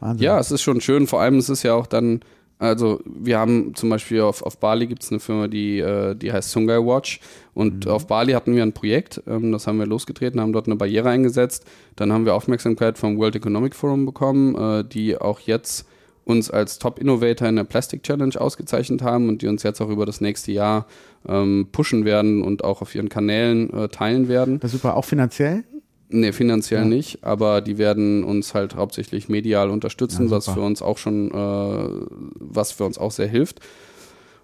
Wahnsinn. 0.00 0.24
Ja, 0.24 0.38
es 0.38 0.50
ist 0.50 0.62
schon 0.62 0.80
schön. 0.80 1.06
Vor 1.06 1.20
allem 1.20 1.38
ist 1.38 1.48
es 1.48 1.62
ja 1.62 1.74
auch 1.74 1.86
dann, 1.86 2.20
also 2.58 3.00
wir 3.04 3.38
haben 3.38 3.74
zum 3.74 3.90
Beispiel 3.90 4.20
auf, 4.22 4.42
auf 4.42 4.58
Bali 4.58 4.86
gibt 4.86 5.02
es 5.02 5.10
eine 5.10 5.20
Firma, 5.20 5.48
die, 5.48 5.78
äh, 5.78 6.14
die 6.14 6.32
heißt 6.32 6.50
Sungai 6.50 6.78
Watch. 6.78 7.20
Und 7.54 7.86
auf 7.86 8.06
Bali 8.06 8.32
hatten 8.32 8.54
wir 8.54 8.62
ein 8.62 8.72
Projekt, 8.72 9.22
ähm, 9.26 9.52
das 9.52 9.66
haben 9.66 9.78
wir 9.78 9.86
losgetreten, 9.86 10.40
haben 10.40 10.52
dort 10.52 10.66
eine 10.66 10.76
Barriere 10.76 11.08
eingesetzt. 11.08 11.64
Dann 11.96 12.12
haben 12.12 12.24
wir 12.24 12.34
Aufmerksamkeit 12.34 12.98
vom 12.98 13.18
World 13.18 13.36
Economic 13.36 13.74
Forum 13.74 14.06
bekommen, 14.06 14.54
äh, 14.54 14.84
die 14.84 15.16
auch 15.16 15.40
jetzt 15.40 15.86
uns 16.24 16.50
als 16.50 16.78
Top 16.78 16.98
Innovator 16.98 17.46
in 17.46 17.56
der 17.56 17.64
Plastic 17.64 18.02
Challenge 18.02 18.38
ausgezeichnet 18.38 19.00
haben 19.00 19.28
und 19.28 19.42
die 19.42 19.46
uns 19.46 19.62
jetzt 19.62 19.80
auch 19.80 19.88
über 19.88 20.06
das 20.06 20.20
nächste 20.20 20.50
Jahr 20.50 20.86
ähm, 21.26 21.68
pushen 21.70 22.04
werden 22.04 22.42
und 22.42 22.64
auch 22.64 22.82
auf 22.82 22.94
ihren 22.94 23.08
Kanälen 23.08 23.72
äh, 23.72 23.88
teilen 23.88 24.28
werden. 24.28 24.58
Das 24.58 24.74
ist 24.74 24.82
super, 24.82 24.96
auch 24.96 25.04
finanziell? 25.04 25.64
Nee, 26.08 26.32
finanziell 26.32 26.82
Ja. 26.82 26.86
nicht, 26.86 27.24
aber 27.24 27.60
die 27.60 27.78
werden 27.78 28.22
uns 28.22 28.54
halt 28.54 28.76
hauptsächlich 28.76 29.28
medial 29.28 29.70
unterstützen, 29.70 30.26
Ja, 30.26 30.30
was 30.32 30.48
für 30.48 30.60
uns 30.60 30.80
auch 30.82 30.98
schon, 30.98 31.30
äh, 31.32 31.88
was 32.38 32.72
für 32.72 32.84
uns 32.84 32.96
auch 32.98 33.10
sehr 33.10 33.26
hilft. 33.28 33.60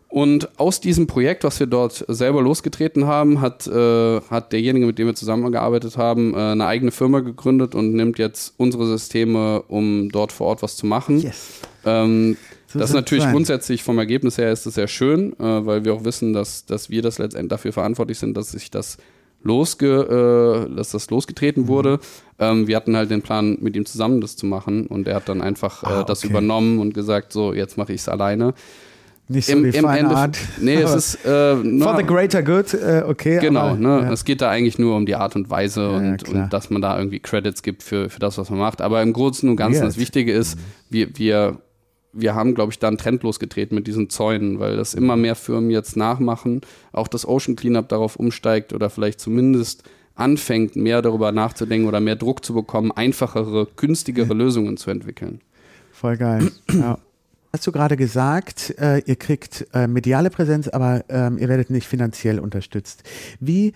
Und 0.08 0.58
aus 0.58 0.80
diesem 0.80 1.06
Projekt, 1.06 1.42
was 1.42 1.58
wir 1.58 1.66
dort 1.66 2.04
selber 2.08 2.42
losgetreten 2.42 3.06
haben, 3.06 3.40
hat, 3.40 3.66
äh, 3.66 4.20
hat 4.20 4.52
derjenige, 4.52 4.84
mit 4.84 4.98
dem 4.98 5.06
wir 5.06 5.14
zusammengearbeitet 5.14 5.96
haben, 5.96 6.34
äh, 6.34 6.36
eine 6.36 6.66
eigene 6.66 6.90
Firma 6.90 7.20
gegründet 7.20 7.74
und 7.74 7.94
nimmt 7.94 8.18
jetzt 8.18 8.52
unsere 8.58 8.86
Systeme, 8.86 9.62
um 9.68 10.10
dort 10.10 10.30
vor 10.32 10.48
Ort 10.48 10.62
was 10.62 10.76
zu 10.76 10.84
machen. 10.86 11.20
Yes. 11.20 11.60
Ähm, 11.86 12.36
So 12.66 12.78
das 12.78 12.90
ist 12.90 12.94
natürlich 12.94 13.24
sein. 13.24 13.32
grundsätzlich 13.32 13.82
vom 13.82 13.98
Ergebnis 13.98 14.36
her 14.36 14.50
ist 14.52 14.66
es 14.66 14.74
sehr 14.74 14.88
schön, 14.88 15.32
äh, 15.38 15.64
weil 15.66 15.84
wir 15.86 15.94
auch 15.94 16.04
wissen, 16.04 16.32
dass, 16.34 16.66
dass 16.66 16.90
wir 16.90 17.00
das 17.02 17.18
letztendlich 17.18 17.48
dafür 17.50 17.72
verantwortlich 17.72 18.18
sind, 18.18 18.36
dass 18.36 18.50
sich 18.50 18.70
das 18.70 18.98
losge, 19.44 20.66
äh, 20.70 20.74
dass 20.76 20.90
das 20.90 21.08
Mhm. 21.10 21.14
losgetreten 21.16 21.68
wurde. 21.68 21.98
Ähm, 22.38 22.66
wir 22.66 22.76
hatten 22.76 22.96
halt 22.96 23.10
den 23.10 23.22
Plan, 23.22 23.58
mit 23.60 23.76
ihm 23.76 23.84
zusammen 23.86 24.20
das 24.20 24.36
zu 24.36 24.46
machen 24.46 24.86
und 24.86 25.06
er 25.08 25.16
hat 25.16 25.28
dann 25.28 25.40
einfach 25.42 25.82
äh, 25.82 25.86
Ah, 25.86 26.02
das 26.04 26.20
okay. 26.24 26.30
übernommen 26.30 26.78
und 26.78 26.94
gesagt, 26.94 27.32
so 27.32 27.52
jetzt 27.52 27.76
mache 27.78 27.92
ich 27.92 28.00
es 28.02 28.08
alleine. 28.08 28.54
Nicht 29.28 29.46
so 29.46 29.54
die 29.62 29.70
feine 29.72 29.98
Endeffekt- 30.00 30.16
Art. 30.18 30.38
Nee, 30.60 30.74
es 30.74 30.94
ist 30.94 31.24
äh, 31.24 31.54
For 31.56 31.62
na, 31.64 31.96
the 31.96 32.02
greater 32.04 32.42
good, 32.42 32.74
äh, 32.74 33.02
okay. 33.06 33.38
Genau, 33.40 33.60
aber, 33.60 33.76
ne? 33.78 34.00
Ja. 34.02 34.12
Es 34.12 34.24
geht 34.24 34.40
da 34.42 34.50
eigentlich 34.50 34.78
nur 34.78 34.96
um 34.96 35.06
die 35.06 35.14
Art 35.14 35.36
und 35.36 35.48
Weise 35.48 35.80
Ja, 35.82 35.88
und, 35.96 36.24
klar. 36.24 36.44
und 36.44 36.52
dass 36.52 36.70
man 36.70 36.82
da 36.82 36.98
irgendwie 36.98 37.20
Credits 37.20 37.62
gibt 37.62 37.82
für, 37.82 38.10
für 38.10 38.18
das, 38.18 38.36
was 38.36 38.50
man 38.50 38.58
macht. 38.58 38.80
Aber 38.82 39.00
im 39.00 39.12
Großen 39.12 39.48
und 39.48 39.56
Ganzen, 39.56 39.82
das 39.84 39.96
Wichtige 39.96 40.32
ist, 40.32 40.58
wir, 40.90 41.16
wir, 41.16 41.58
wir 42.12 42.34
haben, 42.34 42.54
glaube 42.54 42.72
ich, 42.72 42.78
da 42.78 42.88
einen 42.88 42.98
Trend 42.98 43.22
losgetreten 43.22 43.74
mit 43.74 43.86
diesen 43.86 44.10
Zäunen, 44.10 44.60
weil 44.60 44.76
das 44.76 44.94
immer 44.94 45.16
mehr 45.16 45.34
Firmen 45.34 45.70
jetzt 45.70 45.96
nachmachen, 45.96 46.60
auch 46.92 47.08
das 47.08 47.26
Ocean 47.26 47.56
Cleanup 47.56 47.88
darauf 47.88 48.16
umsteigt 48.16 48.72
oder 48.72 48.90
vielleicht 48.90 49.20
zumindest 49.20 49.84
anfängt, 50.14 50.76
mehr 50.76 51.00
darüber 51.00 51.32
nachzudenken 51.32 51.88
oder 51.88 52.00
mehr 52.00 52.16
Druck 52.16 52.44
zu 52.44 52.54
bekommen, 52.54 52.92
einfachere, 52.92 53.66
günstigere 53.76 54.34
Lösungen 54.34 54.76
zu 54.76 54.90
entwickeln. 54.90 55.40
Voll 55.90 56.16
geil. 56.16 56.50
ja. 56.72 56.98
Hast 57.52 57.66
du 57.66 57.72
gerade 57.72 57.98
gesagt, 57.98 58.74
äh, 58.78 59.02
ihr 59.04 59.16
kriegt 59.16 59.66
äh, 59.74 59.86
mediale 59.86 60.30
Präsenz, 60.30 60.68
aber 60.68 61.04
ähm, 61.10 61.36
ihr 61.36 61.50
werdet 61.50 61.68
nicht 61.68 61.86
finanziell 61.86 62.38
unterstützt. 62.38 63.02
Wie 63.40 63.74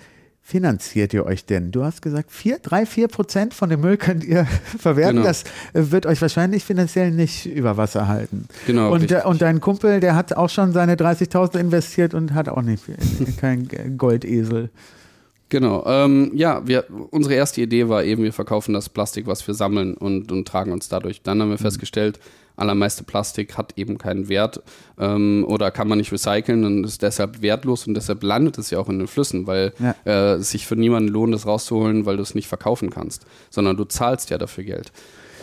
finanziert 0.48 1.12
ihr 1.12 1.26
euch 1.26 1.44
denn? 1.44 1.72
Du 1.72 1.82
hast 1.82 2.02
gesagt, 2.02 2.30
vier, 2.30 2.60
drei, 2.60 2.86
vier 2.86 3.08
Prozent 3.08 3.52
von 3.52 3.68
dem 3.68 3.80
Müll 3.80 3.96
könnt 3.96 4.22
ihr 4.22 4.44
verwerten. 4.78 5.16
Genau. 5.16 5.26
Das 5.26 5.42
wird 5.72 6.06
euch 6.06 6.22
wahrscheinlich 6.22 6.62
finanziell 6.64 7.10
nicht 7.10 7.46
über 7.46 7.76
Wasser 7.76 8.06
halten. 8.06 8.46
Genau, 8.64 8.92
und, 8.92 9.00
richtig. 9.02 9.24
und 9.24 9.42
dein 9.42 9.60
Kumpel, 9.60 9.98
der 9.98 10.14
hat 10.14 10.34
auch 10.34 10.48
schon 10.48 10.72
seine 10.72 10.94
30.000 10.94 11.58
investiert 11.58 12.14
und 12.14 12.32
hat 12.32 12.48
auch 12.48 12.62
nicht 12.62 12.84
kein 13.40 13.68
Goldesel. 13.98 14.70
Genau. 15.48 15.84
Ähm, 15.84 16.30
ja, 16.34 16.64
wir, 16.64 16.84
unsere 17.10 17.34
erste 17.34 17.60
Idee 17.62 17.88
war 17.88 18.04
eben, 18.04 18.22
wir 18.22 18.32
verkaufen 18.32 18.72
das 18.72 18.88
Plastik, 18.88 19.26
was 19.26 19.44
wir 19.48 19.54
sammeln 19.54 19.94
und, 19.94 20.30
und 20.30 20.46
tragen 20.46 20.70
uns 20.70 20.88
dadurch. 20.88 21.22
Dann 21.22 21.38
Mhm. 21.38 21.42
haben 21.42 21.50
wir 21.50 21.58
festgestellt, 21.58 22.20
allermeiste 22.56 23.04
Plastik 23.04 23.56
hat 23.58 23.74
eben 23.76 23.98
keinen 23.98 24.28
Wert 24.28 24.62
ähm, 24.98 25.44
oder 25.46 25.70
kann 25.70 25.88
man 25.88 25.98
nicht 25.98 26.12
recyceln 26.12 26.64
und 26.64 26.84
ist 26.84 27.02
deshalb 27.02 27.42
wertlos 27.42 27.86
und 27.86 27.94
deshalb 27.94 28.22
landet 28.22 28.58
es 28.58 28.70
ja 28.70 28.78
auch 28.78 28.88
in 28.88 28.98
den 28.98 29.08
Flüssen, 29.08 29.46
weil 29.46 29.72
Ja. 29.78 29.94
äh, 30.04 30.34
es 30.36 30.50
sich 30.50 30.66
für 30.66 30.76
niemanden 30.76 31.08
lohnt, 31.10 31.34
das 31.34 31.46
rauszuholen, 31.46 32.06
weil 32.06 32.16
du 32.16 32.22
es 32.22 32.34
nicht 32.34 32.48
verkaufen 32.48 32.90
kannst, 32.90 33.26
sondern 33.50 33.76
du 33.76 33.84
zahlst 33.84 34.30
ja 34.30 34.38
dafür 34.38 34.64
Geld. 34.64 34.92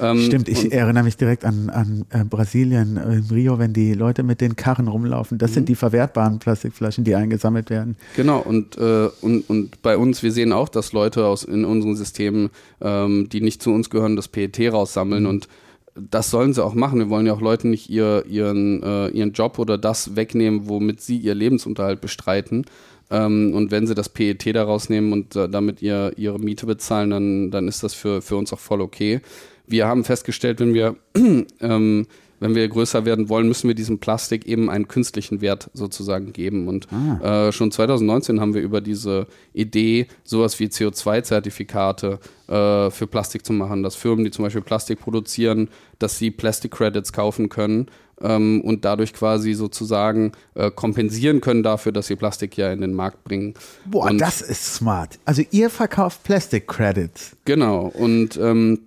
Ähm, 0.01 0.17
Stimmt, 0.17 0.49
ich 0.49 0.73
erinnere 0.73 1.03
mich 1.03 1.17
direkt 1.17 1.45
an, 1.45 1.69
an 1.69 2.05
äh, 2.09 2.23
Brasilien, 2.23 2.97
äh, 2.97 3.17
in 3.17 3.25
Rio, 3.31 3.59
wenn 3.59 3.73
die 3.73 3.93
Leute 3.93 4.23
mit 4.23 4.41
den 4.41 4.55
Karren 4.55 4.87
rumlaufen. 4.87 5.37
Das 5.37 5.51
Mhm. 5.51 5.53
sind 5.53 5.69
die 5.69 5.75
verwertbaren 5.75 6.39
Plastikflaschen, 6.39 7.03
die 7.03 7.13
eingesammelt 7.13 7.69
werden. 7.69 7.95
Genau, 8.15 8.39
und, 8.39 8.75
äh, 8.79 9.09
und, 9.21 9.47
und 9.47 9.83
bei 9.83 9.95
uns, 9.95 10.23
wir 10.23 10.31
sehen 10.31 10.51
auch, 10.51 10.67
dass 10.69 10.93
Leute 10.93 11.27
aus 11.27 11.43
in 11.43 11.63
unseren 11.63 11.95
Systemen, 11.95 12.49
ähm, 12.81 13.29
die 13.31 13.41
nicht 13.41 13.61
zu 13.61 13.71
uns 13.71 13.91
gehören, 13.91 14.15
das 14.15 14.27
PET 14.29 14.59
raussammeln 14.73 15.27
und 15.27 15.47
das 15.95 16.29
sollen 16.29 16.53
sie 16.53 16.63
auch 16.63 16.73
machen. 16.73 16.99
Wir 16.99 17.09
wollen 17.09 17.25
ja 17.25 17.33
auch 17.33 17.41
Leuten 17.41 17.69
nicht 17.69 17.89
ihr, 17.89 18.25
ihren, 18.27 18.81
äh, 18.81 19.07
ihren 19.09 19.33
Job 19.33 19.59
oder 19.59 19.77
das 19.77 20.15
wegnehmen, 20.15 20.67
womit 20.67 21.01
sie 21.01 21.17
ihr 21.17 21.35
Lebensunterhalt 21.35 22.01
bestreiten. 22.01 22.65
Ähm, 23.11 23.53
und 23.53 23.71
wenn 23.71 23.85
sie 23.85 23.95
das 23.95 24.09
PET 24.09 24.55
da 24.55 24.63
rausnehmen 24.63 25.13
und 25.13 25.35
äh, 25.35 25.47
damit 25.47 25.81
ihr, 25.81 26.13
ihre 26.17 26.39
Miete 26.39 26.65
bezahlen, 26.65 27.11
dann, 27.11 27.51
dann 27.51 27.67
ist 27.67 27.83
das 27.83 27.93
für, 27.93 28.21
für 28.21 28.35
uns 28.37 28.51
auch 28.53 28.59
voll 28.59 28.81
okay. 28.81 29.21
Wir 29.67 29.87
haben 29.87 30.03
festgestellt, 30.03 30.59
wenn 30.59 30.73
wir 30.73 30.95
ähm, 31.61 32.07
wenn 32.43 32.55
wir 32.55 32.67
größer 32.67 33.05
werden 33.05 33.29
wollen, 33.29 33.47
müssen 33.47 33.69
wir 33.69 33.73
diesem 33.73 33.99
Plastik 33.99 34.45
eben 34.45 34.69
einen 34.69 34.89
künstlichen 34.89 35.39
Wert 35.39 35.69
sozusagen 35.73 36.33
geben. 36.33 36.67
Und 36.67 36.89
äh, 37.23 37.53
schon 37.53 37.71
2019 37.71 38.41
haben 38.41 38.53
wir 38.53 38.61
über 38.61 38.81
diese 38.81 39.27
Idee, 39.53 40.07
sowas 40.25 40.59
wie 40.59 40.65
CO2-Zertifikate 40.65 42.19
äh, 42.49 42.91
für 42.91 43.07
Plastik 43.07 43.45
zu 43.45 43.53
machen, 43.53 43.81
dass 43.81 43.95
Firmen, 43.95 44.25
die 44.25 44.31
zum 44.31 44.43
Beispiel 44.43 44.61
Plastik 44.61 44.99
produzieren, 44.99 45.69
dass 45.99 46.17
sie 46.17 46.31
Plastic 46.31 46.71
Credits 46.71 47.13
kaufen 47.13 47.47
können 47.47 47.87
ähm, 48.19 48.59
und 48.59 48.83
dadurch 48.83 49.13
quasi 49.13 49.53
sozusagen 49.53 50.33
äh, 50.55 50.69
kompensieren 50.69 51.39
können 51.39 51.63
dafür, 51.63 51.93
dass 51.93 52.07
sie 52.07 52.17
Plastik 52.17 52.57
ja 52.57 52.73
in 52.73 52.81
den 52.81 52.93
Markt 52.93 53.23
bringen. 53.23 53.53
Boah, 53.85 54.09
und 54.09 54.17
das 54.17 54.41
ist 54.41 54.75
smart. 54.75 55.17
Also 55.23 55.43
ihr 55.51 55.69
verkauft 55.69 56.23
Plastic 56.23 56.67
Credits. 56.67 57.37
Genau. 57.45 57.85
Und 57.85 58.35
ähm, 58.35 58.79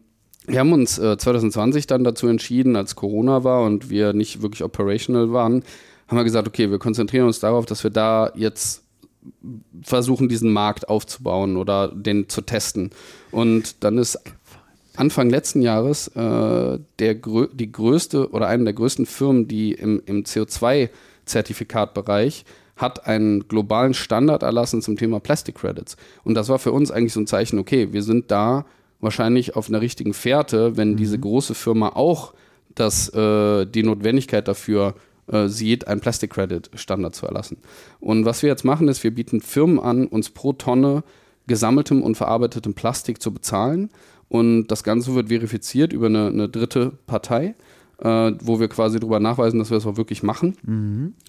wir 0.47 0.61
haben 0.61 0.73
uns 0.73 0.99
äh, 0.99 1.17
2020 1.17 1.87
dann 1.87 2.05
dazu 2.05 2.29
entschieden, 2.29 2.77
als 2.77 2.97
Corona 2.97 3.45
war 3.45 3.65
und 3.65 3.91
wir 3.91 4.13
nicht 4.13 4.43
wirklich 4.43 4.63
operational 4.63 5.33
waren, 5.33 5.65
haben 6.09 6.17
wir 6.17 6.25
gesagt, 6.25 6.47
okay, 6.47 6.71
wir 6.71 6.79
konzentrieren 6.79 7.27
uns 7.27 7.41
darauf, 7.41 7.67
dass 7.67 7.83
wir 7.83 7.91
da 7.91 8.31
jetzt 8.35 8.85
versuchen, 9.83 10.29
diesen 10.29 10.53
Markt 10.53 10.89
aufzubauen 10.89 11.57
oder 11.57 11.89
den 11.89 12.29
zu 12.29 12.43
testen. 12.43 12.91
Und 13.33 13.83
dann 13.83 13.99
ist 13.99 14.21
Anfang 14.97 15.31
letzten 15.31 15.63
Jahres 15.63 16.07
äh, 16.09 16.79
der 16.99 17.15
grö 17.17 17.49
die 17.53 17.73
größte 17.73 18.31
oder 18.31 18.49
eine 18.49 18.65
der 18.65 18.73
größten 18.73 19.07
Firmen, 19.07 19.47
die 19.49 19.73
im, 19.73 20.03
im 20.07 20.25
CO2-Zertifikatbereich 20.25 22.45
hat 22.77 23.07
einen 23.07 23.47
globalen 23.49 23.95
Standard 23.95 24.43
erlassen 24.43 24.83
zum 24.83 24.97
Thema 24.97 25.21
Plastic 25.21 25.55
Credits. 25.57 25.97
Und 26.25 26.35
das 26.35 26.51
war 26.51 26.59
für 26.59 26.73
uns 26.73 26.91
eigentlich 26.91 27.15
so 27.15 27.21
ein 27.21 27.27
Zeichen, 27.27 27.59
okay, 27.59 27.91
wir 27.93 28.03
sind 28.03 28.31
da 28.31 28.67
wahrscheinlich 29.01 29.57
auf 29.57 29.69
einer 29.69 29.81
richtigen 29.81 30.15
Fährte, 30.15 30.77
wenn 30.77 30.97
diese 30.97 31.19
große 31.19 31.55
Firma 31.55 31.91
auch 31.91 32.35
das, 32.75 33.09
äh, 33.11 33.67
die 33.67 33.83
Notwendigkeit 33.83 34.49
dafür 34.49 34.95
äh, 35.29 35.49
sieht, 35.49 35.89
einen 35.89 36.01
Plastic 36.01 36.33
Credit 36.33 36.71
Standard 36.75 37.15
zu 37.15 37.27
erlassen. 37.27 37.59
Und 38.01 38.25
was 38.25 38.43
wir 38.43 38.49
jetzt 38.49 38.65
machen, 38.65 38.89
ist, 38.89 39.03
wir 39.03 39.15
bieten 39.15 39.41
Firmen 39.41 39.79
an, 39.81 40.07
uns 40.07 40.31
pro 40.31 40.53
Tonne 40.53 41.03
gesammeltem 41.47 42.03
und 42.03 42.17
verarbeitetem 42.17 42.75
Plastik 42.75 43.21
zu 43.21 43.33
bezahlen. 43.33 43.91
Und 44.29 44.69
das 44.69 44.83
Ganze 44.83 45.15
wird 45.15 45.29
verifiziert 45.29 45.93
über 45.93 46.07
eine, 46.07 46.29
eine 46.29 46.49
dritte 46.49 46.93
Partei, 47.07 47.55
äh, 47.99 48.33
wo 48.41 48.61
wir 48.61 48.69
quasi 48.69 48.99
darüber 48.99 49.21
nachweisen, 49.21 49.59
dass 49.59 49.71
wir 49.71 49.77
das 49.77 49.87
auch 49.87 49.97
wirklich 49.97 50.23
machen. 50.23 50.57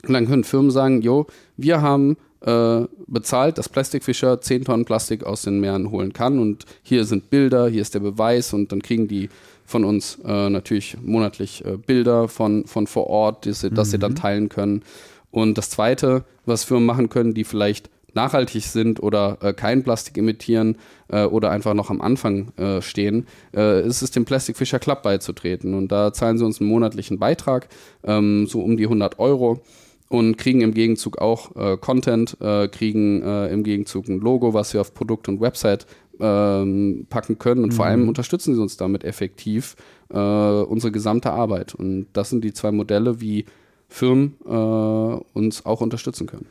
Und 0.08 0.14
dann 0.14 0.28
können 0.28 0.44
Firmen 0.44 0.72
sagen, 0.72 1.02
jo, 1.02 1.28
wir 1.56 1.82
haben 1.82 2.18
äh, 2.42 2.82
bezahlt, 3.08 3.58
dass 3.58 3.70
Plastic 3.70 4.04
Fisher 4.04 4.40
10 4.40 4.66
Tonnen 4.66 4.86
Plastik 4.86 5.24
aus 5.24 5.42
den 5.42 5.60
Meeren 5.60 5.92
holen 5.92 6.14
kann 6.14 6.40
und 6.40 6.66
hier 6.84 7.06
sind 7.06 7.30
Bilder, 7.30 7.68
hier 7.68 7.82
ist 7.82 7.94
der 7.94 8.00
Beweis 8.00 8.54
und 8.54 8.72
dann 8.72 8.82
kriegen 8.82 9.08
die 9.08 9.30
von 9.66 9.84
uns 9.84 10.18
äh, 10.24 10.50
natürlich 10.50 10.98
monatlich 11.02 11.66
äh, 11.66 11.78
Bilder 11.78 12.28
von, 12.28 12.66
von 12.66 12.88
vor 12.88 13.08
Ort, 13.08 13.46
die 13.46 13.54
sie, 13.54 13.70
dass 13.70 13.92
sie 13.92 14.00
dann 14.00 14.16
teilen 14.16 14.48
können. 14.50 14.82
Und 15.30 15.58
das 15.58 15.70
Zweite, 15.70 16.24
was 16.46 16.64
Firmen 16.64 16.86
machen 16.86 17.10
können, 17.10 17.34
die 17.34 17.44
vielleicht 17.44 17.90
nachhaltig 18.14 18.64
sind 18.64 19.04
oder 19.04 19.38
äh, 19.42 19.54
kein 19.54 19.84
Plastik 19.84 20.18
emittieren 20.18 20.78
äh, 21.10 21.24
oder 21.26 21.52
einfach 21.52 21.74
noch 21.74 21.90
am 21.90 22.02
Anfang 22.02 22.54
äh, 22.58 22.82
stehen, 22.82 23.28
äh, 23.56 23.86
ist 23.86 24.02
es 24.02 24.12
dem 24.12 24.26
Plastic 24.26 24.58
Fisher 24.58 24.80
Club 24.80 25.04
beizutreten. 25.04 25.74
Und 25.74 25.92
da 25.92 26.14
zahlen 26.14 26.38
sie 26.38 26.46
uns 26.46 26.60
einen 26.60 26.70
monatlichen 26.70 27.20
Beitrag, 27.20 27.68
ähm, 28.04 28.48
so 28.48 28.62
um 28.62 28.78
die 28.78 28.86
100 28.86 29.20
Euro. 29.20 29.62
Und 30.10 30.38
kriegen 30.38 30.62
im 30.62 30.74
Gegenzug 30.74 31.18
auch 31.18 31.56
äh, 31.56 31.78
Content, 31.78 32.38
äh, 32.40 32.68
kriegen 32.68 33.22
äh, 33.22 33.48
im 33.48 33.64
Gegenzug 33.64 34.08
ein 34.08 34.20
Logo, 34.20 34.54
was 34.54 34.74
wir 34.74 34.82
auf 34.82 34.94
Produkt 34.94 35.28
und 35.28 35.42
Website 35.42 35.86
ähm, 36.20 37.06
packen 37.10 37.38
können 37.38 37.64
und 37.64 37.72
mhm. 37.72 37.76
vor 37.76 37.86
allem 37.86 38.08
unterstützen 38.08 38.56
sie 38.56 38.62
uns 38.62 38.78
damit 38.78 39.04
effektiv 39.04 39.76
äh, 40.10 40.18
unsere 40.18 40.92
gesamte 40.92 41.32
Arbeit. 41.32 41.76
Und 41.76 42.08
das 42.14 42.30
sind 42.30 42.44
die 42.44 42.54
zwei 42.54 42.72
Modelle, 42.72 43.22
wie 43.22 43.46
Firmen 43.90 44.36
äh, 44.46 44.50
uns 44.50 45.66
auch 45.66 45.82
unterstützen 45.82 46.28
können. 46.28 46.46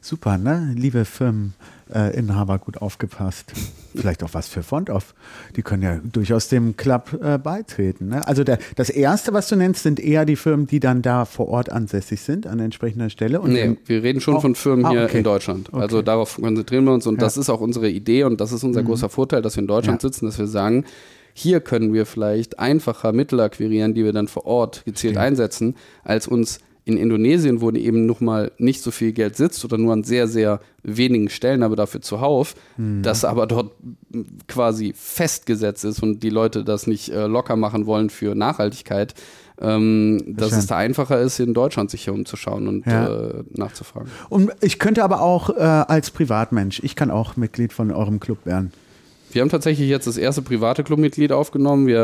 Super, 0.00 0.38
ne? 0.38 0.72
Liebe 0.74 1.04
Firmeninhaber, 1.04 2.54
äh, 2.54 2.58
gut 2.58 2.80
aufgepasst. 2.80 3.52
Vielleicht 3.94 4.22
auch 4.24 4.32
was 4.32 4.48
für 4.48 4.62
Fond-Off. 4.62 5.14
Die 5.56 5.62
können 5.62 5.82
ja 5.82 6.00
durchaus 6.02 6.48
dem 6.48 6.76
Club 6.76 7.18
äh, 7.22 7.36
beitreten. 7.36 8.08
Ne? 8.08 8.26
Also 8.26 8.42
der, 8.42 8.58
das 8.76 8.88
Erste, 8.88 9.32
was 9.32 9.48
du 9.48 9.56
nennst, 9.56 9.82
sind 9.82 10.00
eher 10.00 10.24
die 10.24 10.36
Firmen, 10.36 10.66
die 10.66 10.80
dann 10.80 11.02
da 11.02 11.24
vor 11.24 11.48
Ort 11.48 11.70
ansässig 11.70 12.20
sind, 12.20 12.46
an 12.46 12.58
entsprechender 12.58 13.10
Stelle. 13.10 13.40
Und 13.40 13.52
nee, 13.52 13.76
wir 13.84 14.02
reden 14.02 14.20
schon 14.20 14.36
oh, 14.36 14.40
von 14.40 14.54
Firmen 14.54 14.86
ah, 14.86 14.90
hier 14.90 15.04
okay. 15.04 15.18
in 15.18 15.24
Deutschland. 15.24 15.68
Also 15.68 15.76
okay. 15.76 15.82
Also 15.82 16.02
darauf 16.02 16.36
konzentrieren 16.36 16.84
wir 16.84 16.92
uns 16.92 17.06
und 17.06 17.16
ja. 17.16 17.20
das 17.20 17.36
ist 17.36 17.50
auch 17.50 17.60
unsere 17.60 17.90
Idee 17.90 18.24
und 18.24 18.40
das 18.40 18.52
ist 18.52 18.64
unser 18.64 18.82
mhm. 18.82 18.86
großer 18.86 19.08
Vorteil, 19.10 19.42
dass 19.42 19.56
wir 19.56 19.62
in 19.62 19.66
Deutschland 19.68 20.02
ja. 20.02 20.08
sitzen, 20.08 20.26
dass 20.26 20.38
wir 20.38 20.46
sagen, 20.46 20.84
hier 21.34 21.60
können 21.60 21.92
wir 21.92 22.04
vielleicht 22.06 22.58
einfacher 22.58 23.12
Mittel 23.12 23.40
akquirieren, 23.40 23.94
die 23.94 24.04
wir 24.04 24.12
dann 24.12 24.26
vor 24.26 24.46
Ort 24.46 24.84
gezielt 24.84 25.12
Stimmt. 25.12 25.18
einsetzen, 25.18 25.76
als 26.02 26.26
uns 26.26 26.60
in 26.88 26.96
Indonesien, 26.96 27.60
wo 27.60 27.70
eben 27.70 28.06
noch 28.06 28.20
mal 28.20 28.50
nicht 28.56 28.80
so 28.80 28.90
viel 28.90 29.12
Geld 29.12 29.36
sitzt 29.36 29.62
oder 29.62 29.76
nur 29.76 29.92
an 29.92 30.04
sehr, 30.04 30.26
sehr 30.26 30.60
wenigen 30.82 31.28
Stellen, 31.28 31.62
aber 31.62 31.76
dafür 31.76 32.00
zuhauf, 32.00 32.54
mhm. 32.78 33.02
das 33.02 33.26
aber 33.26 33.46
dort 33.46 33.72
quasi 34.46 34.94
festgesetzt 34.96 35.84
ist 35.84 36.02
und 36.02 36.22
die 36.22 36.30
Leute 36.30 36.64
das 36.64 36.86
nicht 36.86 37.10
äh, 37.10 37.26
locker 37.26 37.56
machen 37.56 37.84
wollen 37.84 38.08
für 38.08 38.34
Nachhaltigkeit, 38.34 39.12
ähm, 39.60 40.22
dass 40.26 40.52
es 40.52 40.66
da 40.66 40.78
einfacher 40.78 41.20
ist, 41.20 41.38
in 41.40 41.52
Deutschland 41.52 41.90
sich 41.90 42.04
hier 42.04 42.14
umzuschauen 42.14 42.66
und 42.68 42.86
ja. 42.86 43.06
äh, 43.06 43.44
nachzufragen. 43.50 44.08
Und 44.30 44.52
ich 44.62 44.78
könnte 44.78 45.04
aber 45.04 45.20
auch 45.20 45.50
äh, 45.50 45.60
als 45.60 46.10
Privatmensch, 46.10 46.80
ich 46.82 46.96
kann 46.96 47.10
auch 47.10 47.36
Mitglied 47.36 47.74
von 47.74 47.92
eurem 47.92 48.18
Club 48.18 48.46
werden. 48.46 48.72
Wir 49.30 49.42
haben 49.42 49.50
tatsächlich 49.50 49.90
jetzt 49.90 50.06
das 50.06 50.16
erste 50.16 50.40
private 50.40 50.84
Clubmitglied 50.84 51.32
aufgenommen. 51.32 51.86
Wir 51.86 51.98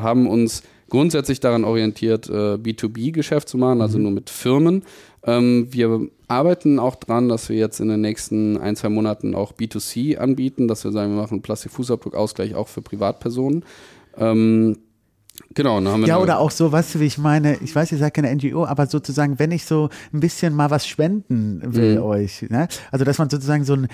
äh, 0.00 0.04
haben 0.04 0.28
uns 0.28 0.62
grundsätzlich 0.88 1.40
daran 1.40 1.64
orientiert, 1.64 2.28
äh, 2.28 2.54
B2B-Geschäft 2.54 3.48
zu 3.48 3.58
machen, 3.58 3.80
also 3.80 3.98
mhm. 3.98 4.04
nur 4.04 4.12
mit 4.12 4.30
Firmen. 4.30 4.82
Ähm, 5.24 5.68
wir 5.70 6.08
arbeiten 6.28 6.78
auch 6.78 6.96
dran, 6.96 7.28
dass 7.28 7.48
wir 7.48 7.56
jetzt 7.56 7.80
in 7.80 7.88
den 7.88 8.00
nächsten 8.00 8.56
ein, 8.58 8.76
zwei 8.76 8.88
Monaten 8.88 9.34
auch 9.34 9.52
B2C 9.52 10.16
anbieten, 10.16 10.68
dass 10.68 10.84
wir 10.84 10.92
sagen, 10.92 11.14
wir 11.14 11.22
machen 11.22 11.42
Plastikfußabdruckausgleich 11.42 12.54
auch 12.54 12.68
für 12.68 12.82
Privatpersonen. 12.82 13.64
Genau, 15.58 15.80
dann 15.80 15.88
haben 15.88 16.00
wir 16.02 16.06
ja, 16.06 16.18
oder 16.18 16.38
auch 16.38 16.52
so, 16.52 16.70
weißt 16.70 16.94
du, 16.94 17.00
wie 17.00 17.06
ich 17.06 17.18
meine, 17.18 17.56
ich 17.56 17.74
weiß, 17.74 17.90
ihr 17.90 17.98
seid 17.98 18.14
keine 18.14 18.32
NGO, 18.32 18.64
aber 18.64 18.86
sozusagen, 18.86 19.40
wenn 19.40 19.50
ich 19.50 19.64
so 19.64 19.88
ein 20.14 20.20
bisschen 20.20 20.54
mal 20.54 20.70
was 20.70 20.86
spenden 20.86 21.60
will 21.64 21.96
mhm. 21.96 22.04
euch, 22.04 22.46
ne? 22.48 22.68
also 22.92 23.04
dass 23.04 23.18
man 23.18 23.28
sozusagen 23.28 23.64
so 23.64 23.74
ein 23.74 23.88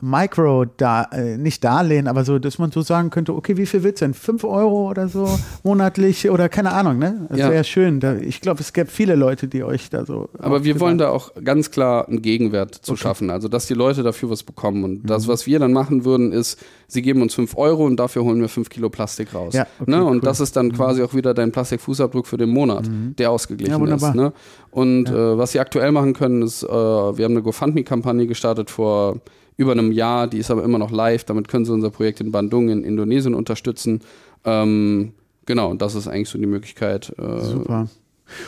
Micro, 0.00 0.64
da, 0.64 1.08
äh, 1.10 1.36
nicht 1.36 1.64
Darlehen, 1.64 2.06
aber 2.06 2.24
so, 2.24 2.38
dass 2.38 2.58
man 2.58 2.70
so 2.70 2.82
sagen 2.82 3.10
könnte, 3.10 3.34
okay, 3.34 3.56
wie 3.56 3.66
viel 3.66 3.82
willst 3.82 4.00
du 4.00 4.04
denn? 4.04 4.14
Fünf 4.14 4.44
Euro 4.44 4.90
oder 4.90 5.08
so 5.08 5.28
monatlich 5.64 6.30
oder 6.30 6.48
keine 6.48 6.70
Ahnung, 6.70 6.98
ne? 6.98 7.26
Das 7.30 7.38
ja. 7.38 7.50
wäre 7.50 7.64
schön. 7.64 7.98
Da, 7.98 8.14
ich 8.14 8.40
glaube, 8.40 8.60
es 8.60 8.72
gäbe 8.72 8.88
viele 8.88 9.16
Leute, 9.16 9.48
die 9.48 9.64
euch 9.64 9.90
da 9.90 10.06
so. 10.06 10.28
Aber 10.38 10.62
wir 10.62 10.78
wollen 10.78 10.98
da 10.98 11.08
auch 11.08 11.32
ganz 11.42 11.72
klar 11.72 12.06
einen 12.06 12.22
Gegenwert 12.22 12.76
zu 12.76 12.92
okay. 12.92 13.00
schaffen, 13.00 13.30
also 13.30 13.48
dass 13.48 13.66
die 13.66 13.74
Leute 13.74 14.04
dafür 14.04 14.30
was 14.30 14.44
bekommen. 14.44 14.84
Und 14.84 15.02
mhm. 15.02 15.06
das, 15.08 15.26
was 15.26 15.48
wir 15.48 15.58
dann 15.58 15.72
machen 15.72 16.04
würden, 16.04 16.30
ist, 16.30 16.60
sie 16.86 17.02
geben 17.02 17.22
uns 17.22 17.34
fünf 17.34 17.56
Euro 17.56 17.86
und 17.86 17.96
dafür 17.96 18.22
holen 18.22 18.40
wir 18.40 18.48
fünf 18.48 18.68
Kilo 18.68 18.88
Plastik 18.88 19.34
raus. 19.34 19.54
Ja, 19.54 19.66
okay, 19.80 19.90
ne? 19.90 20.04
Und 20.04 20.18
cool. 20.18 20.20
das 20.20 20.38
ist 20.38 20.54
dann 20.54 20.70
quasi 20.72 20.98
quasi 21.00 21.07
auch 21.08 21.14
wieder 21.14 21.34
dein 21.34 21.52
Plastikfußabdruck 21.52 22.26
für 22.26 22.36
den 22.36 22.50
Monat, 22.50 22.88
mhm. 22.88 23.14
der 23.16 23.30
ausgeglichen 23.30 23.86
ja, 23.86 23.94
ist. 23.94 24.14
Ne? 24.14 24.32
Und 24.70 25.08
ja. 25.08 25.32
äh, 25.32 25.38
was 25.38 25.52
sie 25.52 25.60
aktuell 25.60 25.92
machen 25.92 26.12
können, 26.12 26.42
ist, 26.42 26.62
äh, 26.62 26.68
wir 26.68 27.24
haben 27.24 27.32
eine 27.32 27.42
GoFundMe-Kampagne 27.42 28.26
gestartet 28.26 28.70
vor 28.70 29.20
über 29.56 29.72
einem 29.72 29.90
Jahr, 29.90 30.28
die 30.28 30.38
ist 30.38 30.50
aber 30.50 30.62
immer 30.62 30.78
noch 30.78 30.90
live. 30.90 31.24
Damit 31.24 31.48
können 31.48 31.64
sie 31.64 31.72
unser 31.72 31.90
Projekt 31.90 32.20
in 32.20 32.30
Bandung 32.30 32.68
in 32.68 32.84
Indonesien 32.84 33.34
unterstützen. 33.34 34.00
Ähm, 34.44 35.12
genau, 35.46 35.70
und 35.70 35.82
das 35.82 35.94
ist 35.94 36.06
eigentlich 36.06 36.28
so 36.28 36.38
die 36.38 36.46
Möglichkeit. 36.46 37.12
Äh, 37.18 37.40
Super. 37.40 37.88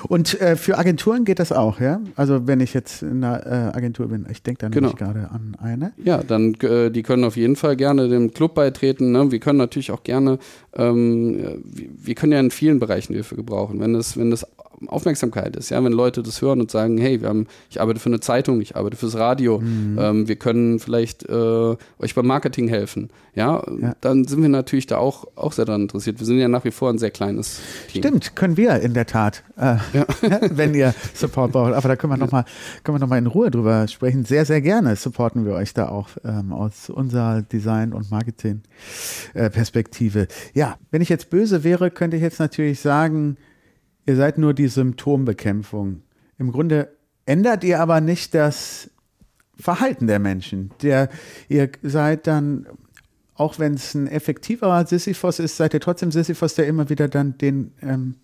Und 0.08 0.40
äh, 0.40 0.56
für 0.56 0.78
Agenturen 0.78 1.24
geht 1.24 1.38
das 1.38 1.52
auch, 1.52 1.80
ja? 1.80 2.00
Also 2.16 2.46
wenn 2.46 2.60
ich 2.60 2.74
jetzt 2.74 3.02
in 3.02 3.24
einer 3.24 3.46
äh, 3.46 3.76
Agentur 3.76 4.08
bin, 4.08 4.26
ich 4.30 4.42
denke 4.42 4.60
da 4.60 4.68
genau. 4.68 4.92
gerade 4.92 5.30
an 5.30 5.56
eine. 5.60 5.92
Ja, 6.04 6.22
dann 6.22 6.54
äh, 6.62 6.90
die 6.90 7.02
können 7.02 7.24
auf 7.24 7.36
jeden 7.36 7.56
Fall 7.56 7.76
gerne 7.76 8.08
dem 8.08 8.32
Club 8.32 8.54
beitreten. 8.54 9.12
Ne? 9.12 9.30
Wir 9.30 9.40
können 9.40 9.58
natürlich 9.58 9.90
auch 9.90 10.02
gerne, 10.02 10.38
ähm, 10.74 11.60
wir, 11.64 11.88
wir, 12.02 12.14
können 12.14 12.32
ja 12.32 12.40
in 12.40 12.50
vielen 12.50 12.78
Bereichen 12.78 13.14
Hilfe 13.14 13.36
gebrauchen. 13.36 13.80
Wenn 13.80 13.94
es, 13.94 14.16
wenn 14.16 14.32
es 14.32 14.46
Aufmerksamkeit 14.86 15.56
ist. 15.56 15.70
Ja, 15.70 15.82
wenn 15.84 15.92
Leute 15.92 16.22
das 16.22 16.40
hören 16.40 16.60
und 16.60 16.70
sagen, 16.70 16.98
hey, 16.98 17.20
wir 17.20 17.28
haben, 17.28 17.46
ich 17.68 17.80
arbeite 17.80 18.00
für 18.00 18.08
eine 18.08 18.20
Zeitung, 18.20 18.60
ich 18.60 18.76
arbeite 18.76 18.96
fürs 18.96 19.16
Radio, 19.16 19.58
mhm. 19.58 19.98
ähm, 20.00 20.28
wir 20.28 20.36
können 20.36 20.78
vielleicht 20.78 21.28
äh, 21.28 21.76
euch 21.98 22.14
beim 22.14 22.26
Marketing 22.26 22.68
helfen. 22.68 23.10
Ja? 23.34 23.62
ja, 23.80 23.94
dann 24.00 24.26
sind 24.26 24.42
wir 24.42 24.48
natürlich 24.48 24.86
da 24.86 24.98
auch, 24.98 25.26
auch 25.36 25.52
sehr 25.52 25.64
daran 25.64 25.82
interessiert. 25.82 26.18
Wir 26.18 26.26
sind 26.26 26.38
ja 26.38 26.48
nach 26.48 26.64
wie 26.64 26.70
vor 26.70 26.90
ein 26.90 26.98
sehr 26.98 27.10
kleines 27.10 27.60
Team. 27.88 28.02
Stimmt, 28.02 28.36
können 28.36 28.56
wir 28.56 28.80
in 28.80 28.94
der 28.94 29.06
Tat, 29.06 29.42
äh, 29.56 29.76
ja. 29.92 30.06
wenn 30.50 30.74
ihr 30.74 30.94
Support 31.14 31.52
braucht. 31.52 31.74
Aber 31.74 31.88
da 31.88 31.96
können 31.96 32.12
wir 32.12 32.18
nochmal 32.18 32.44
noch 32.86 33.12
in 33.12 33.26
Ruhe 33.26 33.50
drüber 33.50 33.88
sprechen. 33.88 34.24
Sehr, 34.24 34.44
sehr 34.44 34.60
gerne 34.60 34.94
supporten 34.96 35.44
wir 35.44 35.54
euch 35.54 35.74
da 35.74 35.88
auch 35.88 36.08
ähm, 36.24 36.52
aus 36.52 36.90
unserer 36.90 37.42
Design- 37.42 37.92
und 37.92 38.10
Marketing-Perspektive. 38.10 40.22
Äh, 40.22 40.26
ja, 40.54 40.76
wenn 40.90 41.02
ich 41.02 41.08
jetzt 41.08 41.30
böse 41.30 41.64
wäre, 41.64 41.90
könnte 41.90 42.16
ich 42.16 42.22
jetzt 42.22 42.40
natürlich 42.40 42.80
sagen, 42.80 43.36
Ihr 44.06 44.16
seid 44.16 44.38
nur 44.38 44.54
die 44.54 44.68
Symptombekämpfung. 44.68 46.02
Im 46.38 46.52
Grunde 46.52 46.96
ändert 47.26 47.64
ihr 47.64 47.80
aber 47.80 48.00
nicht 48.00 48.34
das 48.34 48.90
Verhalten 49.58 50.06
der 50.06 50.18
Menschen. 50.18 50.70
Der, 50.82 51.08
ihr 51.48 51.70
seid 51.82 52.26
dann, 52.26 52.66
auch 53.34 53.58
wenn 53.58 53.74
es 53.74 53.94
ein 53.94 54.06
effektiverer 54.06 54.86
Sisyphos 54.86 55.38
ist, 55.38 55.56
seid 55.56 55.74
ihr 55.74 55.80
trotzdem 55.80 56.10
Sisyphos, 56.10 56.54
der 56.54 56.66
immer 56.66 56.88
wieder 56.88 57.08
dann 57.08 57.36
den 57.38 57.72
ähm, 57.82 58.16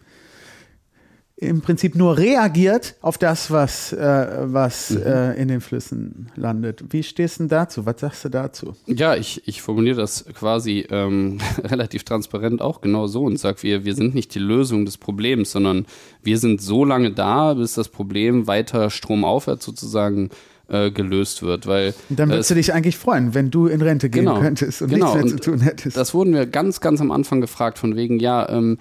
im 1.39 1.61
Prinzip 1.61 1.95
nur 1.95 2.17
reagiert 2.17 2.95
auf 3.03 3.19
das, 3.19 3.51
was, 3.51 3.93
äh, 3.93 4.39
was 4.45 4.91
mhm. 4.91 5.03
äh, 5.03 5.35
in 5.35 5.49
den 5.49 5.61
Flüssen 5.61 6.31
landet. 6.35 6.83
Wie 6.89 7.03
stehst 7.03 7.37
du 7.37 7.43
denn 7.43 7.49
dazu? 7.49 7.85
Was 7.85 8.01
sagst 8.01 8.25
du 8.25 8.31
dazu? 8.31 8.75
Ja, 8.87 9.17
ich, 9.17 9.47
ich 9.47 9.61
formuliere 9.61 9.97
das 9.97 10.25
quasi 10.33 10.87
ähm, 10.91 11.39
relativ 11.63 12.05
transparent 12.05 12.63
auch 12.63 12.81
genau 12.81 13.07
so 13.07 13.25
und 13.25 13.39
sage, 13.39 13.63
wir, 13.63 13.85
wir 13.85 13.95
sind 13.95 14.15
nicht 14.15 14.35
die 14.35 14.39
Lösung 14.39 14.87
des 14.87 14.97
Problems, 14.97 15.53
sondern 15.53 15.85
wir 16.23 16.39
sind 16.39 16.63
so 16.63 16.87
lange 16.87 17.13
da, 17.13 17.53
bis 17.53 17.75
das 17.75 17.91
Problem 17.91 18.47
weiter 18.47 18.89
stromaufwärts 18.89 19.67
sozusagen 19.67 20.31
äh, 20.31 20.56
gelöst 20.69 21.43
wird. 21.43 21.67
Weil, 21.67 21.95
und 22.09 22.19
dann 22.19 22.29
würdest 22.29 22.51
äh, 22.51 22.55
du 22.55 22.61
dich 22.61 22.73
eigentlich 22.73 22.97
freuen, 22.97 23.35
wenn 23.35 23.51
du 23.51 23.67
in 23.67 23.81
Rente 23.81 24.11
gehen 24.11 24.25
genau, 24.25 24.41
könntest 24.41 24.83
und 24.83 24.89
genau, 24.89 25.15
nichts 25.15 25.33
mehr 25.33 25.43
zu 25.43 25.51
tun 25.51 25.61
hättest. 25.61 25.97
Das 25.97 26.13
wurden 26.13 26.35
wir 26.35 26.47
ganz, 26.47 26.81
ganz 26.81 27.01
am 27.01 27.11
Anfang 27.11 27.41
gefragt, 27.41 27.79
von 27.79 27.95
wegen, 27.95 28.19
ja, 28.19 28.49
ähm, 28.49 28.79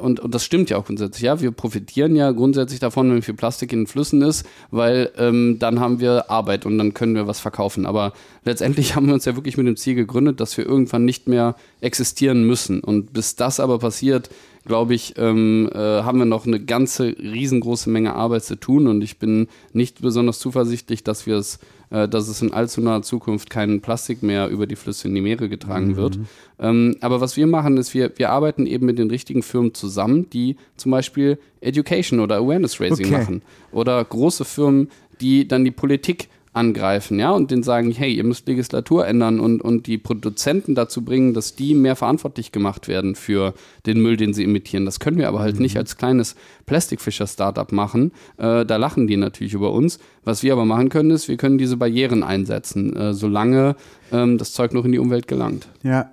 und, 0.00 0.20
und 0.20 0.34
das 0.34 0.44
stimmt 0.44 0.70
ja 0.70 0.78
auch 0.78 0.86
grundsätzlich, 0.86 1.22
ja, 1.22 1.40
wir 1.40 1.50
profitieren 1.50 2.16
ja 2.16 2.30
grundsätzlich 2.30 2.80
davon, 2.80 3.12
wenn 3.12 3.20
viel 3.20 3.34
Plastik 3.34 3.72
in 3.72 3.80
den 3.80 3.86
Flüssen 3.86 4.22
ist, 4.22 4.46
weil 4.70 5.10
ähm, 5.18 5.58
dann 5.58 5.80
haben 5.80 6.00
wir 6.00 6.30
Arbeit 6.30 6.64
und 6.64 6.78
dann 6.78 6.94
können 6.94 7.14
wir 7.14 7.26
was 7.26 7.40
verkaufen. 7.40 7.84
Aber 7.84 8.14
letztendlich 8.44 8.94
haben 8.96 9.06
wir 9.06 9.14
uns 9.14 9.26
ja 9.26 9.36
wirklich 9.36 9.58
mit 9.58 9.66
dem 9.66 9.76
Ziel 9.76 9.94
gegründet, 9.94 10.40
dass 10.40 10.56
wir 10.56 10.64
irgendwann 10.64 11.04
nicht 11.04 11.28
mehr 11.28 11.56
existieren 11.80 12.44
müssen. 12.44 12.80
Und 12.80 13.12
bis 13.12 13.36
das 13.36 13.60
aber 13.60 13.78
passiert, 13.78 14.30
glaube 14.66 14.94
ich, 14.94 15.14
ähm, 15.16 15.70
äh, 15.72 15.78
haben 15.78 16.18
wir 16.18 16.26
noch 16.26 16.46
eine 16.46 16.60
ganze 16.60 17.16
riesengroße 17.18 17.88
Menge 17.88 18.14
Arbeit 18.14 18.44
zu 18.44 18.56
tun 18.56 18.86
und 18.86 19.02
ich 19.02 19.18
bin 19.18 19.48
nicht 19.72 20.02
besonders 20.02 20.38
zuversichtlich, 20.38 21.02
dass 21.04 21.26
wir 21.26 21.36
es, 21.36 21.58
äh, 21.90 22.08
dass 22.08 22.28
es 22.28 22.42
in 22.42 22.52
allzu 22.52 22.80
naher 22.80 23.02
Zukunft 23.02 23.48
keinen 23.48 23.80
Plastik 23.80 24.22
mehr 24.22 24.48
über 24.48 24.66
die 24.66 24.76
Flüsse 24.76 25.08
in 25.08 25.14
die 25.14 25.20
Meere 25.20 25.48
getragen 25.48 25.88
mhm. 25.88 25.96
wird. 25.96 26.18
Ähm, 26.58 26.96
aber 27.00 27.20
was 27.20 27.36
wir 27.36 27.46
machen, 27.46 27.76
ist, 27.76 27.94
wir, 27.94 28.12
wir 28.16 28.30
arbeiten 28.30 28.66
eben 28.66 28.86
mit 28.86 28.98
den 28.98 29.10
richtigen 29.10 29.42
Firmen 29.42 29.72
zusammen, 29.72 30.28
die 30.30 30.56
zum 30.76 30.90
Beispiel 30.90 31.38
Education 31.60 32.20
oder 32.20 32.36
Awareness 32.36 32.80
Raising 32.80 33.06
okay. 33.06 33.18
machen 33.18 33.42
oder 33.72 34.04
große 34.04 34.44
Firmen, 34.44 34.90
die 35.20 35.48
dann 35.48 35.64
die 35.64 35.70
Politik 35.70 36.28
angreifen, 36.56 37.18
ja, 37.18 37.30
und 37.32 37.50
denen 37.50 37.62
sagen, 37.62 37.92
hey, 37.92 38.12
ihr 38.12 38.24
müsst 38.24 38.48
Legislatur 38.48 39.06
ändern 39.06 39.40
und, 39.40 39.60
und 39.60 39.86
die 39.86 39.98
Produzenten 39.98 40.74
dazu 40.74 41.04
bringen, 41.04 41.34
dass 41.34 41.54
die 41.54 41.74
mehr 41.74 41.96
verantwortlich 41.96 42.50
gemacht 42.50 42.88
werden 42.88 43.14
für 43.14 43.52
den 43.84 44.00
Müll, 44.00 44.16
den 44.16 44.32
sie 44.32 44.44
emittieren. 44.44 44.86
Das 44.86 44.98
können 44.98 45.18
wir 45.18 45.28
aber 45.28 45.40
halt 45.40 45.56
mhm. 45.56 45.62
nicht 45.62 45.76
als 45.76 45.98
kleines 45.98 46.34
Plastikfischer-Startup 46.64 47.70
machen. 47.72 48.12
Äh, 48.38 48.64
da 48.64 48.76
lachen 48.76 49.06
die 49.06 49.18
natürlich 49.18 49.52
über 49.52 49.72
uns. 49.72 49.98
Was 50.24 50.42
wir 50.42 50.54
aber 50.54 50.64
machen 50.64 50.88
können, 50.88 51.10
ist, 51.10 51.28
wir 51.28 51.36
können 51.36 51.58
diese 51.58 51.76
Barrieren 51.76 52.22
einsetzen, 52.22 52.96
äh, 52.96 53.12
solange 53.12 53.76
ähm, 54.10 54.38
das 54.38 54.52
Zeug 54.52 54.72
noch 54.72 54.86
in 54.86 54.92
die 54.92 54.98
Umwelt 54.98 55.28
gelangt. 55.28 55.68
Ja. 55.82 56.10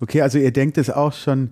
Okay, 0.00 0.22
also 0.22 0.38
ihr 0.38 0.52
denkt 0.52 0.78
es 0.78 0.88
auch 0.90 1.12
schon 1.12 1.50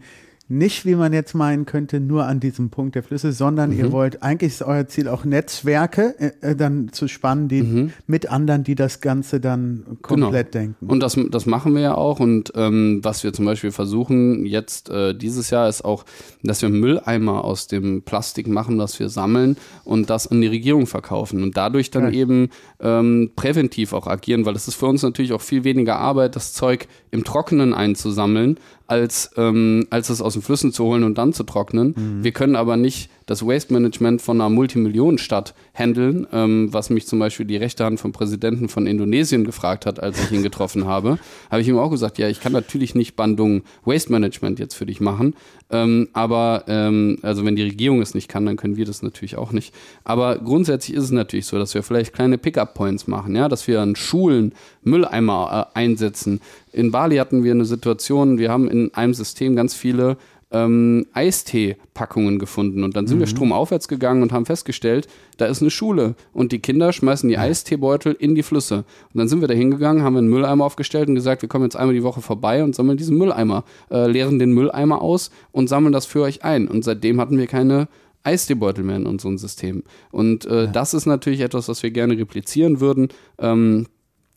nicht, 0.50 0.86
wie 0.86 0.94
man 0.94 1.12
jetzt 1.12 1.34
meinen 1.34 1.66
könnte, 1.66 2.00
nur 2.00 2.24
an 2.24 2.40
diesem 2.40 2.70
Punkt 2.70 2.94
der 2.94 3.02
Flüsse, 3.02 3.32
sondern 3.32 3.70
mhm. 3.70 3.78
ihr 3.78 3.92
wollt, 3.92 4.22
eigentlich 4.22 4.52
ist 4.52 4.62
euer 4.62 4.86
Ziel 4.86 5.08
auch 5.08 5.24
Netzwerke 5.24 6.14
äh, 6.18 6.30
äh, 6.40 6.56
dann 6.56 6.90
zu 6.90 7.06
spannen, 7.06 7.48
die 7.48 7.62
mhm. 7.62 7.92
mit 8.06 8.30
anderen, 8.30 8.64
die 8.64 8.74
das 8.74 9.02
Ganze 9.02 9.40
dann 9.40 9.98
komplett 10.00 10.52
genau. 10.52 10.64
denken. 10.64 10.86
Und 10.86 11.00
das, 11.00 11.18
das 11.30 11.44
machen 11.44 11.74
wir 11.74 11.82
ja 11.82 11.94
auch. 11.94 12.18
Und 12.18 12.52
ähm, 12.54 13.00
was 13.02 13.24
wir 13.24 13.32
zum 13.34 13.44
Beispiel 13.44 13.72
versuchen 13.72 14.46
jetzt 14.46 14.88
äh, 14.88 15.14
dieses 15.14 15.50
Jahr 15.50 15.68
ist 15.68 15.84
auch, 15.84 16.04
dass 16.42 16.62
wir 16.62 16.70
Mülleimer 16.70 17.44
aus 17.44 17.66
dem 17.66 18.02
Plastik 18.02 18.48
machen, 18.48 18.78
das 18.78 18.98
wir 18.98 19.10
sammeln 19.10 19.58
und 19.84 20.08
das 20.08 20.26
an 20.28 20.40
die 20.40 20.46
Regierung 20.46 20.86
verkaufen 20.86 21.42
und 21.42 21.58
dadurch 21.58 21.90
dann 21.90 22.04
ja. 22.04 22.20
eben 22.20 22.48
ähm, 22.80 23.32
präventiv 23.36 23.92
auch 23.92 24.06
agieren, 24.06 24.46
weil 24.46 24.56
es 24.56 24.66
ist 24.66 24.76
für 24.76 24.86
uns 24.86 25.02
natürlich 25.02 25.34
auch 25.34 25.42
viel 25.42 25.64
weniger 25.64 25.96
Arbeit, 25.96 26.36
das 26.36 26.54
Zeug 26.54 26.88
im 27.10 27.24
Trockenen 27.24 27.74
einzusammeln, 27.74 28.58
als, 28.88 29.30
ähm, 29.36 29.86
als 29.90 30.10
es 30.10 30.20
aus 30.20 30.32
den 30.32 30.42
Flüssen 30.42 30.72
zu 30.72 30.84
holen 30.84 31.04
und 31.04 31.16
dann 31.18 31.32
zu 31.32 31.44
trocknen. 31.44 31.94
Mhm. 31.96 32.24
Wir 32.24 32.32
können 32.32 32.56
aber 32.56 32.76
nicht 32.76 33.10
das 33.28 33.46
Waste 33.46 33.74
Management 33.74 34.22
von 34.22 34.40
einer 34.40 34.48
Multimillionenstadt 34.48 35.54
handeln, 35.74 36.26
ähm, 36.32 36.72
was 36.72 36.88
mich 36.88 37.06
zum 37.06 37.18
Beispiel 37.18 37.44
die 37.44 37.58
rechte 37.58 37.84
Hand 37.84 38.00
vom 38.00 38.10
Präsidenten 38.10 38.70
von 38.70 38.86
Indonesien 38.86 39.44
gefragt 39.44 39.84
hat, 39.84 40.02
als 40.02 40.18
ich 40.18 40.32
ihn 40.32 40.42
getroffen 40.42 40.86
habe. 40.86 41.18
Habe 41.50 41.60
ich 41.60 41.68
ihm 41.68 41.78
auch 41.78 41.90
gesagt, 41.90 42.16
ja, 42.16 42.28
ich 42.28 42.40
kann 42.40 42.52
natürlich 42.52 42.94
nicht 42.94 43.16
Bandung 43.16 43.62
Waste 43.84 44.10
Management 44.10 44.58
jetzt 44.58 44.74
für 44.74 44.86
dich 44.86 45.02
machen, 45.02 45.34
ähm, 45.70 46.08
aber 46.14 46.64
ähm, 46.68 47.18
also 47.20 47.44
wenn 47.44 47.54
die 47.54 47.62
Regierung 47.62 48.00
es 48.00 48.14
nicht 48.14 48.28
kann, 48.28 48.46
dann 48.46 48.56
können 48.56 48.78
wir 48.78 48.86
das 48.86 49.02
natürlich 49.02 49.36
auch 49.36 49.52
nicht. 49.52 49.74
Aber 50.04 50.38
grundsätzlich 50.38 50.96
ist 50.96 51.04
es 51.04 51.10
natürlich 51.10 51.44
so, 51.44 51.58
dass 51.58 51.74
wir 51.74 51.82
vielleicht 51.82 52.14
kleine 52.14 52.38
Pickup-Points 52.38 53.08
machen, 53.08 53.36
ja, 53.36 53.48
dass 53.48 53.68
wir 53.68 53.82
an 53.82 53.94
Schulen 53.94 54.54
Mülleimer 54.82 55.68
äh, 55.74 55.78
einsetzen. 55.78 56.40
In 56.72 56.90
Bali 56.90 57.16
hatten 57.16 57.44
wir 57.44 57.52
eine 57.52 57.66
Situation, 57.66 58.38
wir 58.38 58.50
haben 58.50 58.70
in 58.70 58.94
einem 58.94 59.12
System 59.12 59.54
ganz 59.54 59.74
viele 59.74 60.16
ähm, 60.50 61.06
Eistee-Packungen 61.12 62.38
gefunden. 62.38 62.84
Und 62.84 62.96
dann 62.96 63.06
sind 63.06 63.18
mhm. 63.18 63.20
wir 63.20 63.26
stromaufwärts 63.26 63.88
gegangen 63.88 64.22
und 64.22 64.32
haben 64.32 64.46
festgestellt, 64.46 65.08
da 65.36 65.46
ist 65.46 65.60
eine 65.60 65.70
Schule 65.70 66.14
und 66.32 66.52
die 66.52 66.58
Kinder 66.60 66.92
schmeißen 66.92 67.28
die 67.28 67.34
ja. 67.34 67.40
Eisteebeutel 67.40 68.16
in 68.18 68.34
die 68.34 68.42
Flüsse. 68.42 68.84
Und 69.12 69.18
dann 69.18 69.28
sind 69.28 69.40
wir 69.40 69.48
da 69.48 69.54
hingegangen, 69.54 70.02
haben 70.02 70.16
einen 70.16 70.28
Mülleimer 70.28 70.64
aufgestellt 70.64 71.08
und 71.08 71.14
gesagt, 71.14 71.42
wir 71.42 71.48
kommen 71.48 71.64
jetzt 71.64 71.76
einmal 71.76 71.94
die 71.94 72.02
Woche 72.02 72.22
vorbei 72.22 72.64
und 72.64 72.74
sammeln 72.74 72.96
diesen 72.98 73.18
Mülleimer, 73.18 73.64
äh, 73.90 74.10
leeren 74.10 74.38
den 74.38 74.52
Mülleimer 74.52 75.02
aus 75.02 75.30
und 75.52 75.68
sammeln 75.68 75.92
das 75.92 76.06
für 76.06 76.22
euch 76.22 76.44
ein. 76.44 76.68
Und 76.68 76.84
seitdem 76.84 77.20
hatten 77.20 77.38
wir 77.38 77.46
keine 77.46 77.88
Eisteebeutel 78.24 78.84
mehr 78.84 78.96
in 78.96 79.06
unserem 79.06 79.38
System. 79.38 79.84
Und 80.10 80.44
äh, 80.46 80.64
ja. 80.64 80.66
das 80.66 80.94
ist 80.94 81.06
natürlich 81.06 81.40
etwas, 81.40 81.68
was 81.68 81.82
wir 81.82 81.90
gerne 81.90 82.18
replizieren 82.18 82.80
würden. 82.80 83.08
Ähm, 83.38 83.86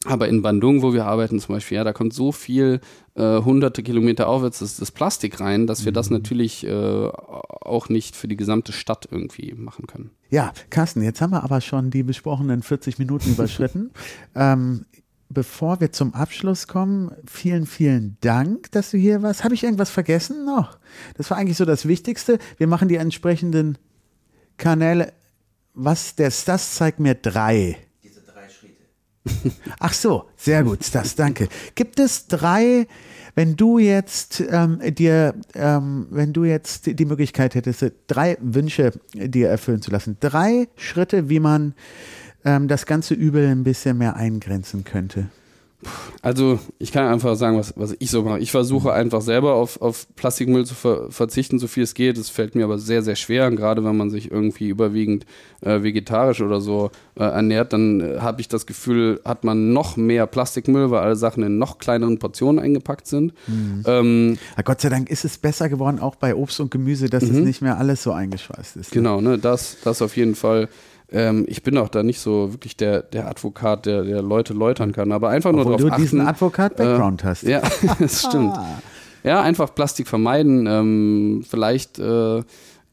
aber 0.05 0.27
in 0.27 0.41
Bandung, 0.41 0.81
wo 0.81 0.93
wir 0.93 1.05
arbeiten 1.05 1.39
zum 1.39 1.55
Beispiel, 1.55 1.77
ja, 1.77 1.83
da 1.83 1.93
kommt 1.93 2.13
so 2.13 2.31
viel 2.31 2.79
äh, 3.13 3.41
hunderte 3.41 3.83
Kilometer 3.83 4.27
aufwärts 4.27 4.59
das, 4.59 4.77
das 4.77 4.91
Plastik 4.91 5.39
rein, 5.39 5.67
dass 5.67 5.85
wir 5.85 5.91
mhm. 5.91 5.95
das 5.95 6.09
natürlich 6.09 6.65
äh, 6.65 7.07
auch 7.07 7.89
nicht 7.89 8.15
für 8.15 8.27
die 8.27 8.37
gesamte 8.37 8.71
Stadt 8.71 9.07
irgendwie 9.11 9.53
machen 9.53 9.85
können. 9.85 10.09
Ja, 10.29 10.53
Carsten, 10.71 11.03
jetzt 11.03 11.21
haben 11.21 11.31
wir 11.31 11.43
aber 11.43 11.61
schon 11.61 11.91
die 11.91 12.03
besprochenen 12.03 12.63
40 12.63 12.97
Minuten 12.97 13.31
überschritten. 13.31 13.91
ähm, 14.35 14.85
bevor 15.29 15.79
wir 15.79 15.91
zum 15.91 16.15
Abschluss 16.15 16.67
kommen, 16.67 17.11
vielen, 17.25 17.67
vielen 17.67 18.17
Dank, 18.21 18.71
dass 18.71 18.91
du 18.91 18.97
hier 18.97 19.21
warst. 19.21 19.43
Habe 19.43 19.53
ich 19.53 19.63
irgendwas 19.63 19.91
vergessen 19.91 20.45
noch? 20.45 20.79
Das 21.15 21.29
war 21.29 21.37
eigentlich 21.37 21.57
so 21.57 21.65
das 21.65 21.87
Wichtigste. 21.87 22.39
Wir 22.57 22.67
machen 22.67 22.87
die 22.87 22.95
entsprechenden 22.95 23.77
Kanäle. 24.57 25.13
Was 25.73 26.15
der 26.15 26.31
Stas 26.31 26.75
zeigt 26.75 26.99
mir 26.99 27.15
drei. 27.15 27.77
Ach 29.79 29.93
so, 29.93 30.25
sehr 30.35 30.63
gut, 30.63 30.79
das 30.93 31.15
danke. 31.15 31.47
Gibt 31.75 31.99
es 31.99 32.27
drei, 32.27 32.87
wenn 33.35 33.55
du 33.55 33.77
jetzt 33.77 34.43
ähm, 34.49 34.79
dir, 34.95 35.35
ähm, 35.53 36.07
wenn 36.09 36.33
du 36.33 36.43
jetzt 36.43 36.87
die 36.87 37.05
Möglichkeit 37.05 37.55
hättest, 37.55 37.91
drei 38.07 38.37
Wünsche 38.41 38.91
dir 39.13 39.49
erfüllen 39.49 39.81
zu 39.81 39.91
lassen, 39.91 40.17
drei 40.19 40.67
Schritte, 40.75 41.29
wie 41.29 41.39
man 41.39 41.73
ähm, 42.45 42.67
das 42.67 42.85
ganze 42.85 43.13
Übel 43.13 43.47
ein 43.47 43.63
bisschen 43.63 43.97
mehr 43.97 44.15
eingrenzen 44.15 44.83
könnte? 44.83 45.29
Also 46.21 46.59
ich 46.77 46.91
kann 46.91 47.07
einfach 47.07 47.35
sagen, 47.35 47.57
was, 47.57 47.73
was 47.75 47.95
ich 47.97 48.11
so 48.11 48.23
mache. 48.23 48.39
Ich 48.39 48.51
versuche 48.51 48.89
mhm. 48.89 48.93
einfach 48.93 49.21
selber 49.21 49.55
auf, 49.55 49.81
auf 49.81 50.07
Plastikmüll 50.15 50.65
zu 50.65 50.75
ver 50.75 51.11
verzichten, 51.11 51.57
so 51.57 51.67
viel 51.67 51.83
es 51.83 51.93
geht. 51.93 52.17
Es 52.17 52.29
fällt 52.29 52.55
mir 52.55 52.63
aber 52.63 52.77
sehr, 52.77 53.01
sehr 53.01 53.15
schwer. 53.15 53.47
Und 53.47 53.55
gerade 53.55 53.83
wenn 53.83 53.97
man 53.97 54.09
sich 54.09 54.31
irgendwie 54.31 54.69
überwiegend 54.69 55.25
äh, 55.61 55.81
vegetarisch 55.81 56.41
oder 56.41 56.61
so 56.61 56.91
äh, 57.15 57.23
ernährt, 57.23 57.73
dann 57.73 58.01
äh, 58.01 58.19
habe 58.19 58.41
ich 58.41 58.47
das 58.47 58.65
Gefühl, 58.65 59.19
hat 59.25 59.43
man 59.43 59.73
noch 59.73 59.97
mehr 59.97 60.27
Plastikmüll, 60.27 60.91
weil 60.91 61.01
alle 61.01 61.15
Sachen 61.15 61.43
in 61.43 61.57
noch 61.57 61.79
kleineren 61.79 62.19
Portionen 62.19 62.63
eingepackt 62.63 63.07
sind. 63.07 63.33
Mhm. 63.47 63.83
Ähm, 63.85 64.37
Gott 64.63 64.81
sei 64.81 64.89
Dank 64.89 65.09
ist 65.09 65.25
es 65.25 65.37
besser 65.37 65.69
geworden, 65.69 65.99
auch 65.99 66.15
bei 66.15 66.35
Obst 66.35 66.59
und 66.59 66.71
Gemüse, 66.71 67.09
dass 67.09 67.23
mhm. 67.23 67.37
es 67.37 67.37
nicht 67.37 67.61
mehr 67.61 67.77
alles 67.77 68.03
so 68.03 68.11
eingeschweißt 68.11 68.77
ist. 68.77 68.91
Ne? 68.91 69.01
Genau, 69.01 69.21
ne? 69.21 69.39
das, 69.39 69.77
das 69.83 70.01
auf 70.01 70.15
jeden 70.15 70.35
Fall. 70.35 70.69
Ähm, 71.11 71.45
ich 71.47 71.61
bin 71.63 71.77
auch 71.77 71.89
da 71.89 72.03
nicht 72.03 72.19
so 72.19 72.53
wirklich 72.53 72.77
der, 72.77 73.01
der 73.01 73.27
Advokat, 73.27 73.85
der, 73.85 74.03
der 74.03 74.21
Leute 74.21 74.53
läutern 74.53 74.93
kann, 74.93 75.11
aber 75.11 75.29
einfach 75.29 75.49
Obwohl 75.49 75.65
nur 75.65 75.77
darauf 75.77 75.91
achten. 75.91 76.01
du 76.01 76.03
diesen 76.03 76.21
Advokat-Background 76.21 77.23
äh, 77.23 77.27
hast. 77.27 77.43
Ja, 77.43 77.61
das 77.99 78.23
stimmt. 78.23 78.57
Ja, 79.23 79.41
einfach 79.41 79.75
Plastik 79.75 80.07
vermeiden, 80.07 80.65
ähm, 80.67 81.43
vielleicht, 81.47 81.99
äh, 81.99 82.41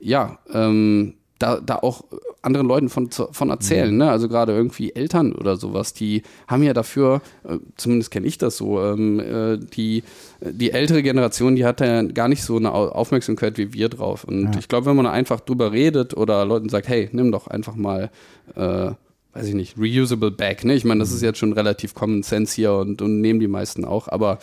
ja, 0.01 0.39
ähm, 0.53 1.15
da, 1.39 1.61
da 1.61 1.77
auch 1.77 2.05
anderen 2.43 2.67
Leuten 2.67 2.89
von, 2.89 3.11
von 3.11 3.51
erzählen. 3.51 3.91
Mhm. 3.91 3.99
Ne? 3.99 4.11
Also 4.11 4.29
gerade 4.29 4.53
irgendwie 4.53 4.95
Eltern 4.95 5.33
oder 5.33 5.57
sowas, 5.57 5.93
die 5.93 6.23
haben 6.47 6.63
ja 6.63 6.73
dafür, 6.73 7.21
äh, 7.45 7.59
zumindest 7.77 8.11
kenne 8.11 8.27
ich 8.27 8.39
das 8.39 8.57
so, 8.57 8.83
ähm, 8.83 9.21
äh, 9.21 9.59
die, 9.59 10.03
die 10.41 10.71
ältere 10.71 11.03
Generation, 11.03 11.57
die 11.57 11.65
hat 11.65 11.81
ja 11.81 12.03
gar 12.03 12.29
nicht 12.29 12.43
so 12.43 12.57
eine 12.57 12.73
Aufmerksamkeit 12.73 13.59
wie 13.59 13.73
wir 13.73 13.89
drauf. 13.89 14.25
Und 14.25 14.53
ja. 14.53 14.59
ich 14.59 14.69
glaube, 14.69 14.87
wenn 14.87 14.97
man 14.97 15.07
einfach 15.07 15.41
drüber 15.41 15.73
redet 15.73 16.17
oder 16.17 16.45
Leuten 16.45 16.69
sagt, 16.69 16.89
hey, 16.89 17.09
nimm 17.13 17.33
doch 17.33 17.47
einfach 17.47 17.75
mal 17.75 18.11
äh, 18.55 18.93
weiß 19.35 19.47
ich 19.47 19.55
nicht, 19.55 19.77
reusable 19.79 20.31
bag, 20.31 20.65
ne? 20.65 20.75
Ich 20.75 20.85
meine, 20.85 21.01
das 21.01 21.13
ist 21.13 21.21
mhm. 21.21 21.27
jetzt 21.27 21.39
schon 21.39 21.53
relativ 21.53 21.95
Common 21.95 22.23
Sense 22.23 22.55
hier 22.57 22.73
und, 22.73 23.03
und 23.03 23.21
nehmen 23.21 23.39
die 23.39 23.47
meisten 23.47 23.85
auch, 23.85 24.09
aber 24.09 24.39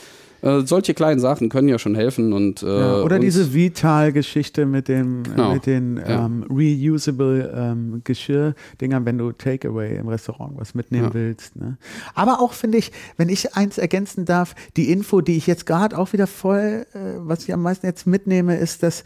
äh, 0.45 0.61
solche 0.65 0.93
kleinen 0.93 1.19
Sachen 1.19 1.49
können 1.49 1.67
ja 1.67 1.79
schon 1.79 1.95
helfen. 1.95 2.31
Und, 2.31 2.61
äh, 2.61 2.67
ja, 2.67 3.01
oder 3.01 3.17
diese 3.17 3.53
Vital-Geschichte 3.53 4.67
mit, 4.67 4.87
dem, 4.87 5.23
genau. 5.23 5.53
mit 5.55 5.65
den 5.65 5.97
ja. 5.97 6.27
ähm, 6.27 6.43
reusable 6.49 7.51
ähm, 7.55 8.01
Geschirrdingern, 8.03 9.05
wenn 9.05 9.17
du 9.17 9.31
Takeaway 9.31 9.97
im 9.97 10.07
Restaurant 10.07 10.53
was 10.57 10.75
mitnehmen 10.75 11.07
ja. 11.07 11.13
willst. 11.15 11.55
Ne? 11.55 11.77
Aber 12.13 12.39
auch 12.41 12.53
finde 12.53 12.77
ich, 12.77 12.91
wenn 13.17 13.29
ich 13.29 13.55
eins 13.55 13.79
ergänzen 13.79 14.25
darf, 14.25 14.53
die 14.77 14.91
Info, 14.91 15.21
die 15.21 15.35
ich 15.35 15.47
jetzt 15.47 15.65
gerade 15.65 15.97
auch 15.97 16.13
wieder 16.13 16.27
voll, 16.27 16.85
äh, 16.93 16.99
was 17.17 17.43
ich 17.43 17.53
am 17.53 17.63
meisten 17.63 17.87
jetzt 17.87 18.05
mitnehme, 18.05 18.55
ist, 18.55 18.83
dass 18.83 19.03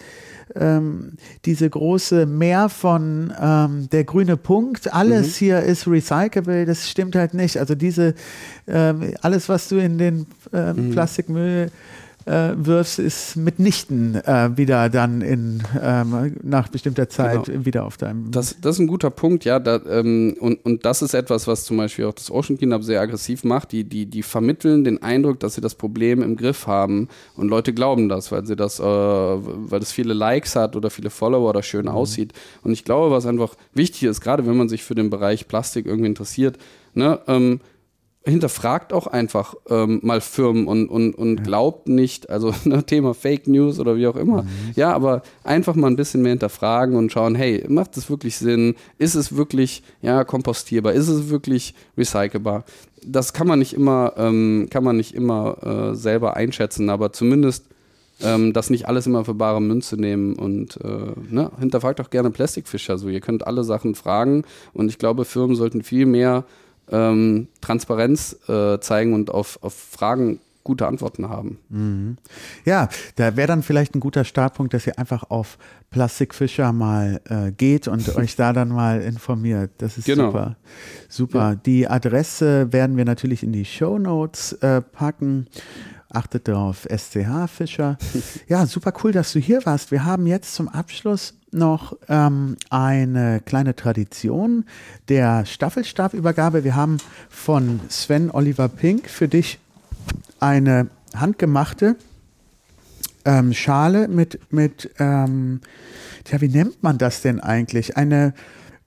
ähm, 0.56 1.14
diese 1.46 1.70
große 1.70 2.26
Mehr 2.26 2.70
von 2.70 3.34
ähm, 3.40 3.90
der 3.92 4.04
grüne 4.04 4.38
Punkt, 4.38 4.94
alles 4.94 5.28
mhm. 5.28 5.46
hier 5.46 5.60
ist 5.62 5.88
recyclable, 5.88 6.66
das 6.66 6.90
stimmt 6.90 7.16
halt 7.16 7.34
nicht. 7.34 7.58
Also 7.58 7.76
diese, 7.76 8.16
ähm, 8.68 9.14
alles, 9.22 9.50
was 9.50 9.70
du 9.70 9.78
in 9.78 9.98
den 9.98 10.28
äh, 10.54 10.74
mhm. 10.74 10.92
Plastikmüll 10.92 11.72
äh, 12.26 12.52
wirfst, 12.56 13.00
ist 13.00 13.36
mitnichten 13.36 14.16
äh, 14.16 14.52
wieder 14.56 14.90
dann 14.90 15.22
in, 15.22 15.64
ähm, 15.82 16.36
nach 16.44 16.68
bestimmter 16.68 17.10
Zeit 17.10 17.46
genau. 17.46 17.66
wieder 17.66 17.86
auf 17.86 17.98
deinem. 17.98 18.32
Das, 18.32 18.58
das 18.62 18.76
ist 18.76 18.80
ein 18.80 18.88
guter 18.88 19.10
Punkt, 19.10 19.46
ja. 19.46 19.60
Da, 19.60 19.82
ähm, 19.90 20.36
und, 20.40 20.64
und 20.66 20.86
das 20.86 21.02
ist 21.02 21.14
etwas, 21.14 21.48
was 21.48 21.64
zum 21.64 21.78
Beispiel 21.78 22.06
auch 22.06 22.14
das 22.14 22.30
Ocean 22.30 22.58
Cleanup 22.58 22.84
sehr 22.84 23.02
aggressiv 23.02 23.44
macht. 23.44 23.72
Die, 23.72 23.84
die, 23.84 24.06
die 24.06 24.24
vermitteln 24.24 24.84
den 24.84 25.02
Eindruck, 25.02 25.40
dass 25.40 25.56
sie 25.56 25.62
das 25.62 25.76
Problem 25.76 26.22
im 26.22 26.36
Griff 26.36 26.68
haben 26.68 27.08
und 27.36 27.48
Leute 27.50 27.74
glauben 27.74 28.10
das, 28.10 28.32
weil 28.32 28.46
sie 28.46 28.56
das, 28.56 28.80
äh, 28.80 28.84
weil 28.84 29.80
das 29.80 29.92
viele 29.92 30.14
Likes 30.14 30.56
hat 30.56 30.76
oder 30.76 30.90
viele 30.90 31.10
Follower 31.10 31.50
oder 31.50 31.64
schön 31.64 31.86
mhm. 31.86 31.92
aussieht. 31.92 32.34
Und 32.64 32.72
ich 32.72 32.86
glaube, 32.86 33.12
was 33.12 33.26
einfach 33.26 33.56
wichtig 33.74 34.04
ist, 34.04 34.22
gerade 34.22 34.46
wenn 34.46 34.58
man 34.58 34.70
sich 34.70 34.84
für 34.84 34.96
den 34.96 35.10
Bereich 35.10 35.48
Plastik 35.48 35.86
irgendwie 35.86 36.10
interessiert, 36.10 36.58
ne, 36.94 37.20
ähm, 37.28 37.62
hinterfragt 38.30 38.94
auch 38.94 39.08
einfach 39.08 39.56
ähm, 39.70 40.00
mal 40.04 40.22
Firmen 40.22 40.68
und, 40.68 40.88
und, 40.88 41.14
und 41.14 41.44
glaubt 41.44 41.88
nicht, 41.88 42.30
also 42.30 42.54
ne, 42.66 42.84
Thema 42.84 43.14
Fake 43.14 43.48
News 43.48 43.80
oder 43.80 43.96
wie 43.96 44.08
auch 44.08 44.16
immer. 44.16 44.44
Mhm. 44.44 44.50
Ja, 44.76 44.94
aber 44.94 45.22
einfach 45.44 45.76
mal 45.76 45.88
ein 45.88 45.96
bisschen 45.96 46.22
mehr 46.22 46.32
hinterfragen 46.32 46.96
und 46.96 47.12
schauen, 47.12 47.36
hey, 47.36 47.66
macht 47.68 47.98
es 47.98 48.10
wirklich 48.10 48.38
Sinn? 48.38 48.76
Ist 48.98 49.16
es 49.16 49.36
wirklich 49.36 49.84
ja, 50.02 50.24
kompostierbar? 50.24 50.94
Ist 50.94 51.08
es 51.08 51.30
wirklich 51.30 51.74
recycelbar? 51.98 52.66
Das 53.06 53.34
kann 53.34 53.48
man 53.48 53.60
nicht 53.60 53.74
immer, 53.74 54.14
ähm, 54.18 54.68
kann 54.70 54.84
man 54.84 54.98
nicht 54.98 55.14
immer 55.16 55.92
äh, 55.92 55.96
selber 55.96 56.36
einschätzen, 56.36 56.90
aber 56.90 57.14
zumindest 57.14 57.66
ähm, 58.22 58.54
das 58.54 58.70
nicht 58.70 58.88
alles 58.88 59.08
immer 59.08 59.24
für 59.26 59.34
bare 59.34 59.62
Münze 59.62 59.96
nehmen 59.96 60.36
und 60.36 60.78
äh, 60.84 61.14
ne, 61.30 61.52
hinterfragt 61.60 62.02
auch 62.02 62.10
gerne 62.10 62.32
Plastikfischer. 62.32 62.94
Also 62.94 63.10
ihr 63.10 63.22
könnt 63.22 63.48
alle 63.48 63.64
Sachen 63.64 63.96
fragen 63.96 64.44
und 64.74 64.90
ich 64.90 64.98
glaube, 64.98 65.26
Firmen 65.26 65.56
sollten 65.56 65.84
viel 65.84 66.06
mehr 66.06 66.44
ähm, 66.92 67.48
Transparenz 67.62 68.38
äh, 68.48 68.80
zeigen 68.80 69.14
und 69.14 69.32
auf, 69.32 69.60
auf 69.62 69.74
Fragen 69.74 70.40
gute 70.64 70.86
Antworten 70.86 71.30
haben. 71.30 71.58
Mhm. 71.70 72.18
Ja, 72.64 72.90
da 73.16 73.36
wäre 73.36 73.48
dann 73.48 73.64
vielleicht 73.64 73.96
ein 73.96 74.00
guter 74.00 74.24
Startpunkt, 74.24 74.74
dass 74.74 74.86
ihr 74.86 75.00
einfach 75.00 75.24
auf 75.30 75.58
Plastikfischer 75.90 76.74
mal 76.74 77.22
äh, 77.28 77.52
geht 77.52 77.88
und 77.88 78.16
euch 78.16 78.36
da 78.36 78.54
dann 78.54 78.70
mal 78.70 79.02
informiert. 79.02 79.72
Das 79.80 79.98
ist 79.98 80.06
genau. 80.06 80.28
super. 80.28 80.58
Super. 81.08 81.40
Ja. 81.40 81.56
Die 81.56 81.88
Adresse 81.88 82.72
werden 82.72 82.98
wir 82.98 83.06
natürlich 83.06 83.42
in 83.42 83.52
die 83.52 83.66
Show 83.66 83.98
Notes 83.98 84.54
äh, 84.62 84.82
packen. 84.82 85.48
Achtet 86.12 86.48
darauf, 86.48 86.88
SCH 86.90 87.48
Fischer. 87.48 87.98
Ja, 88.48 88.66
super 88.66 88.94
cool, 89.04 89.12
dass 89.12 89.32
du 89.34 89.40
hier 89.40 89.64
warst. 89.66 89.92
Wir 89.92 90.06
haben 90.06 90.26
jetzt 90.26 90.56
zum 90.56 90.68
Abschluss 90.68 91.36
noch 91.52 91.96
ähm, 92.08 92.58
eine 92.72 93.42
kleine 93.46 93.76
Tradition 93.76 94.66
der 95.08 95.46
Staffelstabübergabe. 95.46 96.64
Wir 96.64 96.76
haben 96.76 96.98
von 97.30 97.80
Sven 97.90 98.32
Oliver 98.32 98.70
Pink 98.70 99.08
für 99.08 99.28
dich 99.28 99.60
eine 100.40 100.88
handgemachte 101.16 101.96
ähm, 103.26 103.54
Schale 103.54 104.08
mit, 104.08 104.40
mit 104.52 104.90
ähm, 104.98 105.62
ja, 106.32 106.42
wie 106.42 106.50
nennt 106.50 106.82
man 106.82 106.98
das 106.98 107.22
denn 107.22 107.40
eigentlich? 107.40 107.98
Eine 107.98 108.34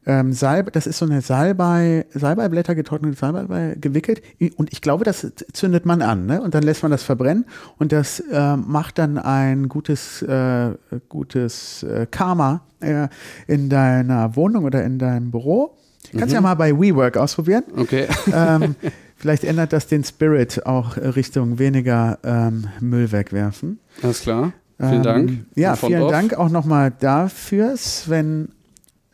ähm, 0.06 0.32
Salbe, 0.32 0.70
das 0.70 0.86
ist 0.86 0.98
so 0.98 1.04
eine 1.04 1.20
Salbei, 1.20 2.06
Salbeiblätter 2.12 2.74
getrocknete 2.74 3.16
Salbei 3.16 3.76
gewickelt 3.80 4.22
und 4.56 4.72
ich 4.72 4.80
glaube, 4.80 5.04
das 5.04 5.32
zündet 5.52 5.86
man 5.86 6.02
an, 6.02 6.26
ne? 6.26 6.42
Und 6.42 6.54
dann 6.54 6.62
lässt 6.62 6.82
man 6.82 6.90
das 6.90 7.02
verbrennen 7.02 7.44
und 7.78 7.92
das 7.92 8.20
äh, 8.20 8.56
macht 8.56 8.98
dann 8.98 9.18
ein 9.18 9.68
gutes, 9.68 10.22
äh, 10.22 10.70
gutes 11.08 11.84
äh, 11.84 12.06
Karma 12.10 12.62
äh, 12.80 13.08
in 13.46 13.68
deiner 13.68 14.34
Wohnung 14.34 14.64
oder 14.64 14.82
in 14.84 14.98
deinem 14.98 15.30
Büro. 15.30 15.76
Kannst 16.10 16.28
mhm. 16.28 16.34
ja 16.34 16.40
mal 16.40 16.54
bei 16.54 16.72
WeWork 16.72 17.16
ausprobieren. 17.16 17.64
Okay. 17.76 18.06
Ähm, 18.34 18.74
vielleicht 19.16 19.44
ändert 19.44 19.72
das 19.72 19.86
den 19.86 20.02
Spirit 20.02 20.66
auch 20.66 20.96
Richtung 20.96 21.58
weniger 21.58 22.18
ähm, 22.24 22.66
Müll 22.80 23.12
wegwerfen. 23.12 23.78
Alles 24.02 24.22
klar. 24.22 24.52
Vielen 24.78 25.02
Dank. 25.02 25.28
Ähm, 25.28 25.46
ja, 25.54 25.76
vielen 25.76 26.08
Dank 26.08 26.34
auch 26.34 26.48
nochmal 26.48 26.92
dafür, 26.98 27.76
Sven 27.76 28.48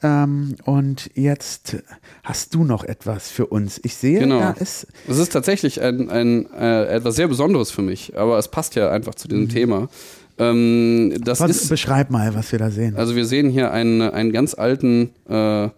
ähm, 0.02 0.54
und 0.64 1.10
jetzt 1.14 1.76
hast 2.22 2.54
du 2.54 2.64
noch 2.64 2.84
etwas 2.84 3.30
für 3.30 3.46
uns. 3.46 3.80
Ich 3.82 3.96
sehe, 3.96 4.20
genau. 4.20 4.40
da 4.40 4.50
ist. 4.52 4.86
Es 5.08 5.18
ist 5.18 5.32
tatsächlich 5.32 5.80
ein, 5.80 6.08
ein 6.10 6.46
äh, 6.52 6.86
etwas 6.86 7.16
sehr 7.16 7.28
Besonderes 7.28 7.70
für 7.70 7.82
mich, 7.82 8.16
aber 8.16 8.38
es 8.38 8.48
passt 8.48 8.74
ja 8.74 8.90
einfach 8.90 9.14
zu 9.14 9.28
diesem 9.28 9.44
mhm. 9.44 9.48
Thema. 9.48 9.88
Ähm, 10.38 11.14
das 11.20 11.40
was, 11.40 11.50
ist, 11.50 11.68
beschreib 11.68 12.10
mal, 12.10 12.34
was 12.34 12.52
wir 12.52 12.58
da 12.58 12.70
sehen. 12.70 12.96
Also 12.96 13.16
wir 13.16 13.26
sehen 13.26 13.50
hier 13.50 13.72
einen, 13.72 14.02
einen 14.02 14.32
ganz 14.32 14.54
alten 14.54 15.10
äh, 15.28 15.68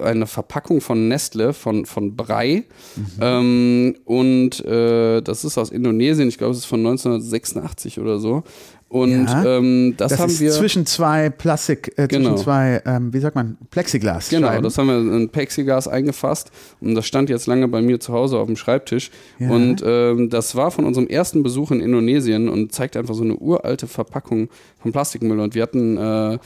eine 0.00 0.26
Verpackung 0.26 0.80
von 0.80 1.08
Nestle, 1.08 1.52
von, 1.52 1.86
von 1.86 2.16
Brei. 2.16 2.64
Mhm. 2.96 3.04
Ähm, 3.20 3.96
und 4.04 4.64
äh, 4.64 5.20
das 5.20 5.44
ist 5.44 5.58
aus 5.58 5.70
Indonesien, 5.70 6.28
ich 6.28 6.38
glaube, 6.38 6.52
es 6.52 6.58
ist 6.58 6.66
von 6.66 6.80
1986 6.80 7.98
oder 7.98 8.18
so. 8.18 8.44
Und 8.90 9.26
ja, 9.26 9.58
ähm, 9.58 9.94
das, 9.98 10.12
das, 10.12 10.20
haben 10.20 10.40
wir. 10.40 10.50
Zwischen 10.50 10.86
zwei 10.86 11.28
Plastik, 11.28 11.92
äh, 11.96 12.08
genau. 12.08 12.30
zwischen 12.30 12.44
zwei, 12.44 12.82
ähm, 12.86 13.12
wie 13.12 13.18
sagt 13.18 13.36
man, 13.36 13.58
Plexiglas. 13.70 14.30
Genau, 14.30 14.58
das 14.62 14.78
haben 14.78 14.86
wir 14.86 15.14
in 15.14 15.28
Plexiglas 15.28 15.86
eingefasst 15.86 16.50
und 16.80 16.94
das 16.94 17.06
stand 17.06 17.28
jetzt 17.28 17.46
lange 17.46 17.68
bei 17.68 17.82
mir 17.82 18.00
zu 18.00 18.14
Hause 18.14 18.38
auf 18.38 18.46
dem 18.46 18.56
Schreibtisch. 18.56 19.10
Ja. 19.38 19.50
Und 19.50 19.82
ähm, 19.84 20.30
das 20.30 20.54
war 20.56 20.70
von 20.70 20.86
unserem 20.86 21.06
ersten 21.06 21.42
Besuch 21.42 21.70
in 21.70 21.80
Indonesien 21.80 22.48
und 22.48 22.72
zeigt 22.72 22.96
einfach 22.96 23.14
so 23.14 23.24
eine 23.24 23.36
uralte 23.36 23.86
Verpackung 23.86 24.48
von 24.80 24.90
Plastikmüll. 24.90 25.38
Und 25.38 25.54
wir 25.54 25.62
hatten 25.62 25.98
äh, 25.98 26.38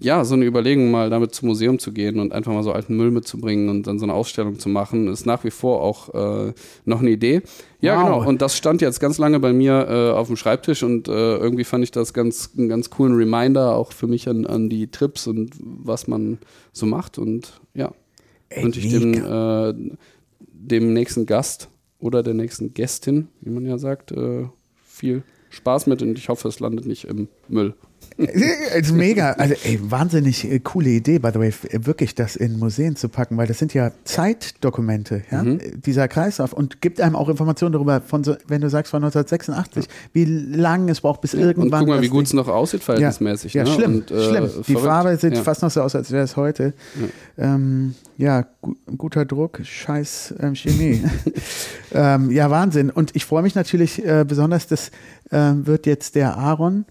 ja, 0.00 0.24
so 0.24 0.34
eine 0.34 0.44
Überlegung, 0.44 0.90
mal 0.90 1.08
damit 1.08 1.34
zum 1.34 1.48
Museum 1.48 1.78
zu 1.78 1.92
gehen 1.92 2.18
und 2.18 2.32
einfach 2.32 2.52
mal 2.52 2.62
so 2.62 2.72
alten 2.72 2.96
Müll 2.96 3.10
mitzubringen 3.10 3.68
und 3.68 3.86
dann 3.86 3.98
so 3.98 4.06
eine 4.06 4.14
Ausstellung 4.14 4.58
zu 4.58 4.68
machen, 4.68 5.08
ist 5.08 5.24
nach 5.24 5.44
wie 5.44 5.50
vor 5.50 5.82
auch 5.82 6.48
äh, 6.48 6.52
noch 6.84 7.00
eine 7.00 7.10
Idee. 7.10 7.42
Ja, 7.80 7.96
wow. 7.96 8.04
genau. 8.04 8.28
Und 8.28 8.42
das 8.42 8.56
stand 8.56 8.80
jetzt 8.80 8.98
ganz 8.98 9.18
lange 9.18 9.38
bei 9.38 9.52
mir 9.52 9.86
äh, 9.88 10.10
auf 10.10 10.26
dem 10.26 10.36
Schreibtisch 10.36 10.82
und 10.82 11.06
äh, 11.06 11.36
irgendwie 11.36 11.64
fand 11.64 11.84
ich 11.84 11.92
das 11.92 12.12
ganz, 12.12 12.50
einen 12.56 12.68
ganz 12.68 12.90
coolen 12.90 13.14
Reminder 13.14 13.76
auch 13.76 13.92
für 13.92 14.08
mich 14.08 14.28
an, 14.28 14.46
an 14.46 14.68
die 14.68 14.90
Trips 14.90 15.26
und 15.26 15.52
was 15.60 16.08
man 16.08 16.38
so 16.72 16.86
macht. 16.86 17.18
Und 17.18 17.60
ja, 17.74 17.92
wünsche 18.54 18.80
ich 18.80 18.90
dem, 18.90 19.14
äh, 19.14 19.96
dem 20.40 20.92
nächsten 20.92 21.26
Gast 21.26 21.68
oder 22.00 22.22
der 22.22 22.34
nächsten 22.34 22.74
Gästin, 22.74 23.28
wie 23.40 23.50
man 23.50 23.64
ja 23.64 23.78
sagt, 23.78 24.12
äh, 24.12 24.46
viel 24.84 25.22
Spaß 25.50 25.86
mit 25.86 26.02
und 26.02 26.18
ich 26.18 26.28
hoffe, 26.28 26.48
es 26.48 26.60
landet 26.60 26.86
nicht 26.86 27.04
im 27.04 27.28
Müll. 27.48 27.74
Mega, 28.92 29.32
also 29.32 29.54
ey, 29.62 29.78
wahnsinnig 29.80 30.50
äh, 30.50 30.58
coole 30.58 30.90
Idee, 30.90 31.18
by 31.20 31.30
the 31.32 31.38
way, 31.38 31.52
wirklich 31.72 32.14
das 32.14 32.34
in 32.34 32.58
Museen 32.58 32.96
zu 32.96 33.08
packen, 33.08 33.36
weil 33.36 33.46
das 33.46 33.58
sind 33.58 33.74
ja 33.74 33.92
Zeitdokumente, 34.04 35.22
ja, 35.30 35.42
mhm. 35.44 35.60
dieser 35.86 36.08
Kreislauf 36.08 36.52
und 36.52 36.80
gibt 36.80 37.00
einem 37.00 37.14
auch 37.14 37.28
Informationen 37.28 37.72
darüber, 37.72 38.00
von 38.00 38.24
so, 38.24 38.36
wenn 38.48 38.60
du 38.60 38.70
sagst 38.70 38.90
von 38.90 39.04
1986, 39.04 39.84
ja. 39.84 39.90
wie 40.12 40.24
lange 40.24 40.90
es 40.90 41.00
braucht 41.00 41.20
bis 41.20 41.32
ja, 41.32 41.40
irgendwann. 41.40 41.82
Und 41.82 41.86
guck 41.86 41.96
mal, 41.96 42.02
wie 42.02 42.08
gut 42.08 42.26
es 42.26 42.32
noch 42.32 42.48
aussieht, 42.48 42.82
verhältnismäßig. 42.82 43.54
Ja, 43.54 43.62
ne? 43.62 43.70
schlimm, 43.70 43.94
und, 43.96 44.10
äh, 44.10 44.28
schlimm. 44.28 44.50
Die 44.66 44.72
verrückt. 44.72 44.86
Farbe 44.86 45.16
sieht 45.16 45.38
fast 45.38 45.62
noch 45.62 45.70
so 45.70 45.82
aus, 45.82 45.94
als 45.94 46.10
wäre 46.10 46.24
es 46.24 46.36
heute. 46.36 46.74
Ja, 47.36 47.44
ähm, 47.54 47.94
gu 48.60 48.74
guter 48.96 49.24
Druck, 49.24 49.60
scheiß 49.62 50.34
ähm, 50.40 50.56
Chemie. 50.56 51.04
ähm, 51.92 52.32
ja, 52.32 52.50
Wahnsinn. 52.50 52.90
Und 52.90 53.14
ich 53.14 53.24
freue 53.24 53.42
mich 53.42 53.54
natürlich 53.54 54.04
äh, 54.04 54.24
besonders, 54.26 54.66
das 54.66 54.90
äh, 55.30 55.52
wird 55.54 55.86
jetzt 55.86 56.16
der 56.16 56.36
Aaron 56.36 56.84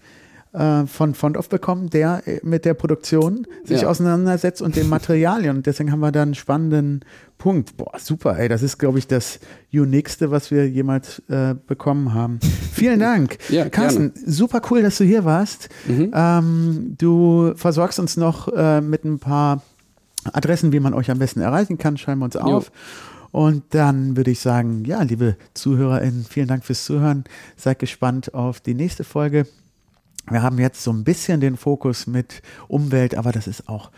äh, 0.58 0.86
von 0.86 1.14
Fontoff 1.14 1.48
bekommen, 1.48 1.88
der 1.90 2.22
äh, 2.26 2.40
mit 2.42 2.64
der 2.64 2.74
Produktion 2.74 3.46
sich 3.64 3.82
ja. 3.82 3.88
auseinandersetzt 3.88 4.60
und 4.60 4.76
den 4.76 4.88
Materialien. 4.88 5.58
Und 5.58 5.66
deswegen 5.66 5.92
haben 5.92 6.00
wir 6.00 6.10
da 6.10 6.22
einen 6.22 6.34
spannenden 6.34 7.04
Punkt. 7.38 7.76
Boah, 7.76 7.92
super, 7.98 8.36
ey, 8.38 8.48
das 8.48 8.62
ist, 8.62 8.78
glaube 8.78 8.98
ich, 8.98 9.06
das 9.06 9.38
Uniqueste, 9.72 10.30
was 10.30 10.50
wir 10.50 10.68
jemals 10.68 11.22
äh, 11.28 11.54
bekommen 11.66 12.12
haben. 12.12 12.40
Vielen 12.72 12.98
Dank. 13.00 13.38
ja, 13.48 13.68
Carsten, 13.68 14.12
gerne. 14.12 14.30
super 14.32 14.60
cool, 14.70 14.82
dass 14.82 14.98
du 14.98 15.04
hier 15.04 15.24
warst. 15.24 15.68
Mhm. 15.86 16.10
Ähm, 16.12 16.94
du 16.98 17.52
versorgst 17.54 18.00
uns 18.00 18.16
noch 18.16 18.48
äh, 18.48 18.80
mit 18.80 19.04
ein 19.04 19.20
paar 19.20 19.62
Adressen, 20.32 20.72
wie 20.72 20.80
man 20.80 20.92
euch 20.92 21.10
am 21.10 21.20
besten 21.20 21.40
erreichen 21.40 21.78
kann. 21.78 21.96
Schreiben 21.96 22.20
wir 22.20 22.24
uns 22.24 22.36
auf. 22.36 22.66
Jo. 22.66 22.72
Und 23.30 23.62
dann 23.70 24.16
würde 24.16 24.30
ich 24.30 24.40
sagen, 24.40 24.84
ja, 24.84 25.02
liebe 25.02 25.36
ZuhörerInnen, 25.54 26.24
vielen 26.28 26.48
Dank 26.48 26.64
fürs 26.64 26.84
Zuhören. 26.84 27.24
Seid 27.56 27.78
gespannt 27.78 28.34
auf 28.34 28.60
die 28.60 28.74
nächste 28.74 29.04
Folge. 29.04 29.46
Wir 30.30 30.42
haben 30.42 30.58
jetzt 30.58 30.82
so 30.82 30.92
ein 30.92 31.04
bisschen 31.04 31.40
den 31.40 31.56
Fokus 31.56 32.06
mit 32.06 32.42
Umwelt, 32.68 33.14
aber 33.14 33.32
das 33.32 33.46
ist 33.46 33.68
auch, 33.68 33.90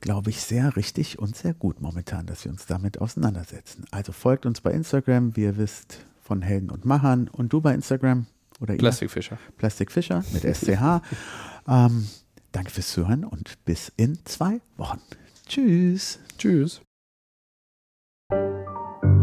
glaube 0.00 0.30
ich, 0.30 0.42
sehr 0.42 0.76
richtig 0.76 1.18
und 1.18 1.36
sehr 1.36 1.54
gut 1.54 1.80
momentan, 1.80 2.26
dass 2.26 2.44
wir 2.44 2.52
uns 2.52 2.66
damit 2.66 3.00
auseinandersetzen. 3.00 3.84
Also 3.90 4.12
folgt 4.12 4.44
uns 4.44 4.60
bei 4.60 4.70
Instagram, 4.72 5.36
wie 5.36 5.44
ihr 5.44 5.56
wisst, 5.56 6.04
von 6.22 6.42
Helden 6.42 6.70
und 6.70 6.84
Machern 6.84 7.28
und 7.28 7.52
du 7.52 7.60
bei 7.60 7.74
Instagram 7.74 8.26
oder 8.60 8.74
Plastikfischer. 8.74 9.38
Plastikfischer 9.56 10.24
mit 10.32 10.42
SCH. 10.42 11.00
ähm, 11.68 12.08
danke 12.52 12.70
fürs 12.70 12.92
Zuhören 12.92 13.24
und 13.24 13.64
bis 13.64 13.92
in 13.96 14.18
zwei 14.24 14.60
Wochen. 14.76 15.00
Tschüss. 15.48 16.20
Tschüss. 16.38 16.82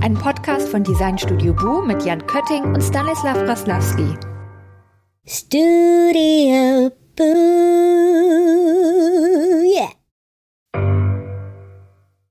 Ein 0.01 0.13
Podcast 0.15 0.69
von 0.69 0.83
Designstudio 0.83 1.53
Bu 1.53 1.81
mit 1.81 2.03
Jan 2.03 2.25
Kötting 2.25 2.63
und 2.63 2.81
Stanislav 2.81 3.37
Braslawski. 3.43 4.38
Studio 5.29 6.89
Boo. 7.15 7.29
Yeah. 9.63 9.98